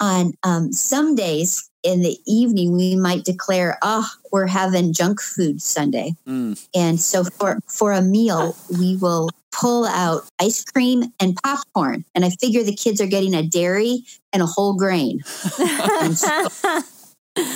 On 0.00 0.32
um, 0.44 0.72
some 0.72 1.16
days 1.16 1.68
in 1.82 2.02
the 2.02 2.16
evening, 2.24 2.76
we 2.76 2.94
might 2.94 3.24
declare, 3.24 3.78
"Oh, 3.82 4.08
we're 4.30 4.46
having 4.46 4.92
junk 4.92 5.20
food 5.20 5.60
Sunday," 5.60 6.14
mm. 6.24 6.68
and 6.72 7.00
so 7.00 7.24
for 7.24 7.58
for 7.66 7.90
a 7.90 8.00
meal, 8.00 8.54
we 8.78 8.96
will 8.96 9.28
pull 9.50 9.86
out 9.86 10.22
ice 10.40 10.64
cream 10.64 11.12
and 11.18 11.36
popcorn. 11.42 12.04
And 12.14 12.24
I 12.24 12.30
figure 12.30 12.62
the 12.62 12.74
kids 12.74 13.00
are 13.00 13.06
getting 13.06 13.34
a 13.34 13.42
dairy 13.42 14.04
and 14.32 14.40
a 14.40 14.46
whole 14.46 14.74
grain. 14.74 15.20
so 15.24 16.48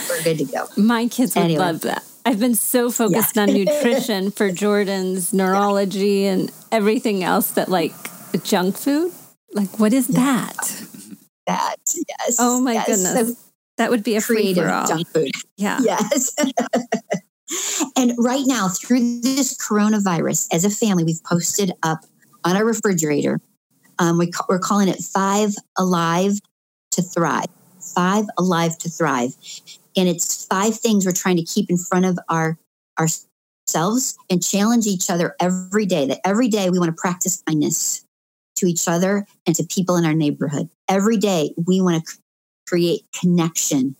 we're 0.08 0.22
good 0.22 0.38
to 0.38 0.44
go. 0.44 0.66
My 0.76 1.08
kids 1.08 1.34
would 1.34 1.44
anyway. 1.44 1.60
love 1.60 1.80
that. 1.82 2.04
I've 2.24 2.38
been 2.38 2.54
so 2.54 2.90
focused 2.90 3.36
yeah. 3.36 3.42
on 3.42 3.52
nutrition 3.54 4.30
for 4.30 4.50
Jordan's 4.50 5.32
neurology 5.32 6.26
and 6.26 6.50
everything 6.70 7.24
else 7.24 7.52
that 7.52 7.68
like 7.68 7.92
junk 8.44 8.76
food. 8.76 9.12
Like, 9.52 9.78
what 9.78 9.92
is 9.92 10.08
yeah. 10.08 10.20
that? 10.20 10.86
That, 11.46 11.76
yes. 11.86 12.36
Oh 12.38 12.60
my 12.60 12.74
yes. 12.74 12.86
goodness. 12.86 13.38
So 13.38 13.42
that 13.78 13.90
would 13.90 14.04
be 14.04 14.16
a 14.16 14.20
creative 14.20 14.64
junk 14.64 15.08
food. 15.08 15.32
Yeah. 15.56 15.80
Yes. 15.82 16.34
and 17.96 18.12
right 18.18 18.44
now, 18.46 18.68
through 18.68 19.20
this 19.20 19.56
coronavirus, 19.56 20.48
as 20.52 20.64
a 20.64 20.70
family, 20.70 21.04
we've 21.04 21.22
posted 21.24 21.72
up 21.82 22.00
on 22.44 22.56
our 22.56 22.64
refrigerator. 22.64 23.40
Um, 23.98 24.18
we, 24.18 24.30
we're 24.48 24.58
calling 24.58 24.88
it 24.88 25.02
Five 25.02 25.54
Alive 25.76 26.32
to 26.92 27.02
Thrive. 27.02 27.46
Five 27.94 28.26
Alive 28.38 28.78
to 28.78 28.88
Thrive. 28.88 29.34
And 29.96 30.08
it's 30.08 30.46
five 30.46 30.78
things 30.78 31.04
we're 31.04 31.12
trying 31.12 31.36
to 31.36 31.44
keep 31.44 31.70
in 31.70 31.76
front 31.76 32.06
of 32.06 32.18
our 32.28 32.58
ourselves 32.98 34.16
and 34.30 34.42
challenge 34.42 34.86
each 34.86 35.10
other 35.10 35.36
every 35.40 35.86
day. 35.86 36.06
That 36.06 36.20
every 36.24 36.48
day 36.48 36.70
we 36.70 36.78
want 36.78 36.94
to 36.94 37.00
practice 37.00 37.42
kindness 37.46 38.04
to 38.56 38.66
each 38.66 38.86
other 38.88 39.26
and 39.46 39.56
to 39.56 39.64
people 39.64 39.96
in 39.96 40.04
our 40.04 40.14
neighborhood. 40.14 40.68
Every 40.88 41.16
day 41.16 41.54
we 41.66 41.80
want 41.80 42.04
to 42.04 42.12
create 42.68 43.02
connection. 43.18 43.96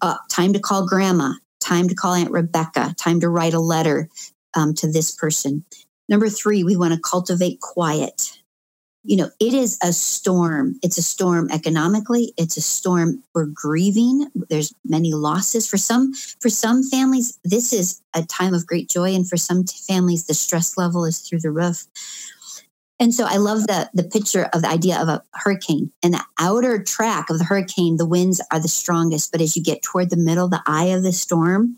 Uh, 0.00 0.16
time 0.30 0.52
to 0.52 0.60
call 0.60 0.86
grandma, 0.86 1.32
time 1.60 1.88
to 1.88 1.94
call 1.94 2.14
Aunt 2.14 2.30
Rebecca, 2.30 2.94
time 2.98 3.20
to 3.20 3.28
write 3.28 3.54
a 3.54 3.60
letter 3.60 4.08
um, 4.54 4.74
to 4.74 4.90
this 4.90 5.10
person. 5.14 5.64
Number 6.08 6.28
three, 6.28 6.64
we 6.64 6.76
want 6.76 6.94
to 6.94 7.00
cultivate 7.00 7.60
quiet 7.60 8.33
you 9.04 9.18
know, 9.18 9.28
it 9.38 9.52
is 9.52 9.78
a 9.82 9.92
storm. 9.92 10.76
It's 10.82 10.96
a 10.96 11.02
storm 11.02 11.50
economically. 11.50 12.32
It's 12.38 12.56
a 12.56 12.62
storm. 12.62 13.22
We're 13.34 13.46
grieving. 13.46 14.30
There's 14.48 14.72
many 14.84 15.12
losses 15.12 15.68
for 15.68 15.76
some. 15.76 16.14
For 16.40 16.48
some 16.48 16.82
families, 16.82 17.38
this 17.44 17.72
is 17.72 18.00
a 18.14 18.24
time 18.24 18.54
of 18.54 18.66
great 18.66 18.88
joy, 18.88 19.14
and 19.14 19.28
for 19.28 19.36
some 19.36 19.64
families, 19.66 20.24
the 20.24 20.34
stress 20.34 20.78
level 20.78 21.04
is 21.04 21.18
through 21.18 21.40
the 21.40 21.50
roof. 21.50 21.86
And 22.98 23.12
so, 23.12 23.26
I 23.26 23.36
love 23.36 23.66
the 23.66 23.90
the 23.92 24.04
picture 24.04 24.48
of 24.54 24.62
the 24.62 24.68
idea 24.68 24.98
of 24.98 25.08
a 25.08 25.22
hurricane. 25.34 25.92
And 26.02 26.14
the 26.14 26.24
outer 26.40 26.82
track 26.82 27.28
of 27.28 27.38
the 27.38 27.44
hurricane, 27.44 27.98
the 27.98 28.06
winds 28.06 28.40
are 28.50 28.60
the 28.60 28.68
strongest. 28.68 29.32
But 29.32 29.42
as 29.42 29.54
you 29.54 29.62
get 29.62 29.82
toward 29.82 30.08
the 30.08 30.16
middle, 30.16 30.48
the 30.48 30.62
eye 30.66 30.86
of 30.86 31.02
the 31.02 31.12
storm, 31.12 31.76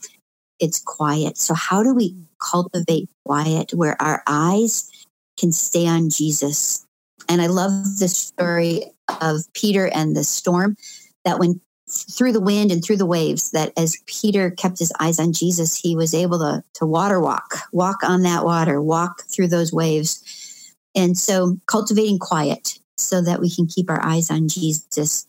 it's 0.60 0.78
quiet. 0.78 1.38
So, 1.38 1.54
how 1.54 1.82
do 1.82 1.92
we 1.92 2.14
cultivate 2.40 3.08
quiet 3.24 3.74
where 3.74 4.00
our 4.00 4.22
eyes 4.28 4.88
can 5.36 5.50
stay 5.50 5.88
on 5.88 6.08
Jesus 6.08 6.85
and 7.28 7.42
I 7.42 7.46
love 7.46 7.98
the 7.98 8.08
story 8.08 8.84
of 9.20 9.40
Peter 9.54 9.88
and 9.88 10.16
the 10.16 10.24
storm 10.24 10.76
that 11.24 11.38
when 11.38 11.60
through 11.88 12.32
the 12.32 12.40
wind 12.40 12.72
and 12.72 12.84
through 12.84 12.96
the 12.96 13.06
waves 13.06 13.52
that 13.52 13.72
as 13.76 13.96
Peter 14.06 14.50
kept 14.50 14.78
his 14.78 14.92
eyes 14.98 15.20
on 15.20 15.32
Jesus, 15.32 15.76
he 15.76 15.94
was 15.94 16.14
able 16.14 16.38
to, 16.40 16.62
to 16.74 16.86
water 16.86 17.20
walk, 17.20 17.58
walk 17.72 17.98
on 18.02 18.22
that 18.22 18.44
water, 18.44 18.82
walk 18.82 19.22
through 19.28 19.48
those 19.48 19.72
waves. 19.72 20.74
And 20.96 21.16
so 21.16 21.58
cultivating 21.66 22.18
quiet 22.18 22.78
so 22.96 23.22
that 23.22 23.40
we 23.40 23.50
can 23.50 23.66
keep 23.66 23.88
our 23.88 24.02
eyes 24.04 24.30
on 24.30 24.48
Jesus. 24.48 25.28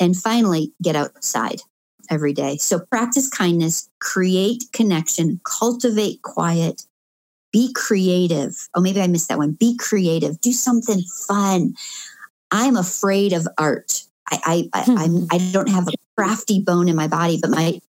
And 0.00 0.16
finally, 0.16 0.72
get 0.82 0.96
outside 0.96 1.60
every 2.10 2.32
day. 2.32 2.56
So 2.56 2.78
practice 2.78 3.28
kindness, 3.28 3.90
create 4.00 4.64
connection, 4.72 5.40
cultivate 5.44 6.22
quiet, 6.22 6.82
be 7.52 7.72
creative. 7.72 8.68
Oh, 8.74 8.80
maybe 8.80 9.00
I 9.00 9.06
missed 9.06 9.28
that 9.28 9.38
one. 9.38 9.52
Be 9.52 9.76
creative. 9.76 10.40
Do 10.40 10.52
something 10.52 11.02
fun. 11.26 11.74
I'm 12.50 12.76
afraid 12.76 13.32
of 13.32 13.46
art. 13.56 14.02
I 14.30 14.68
I, 14.72 14.80
I, 14.80 14.82
hmm. 14.84 14.98
I'm, 14.98 15.26
I 15.30 15.50
don't 15.52 15.68
have 15.68 15.88
a 15.88 15.92
crafty 16.16 16.60
bone 16.60 16.88
in 16.88 16.96
my 16.96 17.08
body, 17.08 17.38
but 17.40 17.50
my 17.50 17.80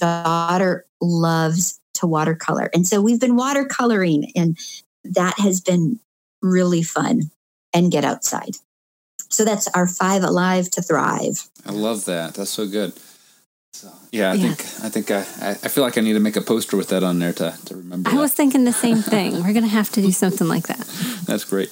daughter 0.00 0.86
loves 1.00 1.80
to 1.94 2.06
watercolor, 2.06 2.70
and 2.72 2.86
so 2.86 3.00
we've 3.00 3.20
been 3.20 3.36
watercoloring, 3.36 4.30
and 4.36 4.56
that 5.04 5.38
has 5.38 5.60
been 5.60 5.98
really 6.42 6.82
fun. 6.82 7.30
And 7.74 7.92
get 7.92 8.02
outside. 8.02 8.56
So 9.28 9.44
that's 9.44 9.68
our 9.68 9.86
five 9.86 10.22
alive 10.22 10.70
to 10.70 10.80
thrive. 10.80 11.50
I 11.66 11.72
love 11.72 12.06
that. 12.06 12.32
That's 12.32 12.50
so 12.50 12.66
good. 12.66 12.94
So 13.78 13.92
yeah, 14.10 14.32
I 14.32 14.34
yeah. 14.34 14.54
think 14.54 14.84
I 14.84 14.88
think 14.88 15.10
I, 15.12 15.20
I 15.50 15.68
feel 15.68 15.84
like 15.84 15.96
I 15.96 16.00
need 16.00 16.14
to 16.14 16.18
make 16.18 16.34
a 16.34 16.40
poster 16.40 16.76
with 16.76 16.88
that 16.88 17.04
on 17.04 17.20
there 17.20 17.32
to, 17.34 17.56
to 17.66 17.76
remember. 17.76 18.10
I 18.10 18.14
that. 18.14 18.20
was 18.20 18.34
thinking 18.34 18.64
the 18.64 18.72
same 18.72 19.02
thing. 19.02 19.44
We're 19.44 19.52
gonna 19.52 19.68
have 19.68 19.90
to 19.90 20.02
do 20.02 20.10
something 20.10 20.48
like 20.48 20.66
that. 20.66 20.78
That's 21.26 21.44
great. 21.44 21.70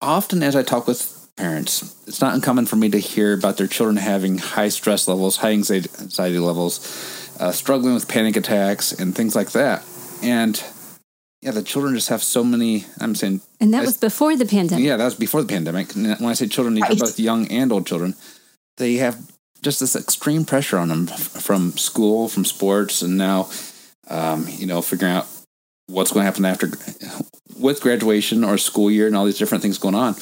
Often, 0.00 0.42
as 0.42 0.56
I 0.56 0.62
talk 0.62 0.86
with 0.86 1.28
parents, 1.36 1.94
it's 2.06 2.22
not 2.22 2.34
uncommon 2.34 2.64
for 2.64 2.76
me 2.76 2.88
to 2.88 2.98
hear 2.98 3.34
about 3.34 3.58
their 3.58 3.66
children 3.66 3.98
having 3.98 4.38
high 4.38 4.70
stress 4.70 5.06
levels, 5.06 5.36
high 5.36 5.52
anxiety 5.52 6.38
levels, 6.38 6.80
uh, 7.38 7.52
struggling 7.52 7.92
with 7.92 8.08
panic 8.08 8.34
attacks, 8.34 8.90
and 8.90 9.14
things 9.14 9.36
like 9.36 9.50
that. 9.50 9.84
And 10.22 10.62
yeah, 11.42 11.50
the 11.50 11.62
children 11.62 11.94
just 11.94 12.08
have 12.08 12.22
so 12.22 12.42
many. 12.42 12.86
I'm 13.02 13.14
saying, 13.14 13.42
and 13.60 13.74
that 13.74 13.82
I, 13.82 13.84
was 13.84 13.98
before 13.98 14.34
the 14.34 14.46
pandemic. 14.46 14.82
Yeah, 14.82 14.96
that 14.96 15.04
was 15.04 15.14
before 15.14 15.42
the 15.42 15.48
pandemic. 15.48 15.92
When 15.92 16.24
I 16.24 16.32
say 16.32 16.46
children, 16.46 16.72
these 16.72 16.84
are 16.84 16.96
both 16.96 17.20
young 17.20 17.48
and 17.48 17.70
old 17.70 17.86
children. 17.86 18.14
They 18.78 18.94
have 18.94 19.20
just 19.64 19.80
this 19.80 19.96
extreme 19.96 20.44
pressure 20.44 20.78
on 20.78 20.88
them 20.88 21.06
from 21.06 21.72
school, 21.72 22.28
from 22.28 22.44
sports, 22.44 23.02
and 23.02 23.16
now, 23.16 23.48
um, 24.08 24.46
you 24.48 24.66
know, 24.66 24.82
figuring 24.82 25.14
out 25.14 25.26
what's 25.86 26.12
going 26.12 26.22
to 26.22 26.26
happen 26.26 26.44
after 26.44 26.70
with 27.58 27.80
graduation 27.80 28.44
or 28.44 28.58
school 28.58 28.90
year 28.90 29.06
and 29.06 29.16
all 29.16 29.24
these 29.24 29.38
different 29.38 29.62
things 29.62 29.78
going 29.78 29.94
on 29.94 30.14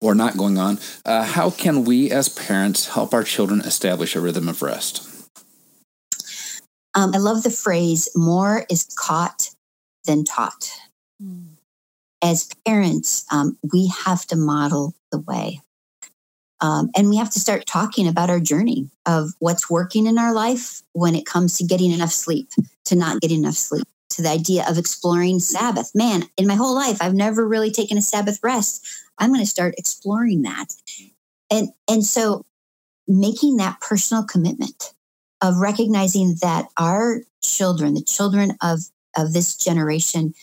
or 0.00 0.14
not 0.14 0.36
going 0.36 0.58
on. 0.58 0.78
Uh, 1.04 1.24
how 1.24 1.50
can 1.50 1.84
we 1.84 2.10
as 2.10 2.28
parents 2.28 2.88
help 2.88 3.14
our 3.14 3.24
children 3.24 3.60
establish 3.60 4.14
a 4.14 4.20
rhythm 4.20 4.48
of 4.48 4.62
rest? 4.62 5.08
Um, 6.94 7.14
I 7.14 7.18
love 7.18 7.42
the 7.42 7.50
phrase 7.50 8.08
more 8.16 8.66
is 8.70 8.84
caught 8.98 9.50
than 10.06 10.24
taught. 10.24 10.70
Mm. 11.22 11.54
As 12.22 12.48
parents, 12.66 13.24
um, 13.30 13.56
we 13.72 13.92
have 14.04 14.26
to 14.26 14.36
model 14.36 14.94
the 15.12 15.20
way. 15.20 15.60
Um, 16.60 16.90
and 16.96 17.08
we 17.08 17.16
have 17.16 17.30
to 17.30 17.40
start 17.40 17.66
talking 17.66 18.08
about 18.08 18.30
our 18.30 18.40
journey 18.40 18.90
of 19.06 19.30
what's 19.38 19.70
working 19.70 20.06
in 20.06 20.18
our 20.18 20.32
life 20.32 20.82
when 20.92 21.14
it 21.14 21.26
comes 21.26 21.56
to 21.58 21.64
getting 21.64 21.92
enough 21.92 22.10
sleep, 22.10 22.50
to 22.84 22.96
not 22.96 23.20
getting 23.20 23.40
enough 23.40 23.54
sleep, 23.54 23.86
to 24.10 24.22
the 24.22 24.28
idea 24.28 24.64
of 24.68 24.78
exploring 24.78 25.38
Sabbath. 25.38 25.92
Man, 25.94 26.24
in 26.36 26.46
my 26.46 26.54
whole 26.54 26.74
life, 26.74 26.98
I've 27.00 27.14
never 27.14 27.46
really 27.46 27.70
taken 27.70 27.96
a 27.96 28.02
Sabbath 28.02 28.40
rest. 28.42 28.86
I'm 29.18 29.30
going 29.30 29.40
to 29.40 29.46
start 29.46 29.74
exploring 29.78 30.42
that. 30.42 30.66
And, 31.50 31.68
and 31.88 32.04
so 32.04 32.44
making 33.06 33.56
that 33.56 33.80
personal 33.80 34.24
commitment 34.24 34.92
of 35.40 35.58
recognizing 35.58 36.36
that 36.42 36.66
our 36.76 37.22
children, 37.42 37.94
the 37.94 38.02
children 38.02 38.52
of, 38.62 38.80
of 39.16 39.32
this 39.32 39.56
generation, 39.56 40.34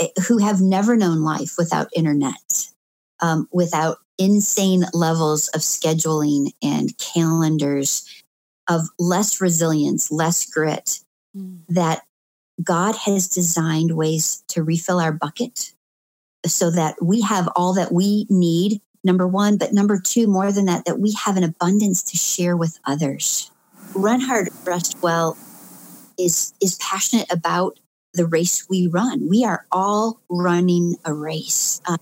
eh, 0.00 0.08
who 0.26 0.38
have 0.38 0.60
never 0.60 0.96
known 0.96 1.22
life 1.22 1.54
without 1.56 1.88
internet, 1.94 2.34
um, 3.20 3.48
without 3.52 3.98
insane 4.18 4.84
levels 4.92 5.48
of 5.48 5.60
scheduling 5.60 6.52
and 6.62 6.96
calendars 6.98 8.22
of 8.68 8.82
less 8.98 9.40
resilience, 9.40 10.10
less 10.10 10.44
grit, 10.44 11.00
mm. 11.36 11.60
that 11.68 12.02
God 12.62 12.96
has 12.96 13.28
designed 13.28 13.96
ways 13.96 14.42
to 14.48 14.62
refill 14.62 15.00
our 15.00 15.12
bucket 15.12 15.72
so 16.46 16.70
that 16.70 16.96
we 17.02 17.20
have 17.20 17.48
all 17.54 17.74
that 17.74 17.92
we 17.92 18.26
need, 18.28 18.80
number 19.04 19.26
one, 19.26 19.56
but 19.56 19.72
number 19.72 20.00
two, 20.00 20.26
more 20.26 20.52
than 20.52 20.66
that, 20.66 20.84
that 20.84 20.98
we 20.98 21.12
have 21.12 21.36
an 21.36 21.44
abundance 21.44 22.02
to 22.02 22.16
share 22.16 22.56
with 22.56 22.78
others. 22.84 23.50
Run 23.94 24.20
Hard, 24.20 24.48
Rest 24.64 24.98
Well 25.02 25.36
is, 26.18 26.52
is 26.60 26.76
passionate 26.76 27.30
about 27.32 27.78
the 28.14 28.26
race 28.26 28.68
we 28.68 28.86
run. 28.86 29.28
We 29.28 29.44
are 29.44 29.66
all 29.70 30.20
running 30.28 30.96
a 31.04 31.14
race. 31.14 31.80
Uh, 31.86 31.98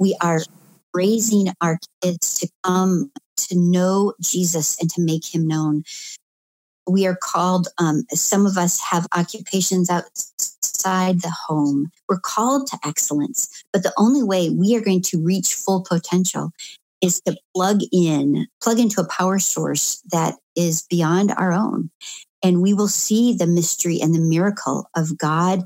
we 0.00 0.16
are 0.22 0.40
raising 0.94 1.48
our 1.62 1.78
kids 2.02 2.34
to 2.40 2.48
come 2.64 3.12
to 3.38 3.56
know 3.58 4.14
Jesus 4.22 4.78
and 4.80 4.90
to 4.92 5.02
make 5.02 5.34
him 5.34 5.48
known. 5.48 5.84
we 6.88 7.06
are 7.06 7.18
called, 7.22 7.68
um, 7.78 8.04
some 8.12 8.46
of 8.46 8.58
us 8.58 8.80
have 8.80 9.06
occupations 9.16 9.90
outside 9.90 11.22
the 11.22 11.32
home. 11.48 11.90
We're 12.08 12.20
called 12.20 12.68
to 12.68 12.78
excellence, 12.84 13.48
but 13.72 13.84
the 13.84 13.94
only 13.98 14.22
way 14.22 14.50
we 14.50 14.76
are 14.76 14.82
going 14.82 15.02
to 15.04 15.22
reach 15.22 15.54
full 15.54 15.84
potential 15.88 16.50
is 17.02 17.20
to 17.22 17.36
plug 17.56 17.80
in, 17.92 18.46
plug 18.62 18.80
into 18.80 19.00
a 19.00 19.08
power 19.08 19.38
source 19.38 20.02
that 20.12 20.36
is 20.56 20.84
beyond 20.90 21.32
our 21.38 21.52
own. 21.52 21.90
And 22.42 22.62
we 22.62 22.74
will 22.74 22.88
see 22.88 23.34
the 23.34 23.46
mystery 23.46 24.00
and 24.02 24.14
the 24.14 24.20
miracle 24.20 24.88
of 24.96 25.18
God 25.18 25.62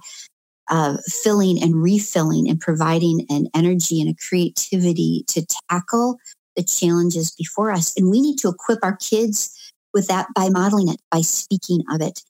uh, 0.70 0.96
filling 1.06 1.62
and 1.62 1.82
refilling 1.82 2.48
and 2.48 2.60
providing 2.60 3.26
an 3.28 3.48
energy 3.54 4.00
and 4.00 4.10
a 4.10 4.28
creativity 4.28 5.24
to 5.28 5.46
tackle 5.70 6.16
the 6.56 6.62
challenges 6.62 7.30
before 7.32 7.70
us. 7.70 7.92
And 7.96 8.10
we 8.10 8.20
need 8.20 8.38
to 8.38 8.48
equip 8.48 8.78
our 8.82 8.96
kids 8.96 9.54
with 9.92 10.08
that 10.08 10.26
by 10.34 10.48
modeling 10.48 10.88
it, 10.88 11.00
by 11.10 11.20
speaking 11.20 11.82
of 11.90 12.00
it. 12.00 12.22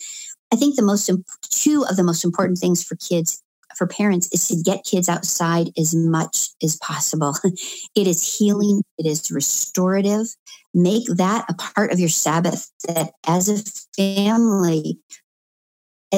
I 0.53 0.57
think 0.57 0.77
the 0.77 0.83
most 0.83 1.11
two 1.51 1.85
of 1.89 1.97
the 1.97 2.03
most 2.03 2.25
important 2.25 2.59
things 2.59 2.85
for 2.85 2.97
kids 2.97 3.43
for 3.77 3.87
parents 3.87 4.29
is 4.33 4.47
to 4.49 4.57
get 4.63 4.85
kids 4.85 5.09
outside 5.09 5.71
as 5.77 5.95
much 5.95 6.51
as 6.63 6.77
possible. 6.77 7.37
it 7.45 8.07
is 8.07 8.39
healing, 8.39 8.83
it 8.99 9.07
is 9.07 9.31
restorative. 9.31 10.27
Make 10.73 11.07
that 11.09 11.45
a 11.49 11.55
part 11.55 11.93
of 11.93 12.01
your 12.01 12.09
Sabbath 12.09 12.71
that 12.89 13.13
as 13.27 13.49
a 13.49 13.59
family, 13.97 14.99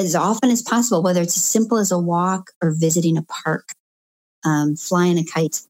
as 0.05 0.15
often 0.15 0.49
as 0.49 0.61
possible, 0.61 1.01
whether 1.01 1.21
it's 1.21 1.37
as 1.37 1.43
simple 1.43 1.77
as 1.77 1.91
a 1.91 1.99
walk 1.99 2.51
or 2.61 2.73
visiting 2.77 3.17
a 3.17 3.23
park, 3.23 3.73
um, 4.45 4.75
flying 4.75 5.17
a 5.17 5.23
kite, 5.23 5.61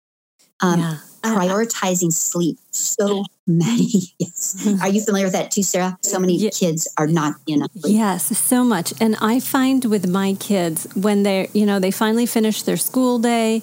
um, 0.61 0.79
yeah. 0.79 0.97
prioritizing 1.23 2.11
sleep. 2.11 2.57
So 2.71 3.25
many. 3.45 3.89
Yes. 4.19 4.67
Are 4.81 4.89
you 4.89 5.01
familiar 5.01 5.27
with 5.27 5.33
that 5.33 5.51
too, 5.51 5.63
Sarah? 5.63 5.97
So 6.01 6.19
many 6.19 6.37
yeah. 6.37 6.49
kids 6.49 6.87
are 6.97 7.07
not 7.07 7.35
enough. 7.47 7.71
Sleep. 7.71 7.95
Yes, 7.95 8.37
so 8.37 8.63
much. 8.63 8.93
And 8.99 9.15
I 9.21 9.39
find 9.39 9.85
with 9.85 10.07
my 10.07 10.33
kids 10.33 10.87
when 10.95 11.23
they're, 11.23 11.47
you 11.53 11.65
know, 11.65 11.79
they 11.79 11.91
finally 11.91 12.25
finish 12.25 12.63
their 12.63 12.77
school 12.77 13.19
day 13.19 13.61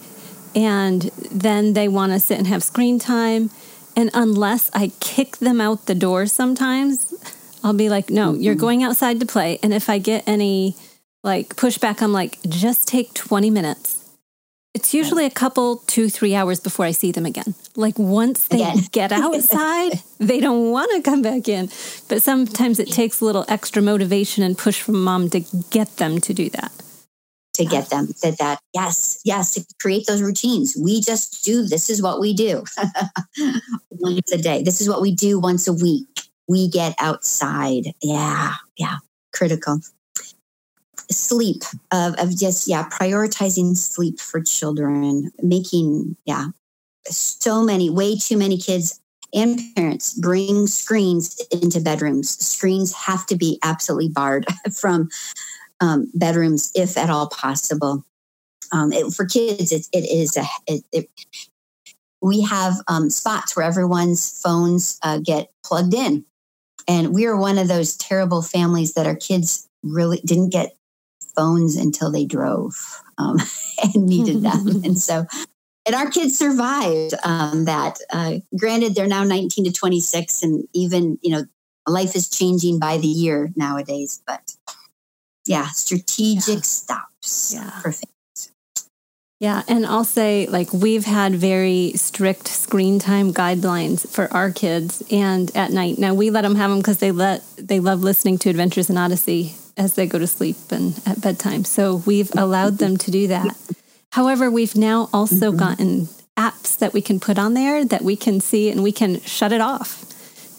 and 0.54 1.02
then 1.30 1.72
they 1.72 1.88
want 1.88 2.12
to 2.12 2.20
sit 2.20 2.38
and 2.38 2.46
have 2.46 2.62
screen 2.62 2.98
time. 2.98 3.50
And 3.96 4.10
unless 4.14 4.70
I 4.74 4.92
kick 5.00 5.38
them 5.38 5.60
out 5.60 5.86
the 5.86 5.94
door 5.94 6.26
sometimes, 6.26 7.13
I'll 7.64 7.72
be 7.72 7.88
like, 7.88 8.10
no, 8.10 8.32
mm-hmm. 8.32 8.42
you're 8.42 8.54
going 8.54 8.84
outside 8.84 9.18
to 9.18 9.26
play. 9.26 9.58
And 9.62 9.74
if 9.74 9.90
I 9.90 9.98
get 9.98 10.22
any 10.28 10.76
like 11.24 11.56
pushback, 11.56 12.00
I'm 12.00 12.12
like, 12.12 12.38
just 12.48 12.86
take 12.86 13.12
20 13.14 13.50
minutes 13.50 14.04
it's 14.74 14.92
usually 14.92 15.24
a 15.24 15.30
couple, 15.30 15.76
two, 15.86 16.10
three 16.10 16.34
hours 16.34 16.58
before 16.58 16.84
I 16.84 16.90
see 16.90 17.12
them 17.12 17.24
again. 17.24 17.54
Like 17.76 17.96
once 17.96 18.48
they 18.48 18.60
again. 18.60 18.78
get 18.92 19.12
outside, 19.12 20.00
they 20.18 20.40
don't 20.40 20.72
want 20.72 20.90
to 20.96 21.00
come 21.08 21.22
back 21.22 21.48
in. 21.48 21.66
But 22.08 22.22
sometimes 22.22 22.80
it 22.80 22.90
takes 22.90 23.20
a 23.20 23.24
little 23.24 23.44
extra 23.48 23.80
motivation 23.80 24.42
and 24.42 24.58
push 24.58 24.82
from 24.82 25.02
mom 25.02 25.30
to 25.30 25.40
get 25.70 25.96
them 25.98 26.20
to 26.22 26.34
do 26.34 26.50
that. 26.50 26.72
To 27.54 27.64
get 27.64 27.88
them 27.88 28.08
that 28.24 28.38
that 28.38 28.58
yes, 28.74 29.20
yes, 29.24 29.54
to 29.54 29.64
create 29.80 30.08
those 30.08 30.20
routines. 30.20 30.76
We 30.76 31.00
just 31.00 31.44
do 31.44 31.62
this 31.62 31.88
is 31.88 32.02
what 32.02 32.18
we 32.18 32.34
do 32.34 32.64
once 33.90 34.32
a 34.32 34.38
day. 34.38 34.64
This 34.64 34.80
is 34.80 34.88
what 34.88 35.00
we 35.00 35.14
do 35.14 35.38
once 35.38 35.68
a 35.68 35.72
week. 35.72 36.08
We 36.48 36.68
get 36.68 36.94
outside. 36.98 37.84
Yeah, 38.02 38.54
yeah, 38.76 38.96
critical. 39.32 39.80
Sleep 41.10 41.62
of, 41.92 42.14
of 42.18 42.36
just 42.36 42.66
yeah 42.66 42.88
prioritizing 42.88 43.76
sleep 43.76 44.20
for 44.20 44.40
children 44.40 45.30
making 45.42 46.16
yeah 46.24 46.46
so 47.06 47.62
many 47.62 47.90
way 47.90 48.16
too 48.16 48.38
many 48.38 48.56
kids 48.56 49.00
and 49.34 49.60
parents 49.74 50.14
bring 50.14 50.66
screens 50.66 51.40
into 51.50 51.80
bedrooms. 51.80 52.30
Screens 52.30 52.94
have 52.94 53.26
to 53.26 53.36
be 53.36 53.58
absolutely 53.62 54.08
barred 54.08 54.46
from 54.72 55.08
um, 55.80 56.10
bedrooms 56.14 56.70
if 56.74 56.96
at 56.96 57.10
all 57.10 57.28
possible. 57.28 58.04
Um, 58.72 58.92
it, 58.92 59.12
for 59.12 59.26
kids 59.26 59.72
it, 59.72 59.88
it 59.92 60.08
is 60.08 60.36
a 60.36 60.44
it, 60.66 61.10
we 62.22 62.40
have 62.40 62.74
um, 62.88 63.10
spots 63.10 63.54
where 63.54 63.66
everyone's 63.66 64.40
phones 64.40 64.98
uh, 65.02 65.18
get 65.18 65.52
plugged 65.62 65.92
in 65.92 66.24
and 66.86 67.14
we 67.14 67.26
are 67.26 67.36
one 67.36 67.58
of 67.58 67.68
those 67.68 67.96
terrible 67.96 68.42
families 68.42 68.94
that 68.94 69.06
our 69.06 69.16
kids 69.16 69.68
really 69.82 70.20
didn't 70.24 70.50
get 70.50 70.76
phones 71.34 71.76
until 71.76 72.10
they 72.10 72.24
drove 72.24 73.02
um, 73.18 73.38
and 73.82 74.06
needed 74.06 74.42
them. 74.42 74.66
and 74.84 74.98
so, 74.98 75.26
and 75.86 75.94
our 75.94 76.10
kids 76.10 76.38
survived 76.38 77.14
um, 77.24 77.66
that. 77.66 77.98
Uh, 78.12 78.36
granted, 78.58 78.94
they're 78.94 79.06
now 79.06 79.24
19 79.24 79.66
to 79.66 79.72
26, 79.72 80.42
and 80.42 80.66
even, 80.72 81.18
you 81.22 81.30
know, 81.30 81.44
life 81.86 82.16
is 82.16 82.30
changing 82.30 82.78
by 82.78 82.96
the 82.96 83.06
year 83.06 83.50
nowadays. 83.56 84.22
But 84.26 84.56
yeah, 85.46 85.66
strategic 85.68 86.56
yeah. 86.56 86.62
stops. 86.62 87.52
Yeah. 87.54 87.70
Perfect. 87.82 88.13
Yeah, 89.44 89.62
and 89.68 89.84
I'll 89.84 90.04
say 90.04 90.46
like 90.46 90.72
we've 90.72 91.04
had 91.04 91.34
very 91.34 91.92
strict 91.96 92.48
screen 92.48 92.98
time 92.98 93.30
guidelines 93.30 94.08
for 94.08 94.32
our 94.32 94.50
kids 94.50 95.02
and 95.10 95.54
at 95.54 95.70
night. 95.70 95.98
Now 95.98 96.14
we 96.14 96.30
let 96.30 96.40
them 96.40 96.54
have 96.54 96.70
them 96.70 96.78
because 96.78 96.96
they 96.96 97.12
let 97.12 97.42
they 97.58 97.78
love 97.78 98.02
listening 98.02 98.38
to 98.38 98.48
Adventures 98.48 98.88
in 98.88 98.96
Odyssey 98.96 99.54
as 99.76 99.96
they 99.96 100.06
go 100.06 100.18
to 100.18 100.26
sleep 100.26 100.56
and 100.70 100.98
at 101.04 101.20
bedtime. 101.20 101.64
So 101.64 101.96
we've 102.06 102.34
allowed 102.34 102.78
them 102.78 102.96
to 102.96 103.10
do 103.10 103.26
that. 103.26 103.54
However, 104.12 104.50
we've 104.50 104.76
now 104.76 105.10
also 105.12 105.50
mm-hmm. 105.50 105.58
gotten 105.58 106.08
apps 106.38 106.78
that 106.78 106.94
we 106.94 107.02
can 107.02 107.20
put 107.20 107.38
on 107.38 107.52
there 107.52 107.84
that 107.84 108.00
we 108.00 108.16
can 108.16 108.40
see 108.40 108.70
and 108.70 108.82
we 108.82 108.92
can 108.92 109.20
shut 109.20 109.52
it 109.52 109.60
off 109.60 110.06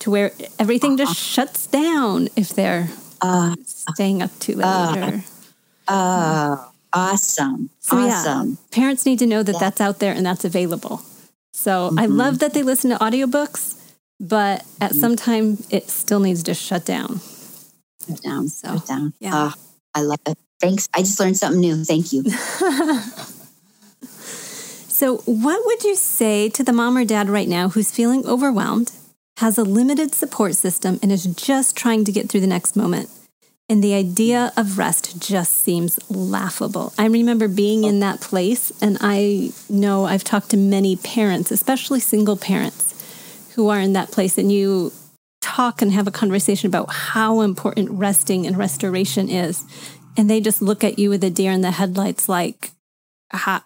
to 0.01 0.11
where 0.11 0.31
everything 0.59 0.95
just 0.95 1.13
uh-huh. 1.13 1.47
shuts 1.47 1.65
down 1.65 2.29
if 2.35 2.49
they're 2.49 2.87
uh, 3.19 3.55
staying 3.65 4.21
up 4.21 4.37
too 4.37 4.53
late. 4.53 4.63
Uh, 4.63 5.11
or, 5.11 5.23
uh, 5.87 6.57
awesome. 6.95 7.69
So, 7.79 7.97
awesome. 7.97 8.49
Yeah, 8.49 8.55
parents 8.71 9.05
need 9.05 9.19
to 9.19 9.27
know 9.27 9.43
that 9.43 9.53
yeah. 9.53 9.59
that's 9.59 9.81
out 9.81 9.99
there 9.99 10.13
and 10.13 10.25
that's 10.25 10.45
available. 10.45 11.01
So 11.53 11.89
mm-hmm. 11.89 11.99
I 11.99 12.05
love 12.07 12.39
that 12.39 12.53
they 12.53 12.63
listen 12.63 12.89
to 12.91 12.97
audiobooks, 12.97 13.79
but 14.19 14.61
at 14.81 14.91
mm-hmm. 14.91 14.99
some 14.99 15.15
time 15.15 15.57
it 15.69 15.89
still 15.89 16.19
needs 16.19 16.43
to 16.43 16.53
shut 16.53 16.85
down. 16.85 17.21
Put 18.07 18.21
down. 18.21 18.47
So, 18.49 18.73
Put 18.73 18.87
down. 18.87 19.13
Yeah. 19.19 19.31
Oh, 19.33 19.53
I 19.93 20.01
love 20.01 20.19
it. 20.27 20.37
Thanks. 20.59 20.89
I 20.93 20.99
just 20.99 21.19
learned 21.19 21.37
something 21.37 21.59
new. 21.59 21.83
Thank 21.83 22.13
you. 22.13 22.23
so, 24.89 25.17
what 25.25 25.65
would 25.65 25.83
you 25.83 25.95
say 25.95 26.49
to 26.49 26.63
the 26.63 26.73
mom 26.73 26.97
or 26.97 27.05
dad 27.05 27.29
right 27.29 27.47
now 27.47 27.69
who's 27.69 27.91
feeling 27.91 28.25
overwhelmed, 28.25 28.91
has 29.37 29.57
a 29.57 29.63
limited 29.63 30.13
support 30.13 30.55
system, 30.55 30.99
and 31.01 31.11
is 31.11 31.25
just 31.25 31.75
trying 31.75 32.05
to 32.05 32.11
get 32.11 32.29
through 32.29 32.41
the 32.41 32.47
next 32.47 32.75
moment? 32.75 33.09
And 33.67 33.83
the 33.83 33.95
idea 33.95 34.53
of 34.55 34.77
rest 34.77 35.19
just 35.19 35.63
seems 35.63 35.99
laughable. 36.09 36.93
I 36.99 37.07
remember 37.07 37.47
being 37.47 37.83
in 37.83 37.99
that 38.01 38.21
place, 38.21 38.71
and 38.79 38.97
I 39.01 39.51
know 39.69 40.05
I've 40.05 40.23
talked 40.23 40.51
to 40.51 40.57
many 40.57 40.95
parents, 40.97 41.49
especially 41.49 41.99
single 41.99 42.37
parents, 42.37 42.93
who 43.55 43.69
are 43.69 43.79
in 43.79 43.93
that 43.93 44.11
place, 44.11 44.37
and 44.37 44.51
you 44.51 44.91
talk 45.41 45.81
and 45.81 45.91
have 45.91 46.07
a 46.07 46.11
conversation 46.11 46.67
about 46.67 46.91
how 46.91 47.41
important 47.41 47.89
resting 47.89 48.45
and 48.45 48.55
restoration 48.55 49.29
is. 49.29 49.63
And 50.15 50.29
they 50.29 50.41
just 50.41 50.61
look 50.61 50.83
at 50.83 50.99
you 50.99 51.09
with 51.09 51.23
a 51.23 51.31
deer 51.31 51.51
in 51.51 51.61
the 51.61 51.71
headlights 51.71 52.29
like, 52.29 52.71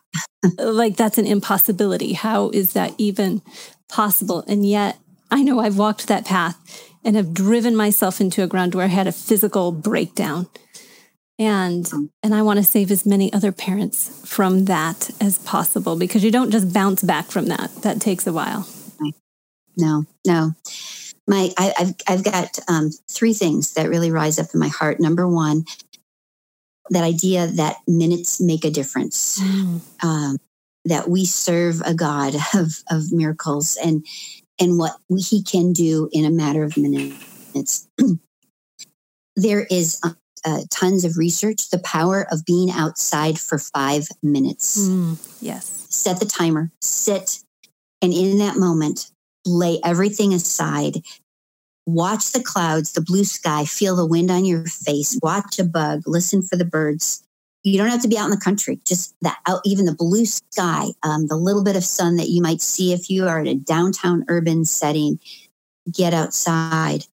like 0.58 0.96
that's 0.96 1.18
an 1.18 1.28
impossibility. 1.28 2.14
How 2.14 2.50
is 2.52 2.72
that 2.74 2.94
even 2.98 3.42
possible? 3.90 4.46
And 4.48 4.66
yet 4.66 4.98
I 5.32 5.44
know 5.44 5.60
I've 5.60 5.78
walked 5.78 6.08
that 6.08 6.26
path 6.26 6.58
and 7.04 7.16
have 7.16 7.34
driven 7.34 7.76
myself 7.76 8.20
into 8.22 8.44
a 8.44 8.48
ground 8.48 8.76
where 8.76 8.86
I 8.86 8.90
had 8.90 9.08
a 9.08 9.12
physical 9.12 9.72
breakdown. 9.72 10.48
And 11.38 11.90
and 12.22 12.36
I 12.36 12.42
want 12.42 12.58
to 12.58 12.66
save 12.66 12.92
as 12.92 13.06
many 13.06 13.32
other 13.32 13.54
parents 13.54 14.22
from 14.26 14.66
that 14.66 15.10
as 15.22 15.38
possible 15.38 15.96
because 15.96 16.24
you 16.24 16.32
don't 16.32 16.52
just 16.52 16.74
bounce 16.74 17.02
back 17.02 17.28
from 17.32 17.46
that. 17.46 17.74
That 17.82 18.02
takes 18.02 18.28
a 18.28 18.34
while. 18.34 18.68
No, 19.78 20.06
no 20.28 20.56
my 21.30 21.52
I, 21.58 21.74
have 21.78 21.96
I've 22.08 22.24
got 22.24 22.60
um, 22.68 22.90
three 23.10 23.34
things 23.34 23.76
that 23.76 23.88
really 23.88 24.12
rise 24.12 24.40
up 24.40 24.48
in 24.54 24.60
my 24.60 24.68
heart. 24.68 25.00
Number 25.00 25.28
one, 25.28 25.64
that 26.90 27.04
idea 27.04 27.46
that 27.46 27.78
minutes 27.88 28.42
make 28.42 28.66
a 28.66 28.72
difference. 28.72 29.40
Mm. 29.40 29.82
Um, 30.04 30.38
that 30.86 31.08
we 31.08 31.26
serve 31.26 31.82
a 31.86 31.94
God 31.94 32.34
of 32.56 32.84
of 32.90 33.12
miracles 33.12 33.78
and 33.82 34.06
and 34.60 34.78
what 34.78 34.94
He 35.18 35.44
can 35.44 35.74
do 35.74 36.10
in 36.12 36.26
a 36.26 36.32
matter 36.32 36.64
of 36.64 36.78
minutes. 36.78 37.88
there 39.36 39.66
is 39.70 40.00
uh, 40.04 40.14
uh, 40.46 40.62
tons 40.70 41.06
of 41.06 41.18
research. 41.18 41.70
The 41.70 41.80
power 41.80 42.28
of 42.32 42.46
being 42.46 42.72
outside 42.72 43.40
for 43.40 43.58
five 43.58 44.08
minutes. 44.22 44.88
Mm. 44.88 45.18
Yes. 45.42 45.88
Set 45.90 46.20
the 46.20 46.26
timer. 46.26 46.72
Sit, 46.82 47.44
and 48.02 48.14
in 48.14 48.38
that 48.40 48.58
moment, 48.58 49.12
lay 49.46 49.80
everything 49.84 50.34
aside, 50.34 51.04
watch 51.86 52.32
the 52.32 52.44
clouds, 52.44 52.94
the 52.94 53.02
blue 53.02 53.24
sky, 53.24 53.66
feel 53.66 53.96
the 53.96 54.06
wind 54.06 54.30
on 54.30 54.46
your 54.46 54.66
face, 54.66 55.18
watch 55.22 55.60
a 55.60 55.64
bug, 55.64 56.04
listen 56.06 56.42
for 56.42 56.56
the 56.56 56.66
birds. 56.66 57.24
You 57.64 57.78
don't 57.78 57.90
have 57.90 58.02
to 58.04 58.08
be 58.08 58.18
out 58.18 58.26
in 58.26 58.32
the 58.32 58.38
country, 58.38 58.80
just 58.86 59.16
that 59.22 59.40
out, 59.48 59.62
even 59.66 59.86
the 59.86 59.96
blue 59.96 60.26
sky, 60.26 60.88
um, 61.04 61.28
the 61.28 61.36
little 61.36 61.64
bit 61.64 61.76
of 61.76 61.84
sun 61.84 62.16
that 62.16 62.30
you 62.30 62.42
might 62.42 62.62
see 62.62 62.94
if 62.94 63.10
you 63.10 63.28
are 63.28 63.40
in 63.40 63.48
a 63.48 63.56
downtown 63.56 64.24
urban 64.30 64.66
setting. 64.66 65.20
Get 65.92 66.14
outside 66.14 67.06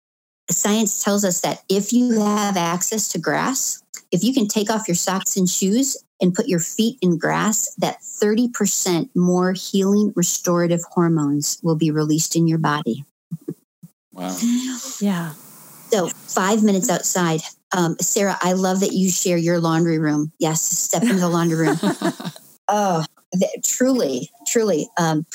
science 0.51 1.03
tells 1.03 1.25
us 1.25 1.41
that 1.41 1.63
if 1.69 1.93
you 1.93 2.21
have 2.21 2.57
access 2.57 3.09
to 3.09 3.19
grass, 3.19 3.83
if 4.13 4.23
you 4.23 4.33
can 4.33 4.47
take 4.47 4.71
off 4.71 4.87
your 4.87 4.95
socks 4.95 5.37
and 5.37 5.49
shoes 5.49 5.97
and 6.21 6.35
put 6.35 6.49
your 6.49 6.61
feet 6.61 6.99
in 7.03 7.19
grass, 7.19 7.75
that 7.77 8.01
30% 8.01 9.11
more 9.15 9.53
healing 9.53 10.13
restorative 10.17 10.83
hormones 10.91 11.59
will 11.63 11.77
be 11.77 11.91
released 11.91 12.37
in 12.37 12.47
your 12.47 12.59
body. 12.59 13.05
Wow. 14.13 14.37
Yeah. 15.01 15.33
So, 15.91 16.09
five 16.09 16.63
minutes 16.63 16.89
outside. 16.89 17.43
Um, 17.77 17.97
Sarah, 18.01 18.37
I 18.41 18.53
love 18.53 18.81
that 18.81 18.93
you 18.93 19.11
share 19.11 19.37
your 19.37 19.59
laundry 19.59 19.99
room. 19.99 20.33
Yes, 20.39 20.63
step 20.63 21.03
into 21.03 21.17
the 21.17 21.29
laundry 21.29 21.69
room. 21.69 21.79
oh, 22.69 23.05
th- 23.39 23.51
truly, 23.65 24.31
truly. 24.47 24.89
Um, 24.99 25.27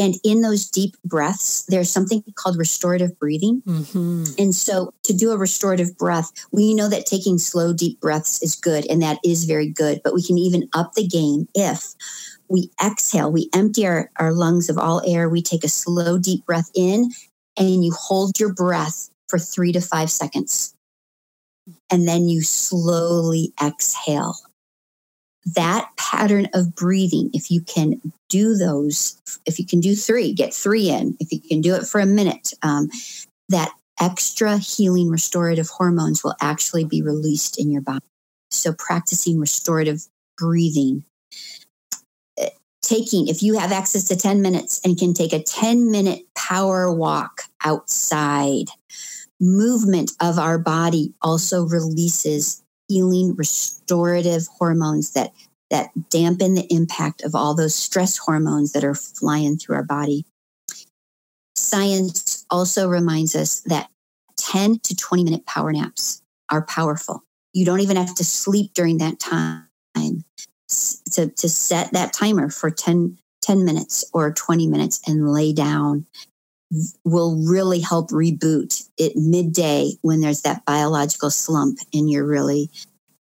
and 0.00 0.14
in 0.22 0.42
those 0.42 0.70
deep 0.70 0.94
breaths, 1.04 1.64
there's 1.66 1.90
something 1.90 2.22
called 2.36 2.56
restorative 2.56 3.18
breathing. 3.18 3.62
Mm-hmm. 3.66 4.24
And 4.38 4.54
so, 4.54 4.94
to 5.02 5.12
do 5.12 5.32
a 5.32 5.36
restorative 5.36 5.96
breath, 5.98 6.30
we 6.52 6.72
know 6.72 6.88
that 6.88 7.04
taking 7.04 7.36
slow, 7.38 7.72
deep 7.72 8.00
breaths 8.00 8.40
is 8.42 8.54
good, 8.54 8.86
and 8.88 9.02
that 9.02 9.18
is 9.24 9.44
very 9.44 9.68
good. 9.68 10.00
But 10.04 10.14
we 10.14 10.22
can 10.22 10.38
even 10.38 10.68
up 10.72 10.92
the 10.94 11.06
game 11.06 11.48
if 11.54 11.94
we 12.48 12.70
exhale, 12.82 13.30
we 13.30 13.50
empty 13.52 13.86
our, 13.86 14.10
our 14.18 14.32
lungs 14.32 14.70
of 14.70 14.78
all 14.78 15.02
air, 15.04 15.28
we 15.28 15.42
take 15.42 15.64
a 15.64 15.68
slow, 15.68 16.16
deep 16.16 16.46
breath 16.46 16.70
in, 16.74 17.10
and 17.56 17.84
you 17.84 17.92
hold 17.92 18.38
your 18.38 18.52
breath 18.52 19.10
for 19.28 19.38
three 19.38 19.72
to 19.72 19.80
five 19.80 20.10
seconds. 20.10 20.74
And 21.90 22.06
then 22.06 22.28
you 22.28 22.42
slowly 22.42 23.52
exhale 23.62 24.34
that 25.54 25.90
pattern 25.96 26.48
of 26.54 26.74
breathing, 26.74 27.30
if 27.32 27.50
you 27.50 27.62
can 27.62 28.00
do 28.28 28.56
those, 28.56 29.20
if 29.46 29.58
you 29.58 29.66
can 29.66 29.80
do 29.80 29.94
three, 29.94 30.32
get 30.32 30.52
three 30.52 30.90
in, 30.90 31.16
if 31.20 31.32
you 31.32 31.40
can 31.40 31.60
do 31.60 31.74
it 31.74 31.86
for 31.86 32.00
a 32.00 32.06
minute, 32.06 32.52
um, 32.62 32.88
that 33.48 33.72
extra 34.00 34.58
healing 34.58 35.08
restorative 35.08 35.68
hormones 35.68 36.22
will 36.22 36.34
actually 36.40 36.84
be 36.84 37.02
released 37.02 37.58
in 37.58 37.70
your 37.70 37.82
body. 37.82 38.04
So, 38.50 38.72
practicing 38.72 39.38
restorative 39.38 40.06
breathing, 40.36 41.04
eh, 42.38 42.50
taking, 42.82 43.28
if 43.28 43.42
you 43.42 43.58
have 43.58 43.72
access 43.72 44.04
to 44.08 44.16
10 44.16 44.42
minutes 44.42 44.80
and 44.84 44.98
can 44.98 45.14
take 45.14 45.32
a 45.32 45.42
10 45.42 45.90
minute 45.90 46.22
power 46.34 46.92
walk 46.92 47.42
outside, 47.64 48.66
movement 49.40 50.12
of 50.20 50.38
our 50.38 50.58
body 50.58 51.14
also 51.22 51.64
releases 51.64 52.62
healing 52.88 53.34
restorative 53.36 54.46
hormones 54.58 55.12
that 55.12 55.32
that 55.70 55.90
dampen 56.08 56.54
the 56.54 56.66
impact 56.72 57.22
of 57.22 57.34
all 57.34 57.54
those 57.54 57.74
stress 57.74 58.16
hormones 58.16 58.72
that 58.72 58.84
are 58.84 58.94
flying 58.94 59.58
through 59.58 59.76
our 59.76 59.84
body. 59.84 60.24
Science 61.54 62.46
also 62.50 62.88
reminds 62.88 63.36
us 63.36 63.60
that 63.66 63.90
10 64.38 64.78
to 64.78 64.96
20 64.96 65.24
minute 65.24 65.44
power 65.44 65.70
naps 65.72 66.22
are 66.50 66.62
powerful. 66.62 67.22
You 67.52 67.66
don't 67.66 67.80
even 67.80 67.98
have 67.98 68.14
to 68.14 68.24
sleep 68.24 68.72
during 68.72 68.98
that 68.98 69.20
time 69.20 69.68
to, 71.12 71.28
to 71.28 71.48
set 71.48 71.92
that 71.92 72.12
timer 72.12 72.48
for 72.48 72.70
10, 72.70 73.18
10 73.42 73.64
minutes 73.64 74.04
or 74.12 74.32
20 74.32 74.66
minutes 74.66 75.00
and 75.06 75.30
lay 75.32 75.52
down 75.52 76.06
will 77.04 77.42
really 77.46 77.80
help 77.80 78.10
reboot 78.10 78.88
it 78.98 79.16
midday 79.16 79.92
when 80.02 80.20
there's 80.20 80.42
that 80.42 80.64
biological 80.64 81.30
slump 81.30 81.78
and 81.94 82.10
you're 82.10 82.26
really, 82.26 82.70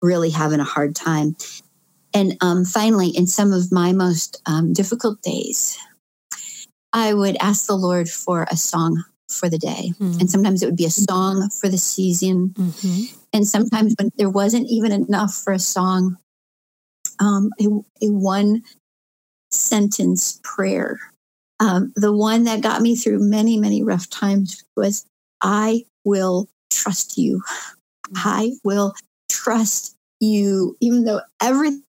really 0.03 0.31
having 0.31 0.61
a 0.61 0.65
hard 0.65 0.95
time. 0.95 1.37
And 2.13 2.37
um, 2.41 2.65
finally, 2.65 3.09
in 3.09 3.27
some 3.27 3.53
of 3.53 3.73
my 3.73 3.93
most 3.93 4.43
um, 4.47 4.73
difficult 4.73 5.23
days, 5.23 5.79
I 6.93 7.15
would 7.15 7.37
ask 7.41 7.67
the 7.67 7.77
Lord 7.77 8.09
for 8.09 8.47
a 8.51 8.57
song 8.57 9.05
for 9.29 9.49
the 9.49 9.59
day. 9.59 9.93
Mm-hmm. 9.99 10.21
And 10.21 10.31
sometimes 10.31 10.63
it 10.63 10.67
would 10.67 10.77
be 10.77 10.87
a 10.87 10.91
song 10.91 11.49
for 11.51 11.69
the 11.69 11.79
season. 11.79 12.51
Mm-hmm. 12.51 13.17
And 13.33 13.47
sometimes 13.47 13.95
when 13.99 14.11
there 14.17 14.29
wasn't 14.29 14.69
even 14.69 14.91
enough 14.91 15.35
for 15.35 15.53
a 15.53 15.59
song, 15.59 16.19
um, 17.21 17.51
a, 17.61 17.67
a 18.05 18.11
one 18.11 18.63
sentence 19.53 20.41
prayer 20.43 20.99
um, 21.61 21.93
the 21.95 22.13
one 22.13 22.45
that 22.45 22.63
got 22.63 22.83
me 22.83 22.97
through 22.97 23.21
many, 23.21 23.59
many 23.59 23.83
rough 23.83 24.09
times 24.11 24.65
was 24.77 25.05
I 25.41 25.85
will 26.05 26.49
trust 26.71 27.19
you. 27.19 27.43
I 28.17 28.53
will 28.65 28.95
trust 29.31 29.97
you, 30.19 30.77
even 30.81 31.05
though 31.05 31.21
everything 31.41 31.85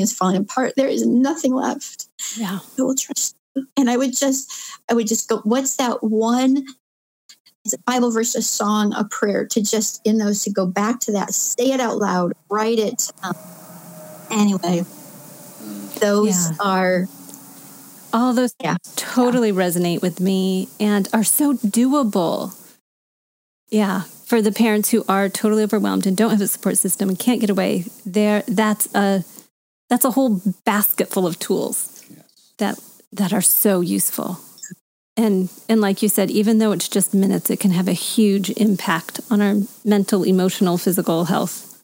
is 0.00 0.12
falling 0.12 0.36
apart. 0.36 0.74
There 0.76 0.88
is 0.88 1.06
nothing 1.06 1.54
left. 1.54 2.08
Yeah. 2.36 2.60
I 2.78 2.82
will 2.82 2.94
trust 2.94 3.36
you. 3.54 3.66
And 3.76 3.90
I 3.90 3.96
would 3.96 4.14
just, 4.14 4.52
I 4.90 4.94
would 4.94 5.06
just 5.06 5.28
go, 5.28 5.38
what's 5.44 5.76
that 5.76 6.04
one 6.04 6.64
it's 7.66 7.74
a 7.74 7.78
Bible 7.78 8.12
verse, 8.12 8.36
a 8.36 8.42
song, 8.42 8.94
a 8.94 9.02
prayer 9.02 9.44
to 9.46 9.60
just 9.60 10.00
in 10.06 10.18
those 10.18 10.44
to 10.44 10.52
go 10.52 10.66
back 10.66 11.00
to 11.00 11.12
that, 11.12 11.34
say 11.34 11.72
it 11.72 11.80
out 11.80 11.98
loud, 11.98 12.32
write 12.48 12.78
it. 12.78 13.10
Um, 13.24 13.34
anyway, 14.30 14.84
those 15.98 16.50
yeah. 16.50 16.56
are 16.60 17.08
all 18.16 18.32
those 18.32 18.54
yeah. 18.62 18.76
totally 18.96 19.50
yeah. 19.50 19.54
resonate 19.54 20.02
with 20.02 20.20
me 20.20 20.68
and 20.80 21.08
are 21.12 21.24
so 21.24 21.54
doable. 21.54 22.54
Yeah, 23.68 24.02
for 24.24 24.40
the 24.40 24.52
parents 24.52 24.90
who 24.90 25.04
are 25.08 25.28
totally 25.28 25.62
overwhelmed 25.62 26.06
and 26.06 26.16
don't 26.16 26.30
have 26.30 26.40
a 26.40 26.46
support 26.46 26.78
system 26.78 27.08
and 27.08 27.18
can't 27.18 27.40
get 27.40 27.50
away, 27.50 27.84
there 28.04 28.42
that's 28.48 28.92
a 28.94 29.24
that's 29.90 30.04
a 30.04 30.12
whole 30.12 30.40
basket 30.64 31.08
full 31.08 31.26
of 31.26 31.38
tools 31.38 32.04
yes. 32.08 32.52
that 32.58 32.78
that 33.12 33.32
are 33.32 33.42
so 33.42 33.80
useful. 33.80 34.38
And 35.16 35.50
and 35.68 35.80
like 35.80 36.02
you 36.02 36.08
said, 36.08 36.30
even 36.30 36.58
though 36.58 36.72
it's 36.72 36.88
just 36.88 37.12
minutes, 37.12 37.50
it 37.50 37.60
can 37.60 37.72
have 37.72 37.88
a 37.88 37.92
huge 37.92 38.50
impact 38.50 39.20
on 39.30 39.42
our 39.42 39.56
mental, 39.84 40.24
emotional, 40.24 40.78
physical 40.78 41.24
health. 41.26 41.82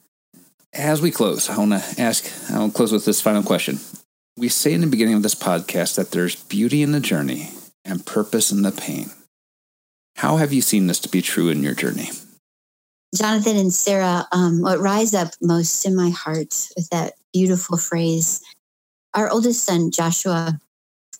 As 0.72 1.02
we 1.02 1.10
close, 1.10 1.50
I 1.50 1.58
want 1.58 1.72
to 1.72 2.00
ask, 2.00 2.30
I'll 2.50 2.70
close 2.70 2.92
with 2.92 3.04
this 3.04 3.20
final 3.20 3.42
question. 3.42 3.78
We 4.36 4.48
say 4.48 4.72
in 4.72 4.80
the 4.80 4.86
beginning 4.86 5.14
of 5.14 5.22
this 5.22 5.34
podcast 5.34 5.96
that 5.96 6.10
there's 6.10 6.36
beauty 6.36 6.82
in 6.82 6.92
the 6.92 7.00
journey 7.00 7.50
and 7.84 8.06
purpose 8.06 8.50
in 8.50 8.62
the 8.62 8.72
pain. 8.72 9.10
How 10.16 10.36
have 10.36 10.52
you 10.52 10.62
seen 10.62 10.86
this 10.86 11.00
to 11.00 11.08
be 11.08 11.20
true 11.20 11.48
in 11.48 11.62
your 11.62 11.74
journey? 11.74 12.10
Jonathan 13.14 13.58
and 13.58 13.72
Sarah, 13.72 14.26
um, 14.32 14.62
what 14.62 14.78
rise 14.78 15.12
up 15.12 15.28
most 15.42 15.84
in 15.84 15.94
my 15.94 16.08
heart 16.10 16.68
with 16.76 16.88
that 16.90 17.12
beautiful 17.32 17.76
phrase. 17.76 18.42
Our 19.14 19.30
oldest 19.30 19.64
son, 19.64 19.90
Joshua, 19.90 20.58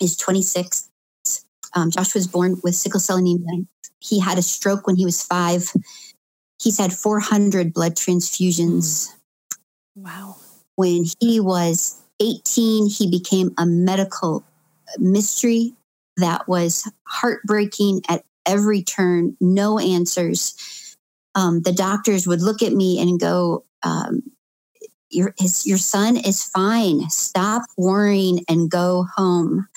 is 0.01 0.17
26. 0.17 0.89
Um, 1.75 1.91
Joshua 1.91 2.19
was 2.19 2.27
born 2.27 2.59
with 2.63 2.75
sickle 2.75 3.01
cell 3.01 3.19
anemia. 3.19 3.67
He 4.01 4.21
had 4.21 4.39
a 4.39 4.43
stroke 4.43 4.87
when 4.87 4.97
he 4.97 5.05
was 5.05 5.23
five. 5.23 5.71
He's 6.63 6.79
had 6.79 6.93
400 6.93 7.75
blood 7.75 7.95
transfusions. 7.95 9.11
Wow. 9.95 10.37
When 10.77 11.05
he 11.21 11.41
was 11.41 12.02
18, 12.21 12.89
he 12.89 13.11
became 13.11 13.53
a 13.59 13.67
medical 13.67 14.45
mystery 14.99 15.75
that 16.17 16.47
was 16.49 16.91
heartbreaking 17.07 18.03
at 18.09 18.25
every 18.47 18.83
turn, 18.83 19.37
no 19.41 19.79
answers. 19.79 20.97
Um, 21.35 21.63
the 21.63 21.73
doctors 21.73 22.27
would 22.27 22.43
look 22.43 22.63
at 22.63 22.73
me 22.73 23.01
and 23.01 23.19
go, 23.19 23.65
um, 23.83 24.23
your, 25.11 25.35
his, 25.39 25.67
your 25.67 25.79
son 25.79 26.17
is 26.17 26.45
fine. 26.45 27.09
Stop 27.11 27.63
worrying 27.77 28.45
and 28.49 28.71
go 28.71 29.07
home. 29.17 29.69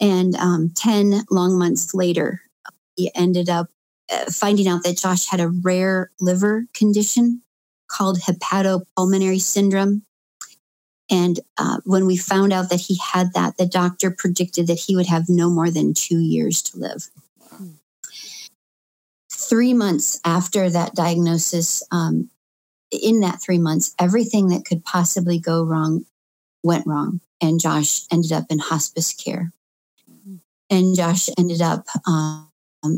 And 0.00 0.36
um, 0.36 0.72
10 0.76 1.24
long 1.30 1.58
months 1.58 1.94
later, 1.94 2.40
he 2.96 3.10
ended 3.14 3.48
up 3.48 3.68
uh, 4.10 4.26
finding 4.30 4.68
out 4.68 4.84
that 4.84 4.98
Josh 4.98 5.26
had 5.28 5.40
a 5.40 5.48
rare 5.48 6.10
liver 6.20 6.66
condition 6.72 7.42
called 7.88 8.20
hepatopulmonary 8.20 9.40
syndrome. 9.40 10.02
And 11.10 11.40
uh, 11.56 11.78
when 11.84 12.06
we 12.06 12.16
found 12.16 12.52
out 12.52 12.70
that 12.70 12.80
he 12.80 12.98
had 12.98 13.32
that, 13.32 13.56
the 13.56 13.66
doctor 13.66 14.10
predicted 14.10 14.66
that 14.66 14.78
he 14.78 14.94
would 14.94 15.06
have 15.06 15.28
no 15.28 15.48
more 15.48 15.70
than 15.70 15.94
two 15.94 16.18
years 16.18 16.62
to 16.62 16.78
live. 16.78 17.08
Three 19.30 19.72
months 19.72 20.20
after 20.24 20.68
that 20.68 20.94
diagnosis, 20.94 21.82
um, 21.90 22.30
in 22.90 23.20
that 23.20 23.40
three 23.40 23.58
months, 23.58 23.94
everything 23.98 24.48
that 24.48 24.64
could 24.64 24.84
possibly 24.84 25.38
go 25.38 25.62
wrong 25.62 26.04
went 26.62 26.86
wrong. 26.86 27.20
And 27.40 27.60
Josh 27.60 28.02
ended 28.10 28.32
up 28.32 28.46
in 28.50 28.58
hospice 28.58 29.14
care. 29.14 29.52
And 30.70 30.94
Josh 30.94 31.28
ended 31.38 31.62
up 31.62 31.86
um, 32.06 32.50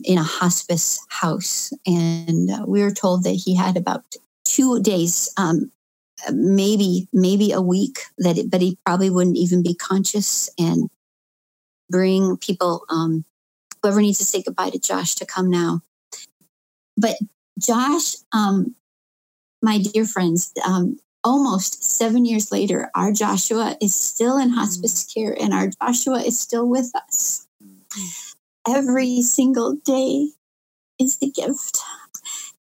in 0.04 0.18
a 0.18 0.24
hospice 0.24 0.98
house. 1.08 1.72
And 1.86 2.50
uh, 2.50 2.64
we 2.66 2.82
were 2.82 2.90
told 2.90 3.24
that 3.24 3.30
he 3.30 3.54
had 3.54 3.76
about 3.76 4.02
two 4.44 4.80
days 4.80 5.32
um, 5.36 5.70
maybe 6.32 7.08
maybe 7.12 7.52
a 7.52 7.60
week 7.60 8.00
that 8.18 8.38
it, 8.38 8.50
but 8.50 8.60
he 8.60 8.78
probably 8.84 9.10
wouldn't 9.10 9.36
even 9.36 9.62
be 9.62 9.74
conscious 9.74 10.48
and 10.58 10.90
bring 11.88 12.36
people 12.36 12.84
um, 12.88 13.24
whoever 13.82 14.00
needs 14.00 14.18
to 14.18 14.24
say 14.24 14.42
goodbye 14.42 14.70
to 14.70 14.78
josh 14.78 15.14
to 15.14 15.26
come 15.26 15.50
now 15.50 15.80
but 16.96 17.16
josh 17.58 18.16
um, 18.32 18.74
my 19.62 19.78
dear 19.78 20.04
friends 20.04 20.52
um, 20.64 20.98
almost 21.24 21.84
seven 21.84 22.24
years 22.24 22.50
later 22.50 22.90
our 22.94 23.12
joshua 23.12 23.76
is 23.80 23.94
still 23.94 24.38
in 24.38 24.50
hospice 24.50 25.04
mm. 25.04 25.14
care 25.14 25.36
and 25.40 25.52
our 25.52 25.68
joshua 25.68 26.20
is 26.20 26.38
still 26.38 26.68
with 26.68 26.90
us 26.94 27.46
every 28.68 29.20
single 29.20 29.74
day 29.84 30.28
is 30.98 31.18
the 31.18 31.30
gift 31.30 31.78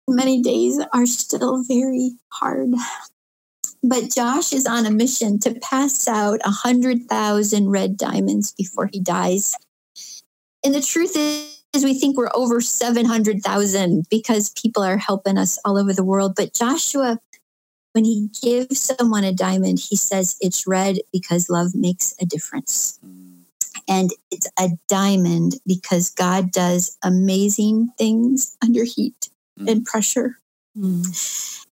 many 0.09 0.40
days 0.42 0.80
are 0.92 1.07
still 1.07 1.62
very 1.62 2.12
hard. 2.28 2.70
But 3.83 4.11
Josh 4.12 4.53
is 4.53 4.66
on 4.66 4.87
a 4.87 4.91
mission 4.91 5.39
to 5.41 5.55
pass 5.61 6.09
out 6.09 6.41
a 6.45 6.51
hundred 6.51 7.09
thousand 7.09 7.70
red 7.70 7.97
diamonds 7.97 8.53
before 8.53 8.89
he 8.93 9.01
dies. 9.01 9.55
And 10.64 10.74
the 10.74 10.81
truth 10.81 11.16
is, 11.16 11.85
we 11.85 11.95
think 11.95 12.16
we're 12.16 12.31
over 12.35 12.61
700,000 12.61 14.07
because 14.11 14.51
people 14.51 14.83
are 14.83 14.97
helping 14.97 15.39
us 15.39 15.59
all 15.64 15.79
over 15.79 15.93
the 15.93 16.05
world. 16.05 16.35
But 16.35 16.55
Joshua, 16.55 17.20
when 17.93 18.05
he 18.05 18.31
gives 18.43 18.81
someone 18.81 19.24
a 19.24 19.33
diamond, 19.33 19.79
he 19.79 19.97
says 19.97 20.37
it's 20.41 20.66
red 20.66 20.99
because 21.12 21.49
love 21.49 21.74
makes 21.74 22.14
a 22.20 22.26
difference. 22.26 22.99
And 23.89 24.11
it's 24.31 24.49
a 24.59 24.70
diamond 24.89 25.55
because 25.66 26.11
God 26.11 26.53
does 26.53 26.97
amazing 27.03 27.91
things 27.97 28.57
under 28.62 28.85
heat 28.85 29.31
mm. 29.59 29.70
and 29.70 29.85
pressure. 29.85 30.39
Mm. 30.76 31.66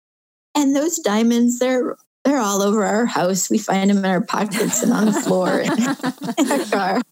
And 0.55 0.77
those 0.77 0.99
diamonds, 0.99 1.59
they're 1.59 1.97
they're 2.25 2.39
all 2.39 2.63
over 2.63 2.85
our 2.85 3.07
house. 3.07 3.51
We 3.51 3.59
find 3.59 3.91
them 3.91 3.99
in 3.99 4.05
our 4.05 4.21
pockets 4.21 4.83
and 4.83 4.93
on 4.93 5.07
the 5.07 5.13
floor 5.13 5.61
in 5.61 6.51
our 6.53 6.65
car. 6.67 7.03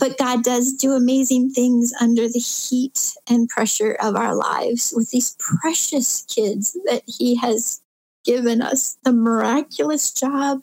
But 0.00 0.18
God 0.18 0.42
does 0.42 0.72
do 0.72 0.92
amazing 0.92 1.50
things 1.50 1.92
under 2.00 2.28
the 2.28 2.40
heat 2.40 3.14
and 3.28 3.48
pressure 3.48 3.96
of 4.00 4.16
our 4.16 4.34
lives 4.34 4.92
with 4.96 5.10
these 5.10 5.36
precious 5.38 6.22
kids 6.22 6.76
that 6.86 7.02
He 7.06 7.36
has 7.36 7.80
given 8.24 8.62
us 8.62 8.98
the 9.04 9.12
miraculous 9.12 10.12
job 10.12 10.60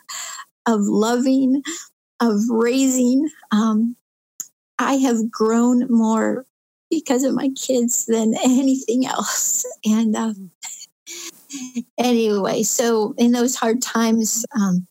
of 0.66 0.82
loving, 0.82 1.64
of 2.20 2.36
raising. 2.50 3.30
Um, 3.52 3.96
I 4.78 4.96
have 4.96 5.32
grown 5.32 5.88
more 5.90 6.46
because 6.90 7.24
of 7.24 7.34
my 7.34 7.50
kids 7.50 8.06
than 8.06 8.34
anything 8.44 9.06
else. 9.06 9.66
And 9.86 10.16
um, 10.16 10.52
anyway, 11.98 12.64
so 12.64 13.14
in 13.18 13.32
those 13.32 13.56
hard 13.56 13.82
times, 13.82 14.46
um, 14.56 14.88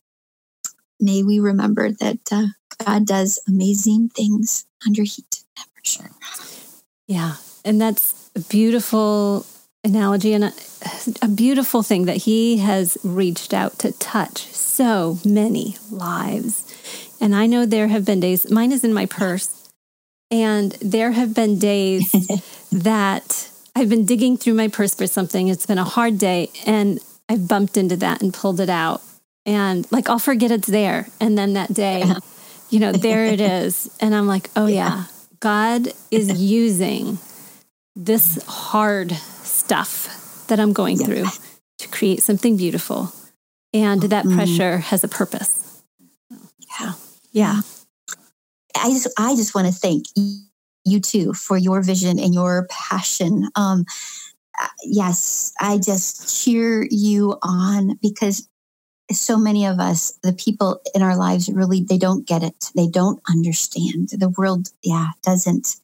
may 0.99 1.23
we 1.23 1.39
remember 1.39 1.91
that 1.91 2.19
uh, 2.31 2.47
God 2.85 3.05
does 3.05 3.39
amazing 3.47 4.09
things 4.09 4.65
under 4.85 5.03
heat 5.03 5.43
and 5.57 5.73
pressure. 5.73 6.11
Yeah. 7.07 7.35
And 7.65 7.81
that's 7.81 8.29
a 8.35 8.39
beautiful 8.41 9.45
analogy 9.83 10.33
and 10.33 10.45
a, 10.45 10.53
a 11.21 11.27
beautiful 11.27 11.83
thing 11.83 12.05
that 12.05 12.17
He 12.17 12.57
has 12.57 12.97
reached 13.03 13.53
out 13.53 13.79
to 13.79 13.91
touch 13.93 14.45
so 14.47 15.19
many 15.25 15.77
lives. 15.89 16.65
And 17.21 17.35
I 17.35 17.47
know 17.47 17.65
there 17.65 17.87
have 17.87 18.05
been 18.05 18.19
days, 18.19 18.49
mine 18.49 18.71
is 18.71 18.83
in 18.83 18.93
my 18.93 19.05
purse, 19.05 19.69
and 20.31 20.73
there 20.73 21.11
have 21.11 21.33
been 21.33 21.59
days 21.59 22.11
that 22.71 23.49
I've 23.75 23.89
been 23.89 24.05
digging 24.05 24.37
through 24.37 24.55
my 24.55 24.67
purse 24.67 24.95
for 24.95 25.07
something. 25.07 25.47
It's 25.47 25.65
been 25.65 25.77
a 25.77 25.83
hard 25.83 26.17
day 26.17 26.49
and 26.65 26.99
I've 27.27 27.47
bumped 27.47 27.77
into 27.77 27.95
that 27.97 28.21
and 28.21 28.33
pulled 28.33 28.59
it 28.59 28.69
out. 28.69 29.01
And 29.45 29.89
like 29.91 30.09
I'll 30.09 30.19
forget 30.19 30.51
it's 30.51 30.67
there. 30.67 31.07
And 31.19 31.37
then 31.37 31.53
that 31.53 31.73
day, 31.73 31.99
yeah. 31.99 32.17
you 32.69 32.79
know, 32.79 32.91
there 32.91 33.25
it 33.25 33.41
is. 33.63 33.95
And 33.99 34.13
I'm 34.13 34.27
like, 34.27 34.49
oh 34.55 34.67
yeah, 34.67 34.89
yeah 34.89 35.03
God 35.39 35.93
is 36.11 36.41
using 36.41 37.17
this 37.95 38.43
hard 38.45 39.11
stuff 39.11 40.45
that 40.47 40.59
I'm 40.59 40.73
going 40.73 40.99
yeah. 40.99 41.05
through 41.05 41.25
to 41.79 41.87
create 41.87 42.21
something 42.21 42.57
beautiful. 42.57 43.13
And 43.73 44.01
that 44.01 44.25
mm-hmm. 44.25 44.35
pressure 44.35 44.77
has 44.79 45.03
a 45.03 45.07
purpose. 45.07 45.83
Yeah. 46.79 46.93
Yeah. 47.31 47.61
I 48.75 48.89
just 48.89 49.07
I 49.17 49.35
just 49.35 49.53
want 49.55 49.67
to 49.67 49.73
thank 49.73 50.05
you 50.89 50.99
too 50.99 51.33
for 51.33 51.57
your 51.57 51.81
vision 51.81 52.19
and 52.19 52.33
your 52.33 52.67
passion. 52.69 53.49
Um, 53.55 53.85
yes, 54.83 55.53
I 55.59 55.77
just 55.77 56.43
cheer 56.43 56.87
you 56.89 57.37
on 57.41 57.97
because 58.01 58.47
so 59.11 59.37
many 59.37 59.65
of 59.65 59.79
us, 59.79 60.17
the 60.21 60.33
people 60.33 60.81
in 60.93 61.01
our 61.01 61.15
lives, 61.15 61.49
really 61.49 61.81
they 61.81 61.97
don't 61.97 62.27
get 62.27 62.43
it. 62.43 62.71
They 62.75 62.87
don't 62.87 63.21
understand 63.27 64.09
the 64.09 64.29
world. 64.29 64.69
Yeah, 64.83 65.07
doesn't. 65.23 65.75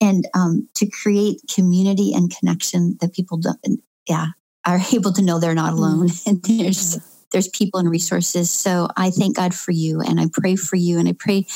And 0.00 0.26
um, 0.34 0.68
to 0.74 0.86
create 0.86 1.42
community 1.54 2.12
and 2.14 2.34
connection 2.34 2.96
that 3.00 3.12
people 3.12 3.38
don't. 3.38 3.82
Yeah, 4.08 4.28
are 4.66 4.80
able 4.92 5.12
to 5.12 5.22
know 5.22 5.38
they're 5.38 5.54
not 5.54 5.72
alone 5.72 6.08
mm-hmm. 6.08 6.30
and 6.30 6.42
there's 6.42 6.98
there's 7.32 7.48
people 7.48 7.78
and 7.78 7.88
resources. 7.88 8.50
So 8.50 8.88
I 8.96 9.10
thank 9.10 9.36
God 9.36 9.54
for 9.54 9.70
you 9.70 10.00
and 10.00 10.20
I 10.20 10.26
pray 10.32 10.56
for 10.56 10.76
you 10.76 10.98
and 10.98 11.08
I 11.08 11.12
pray 11.12 11.46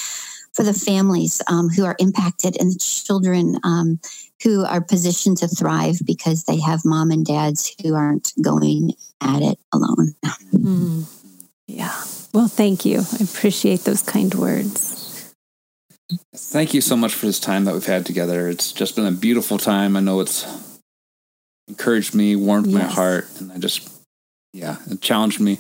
for 0.55 0.63
the 0.63 0.73
families 0.73 1.43
um, 1.49 1.69
who 1.69 1.85
are 1.85 1.97
impacted 1.99 2.57
and 2.59 2.73
the 2.73 2.79
children 2.79 3.59
um, 3.65 4.01
who 4.43 4.65
are 4.65 4.81
positioned 4.81 5.37
to 5.39 5.49
thrive 5.49 5.99
because 6.05 6.45
they 6.45 6.61
have 6.61 6.85
mom 6.85 7.11
and 7.11 7.27
dads 7.27 7.75
who 7.83 7.95
aren't 7.95 8.33
going 8.41 8.93
at 9.21 9.43
it 9.43 9.59
alone. 9.73 10.15
Mm. 10.55 11.05
Yeah. 11.67 11.95
Well, 12.33 12.49
thank 12.49 12.85
you. 12.85 13.01
I 13.01 13.25
appreciate 13.25 13.81
those 13.81 14.03
kind 14.03 14.35
words. 14.35 15.35
Thank 16.35 16.75
you 16.75 16.81
so 16.81 16.97
much 16.97 17.15
for 17.15 17.27
this 17.27 17.41
time 17.41 17.65
that 17.65 17.75
we've 17.75 17.87
had 17.87 18.07
together. 18.07 18.49
It's 18.49 18.73
just 18.73 18.97
been 18.97 19.07
a 19.07 19.13
beautiful 19.13 19.59
time. 19.59 19.97
I 19.97 20.01
know 20.01 20.21
it's 20.21 20.47
encouraged 21.69 22.15
me, 22.15 22.37
warmed 22.37 22.67
yes. 22.67 22.83
my 22.83 22.89
heart, 22.89 23.27
and 23.41 23.51
I 23.51 23.59
just, 23.59 23.91
yeah, 24.53 24.77
it 24.91 25.01
challenged 25.01 25.41
me. 25.41 25.59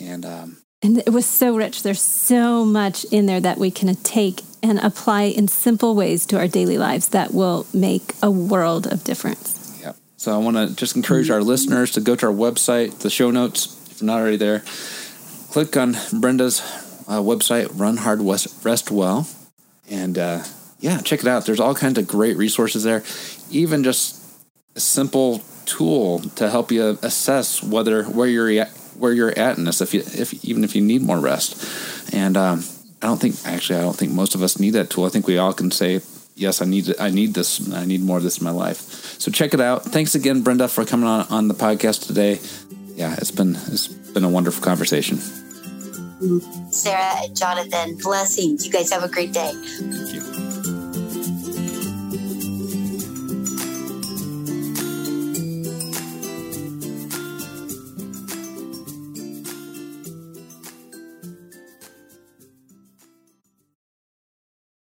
And 0.00 0.26
um, 0.26 0.56
and 0.86 0.98
it 0.98 1.10
was 1.10 1.26
so 1.26 1.56
rich. 1.56 1.82
There's 1.82 2.00
so 2.00 2.64
much 2.64 3.02
in 3.10 3.26
there 3.26 3.40
that 3.40 3.58
we 3.58 3.72
can 3.72 3.92
take 3.96 4.42
and 4.62 4.78
apply 4.78 5.22
in 5.22 5.48
simple 5.48 5.96
ways 5.96 6.24
to 6.26 6.38
our 6.38 6.46
daily 6.46 6.78
lives 6.78 7.08
that 7.08 7.34
will 7.34 7.66
make 7.74 8.14
a 8.22 8.30
world 8.30 8.86
of 8.86 9.02
difference. 9.02 9.76
Yeah. 9.82 9.94
So 10.16 10.32
I 10.32 10.38
want 10.38 10.56
to 10.56 10.76
just 10.76 10.94
encourage 10.94 11.28
our 11.28 11.42
listeners 11.42 11.90
to 11.92 12.00
go 12.00 12.14
to 12.14 12.26
our 12.26 12.32
website, 12.32 13.00
the 13.00 13.10
show 13.10 13.32
notes, 13.32 13.76
if 13.90 14.00
you're 14.00 14.06
not 14.06 14.20
already 14.20 14.36
there. 14.36 14.62
Click 15.50 15.76
on 15.76 15.96
Brenda's 16.20 16.60
uh, 17.08 17.18
website, 17.18 17.68
Run 17.74 17.96
Hard 17.96 18.20
Rest 18.20 18.90
Well. 18.92 19.26
And 19.90 20.16
uh, 20.16 20.44
yeah, 20.78 21.00
check 21.00 21.18
it 21.18 21.26
out. 21.26 21.46
There's 21.46 21.60
all 21.60 21.74
kinds 21.74 21.98
of 21.98 22.06
great 22.06 22.36
resources 22.36 22.84
there. 22.84 23.02
Even 23.50 23.82
just 23.82 24.22
a 24.76 24.80
simple 24.80 25.42
tool 25.64 26.20
to 26.36 26.48
help 26.48 26.70
you 26.70 26.96
assess 27.02 27.60
whether 27.60 28.04
where 28.04 28.28
you're 28.28 28.50
at 28.60 28.70
where 28.98 29.12
you're 29.12 29.36
at 29.38 29.58
in 29.58 29.64
this 29.64 29.80
if 29.80 29.94
you 29.94 30.00
if 30.00 30.44
even 30.44 30.64
if 30.64 30.74
you 30.74 30.82
need 30.82 31.02
more 31.02 31.18
rest. 31.18 32.14
And 32.14 32.36
um, 32.36 32.64
i 33.02 33.06
don't 33.06 33.20
think 33.20 33.36
actually 33.44 33.78
i 33.78 33.82
don't 33.82 33.96
think 33.96 34.12
most 34.12 34.34
of 34.34 34.42
us 34.42 34.58
need 34.58 34.70
that 34.70 34.90
tool. 34.90 35.04
I 35.04 35.08
think 35.08 35.26
we 35.26 35.38
all 35.38 35.52
can 35.52 35.70
say 35.70 36.00
yes 36.34 36.60
i 36.60 36.64
need 36.64 36.94
i 37.00 37.10
need 37.10 37.34
this 37.34 37.72
i 37.72 37.84
need 37.84 38.02
more 38.02 38.18
of 38.18 38.22
this 38.22 38.38
in 38.38 38.44
my 38.44 38.50
life. 38.50 38.78
So 39.18 39.30
check 39.30 39.54
it 39.54 39.60
out. 39.60 39.84
Thanks 39.84 40.14
again 40.14 40.42
brenda 40.42 40.68
for 40.68 40.84
coming 40.84 41.06
on 41.06 41.26
on 41.28 41.48
the 41.48 41.54
podcast 41.54 42.06
today. 42.06 42.40
Yeah 42.94 43.14
it's 43.18 43.30
been 43.30 43.56
it's 43.68 43.88
been 43.88 44.24
a 44.24 44.28
wonderful 44.28 44.62
conversation. 44.62 45.18
Sarah 46.70 47.12
and 47.22 47.36
jonathan 47.36 47.98
blessings. 47.98 48.66
You 48.66 48.72
guys 48.72 48.90
have 48.92 49.04
a 49.04 49.08
great 49.08 49.32
day. 49.32 49.52
Thank 49.54 50.14
you 50.14 50.55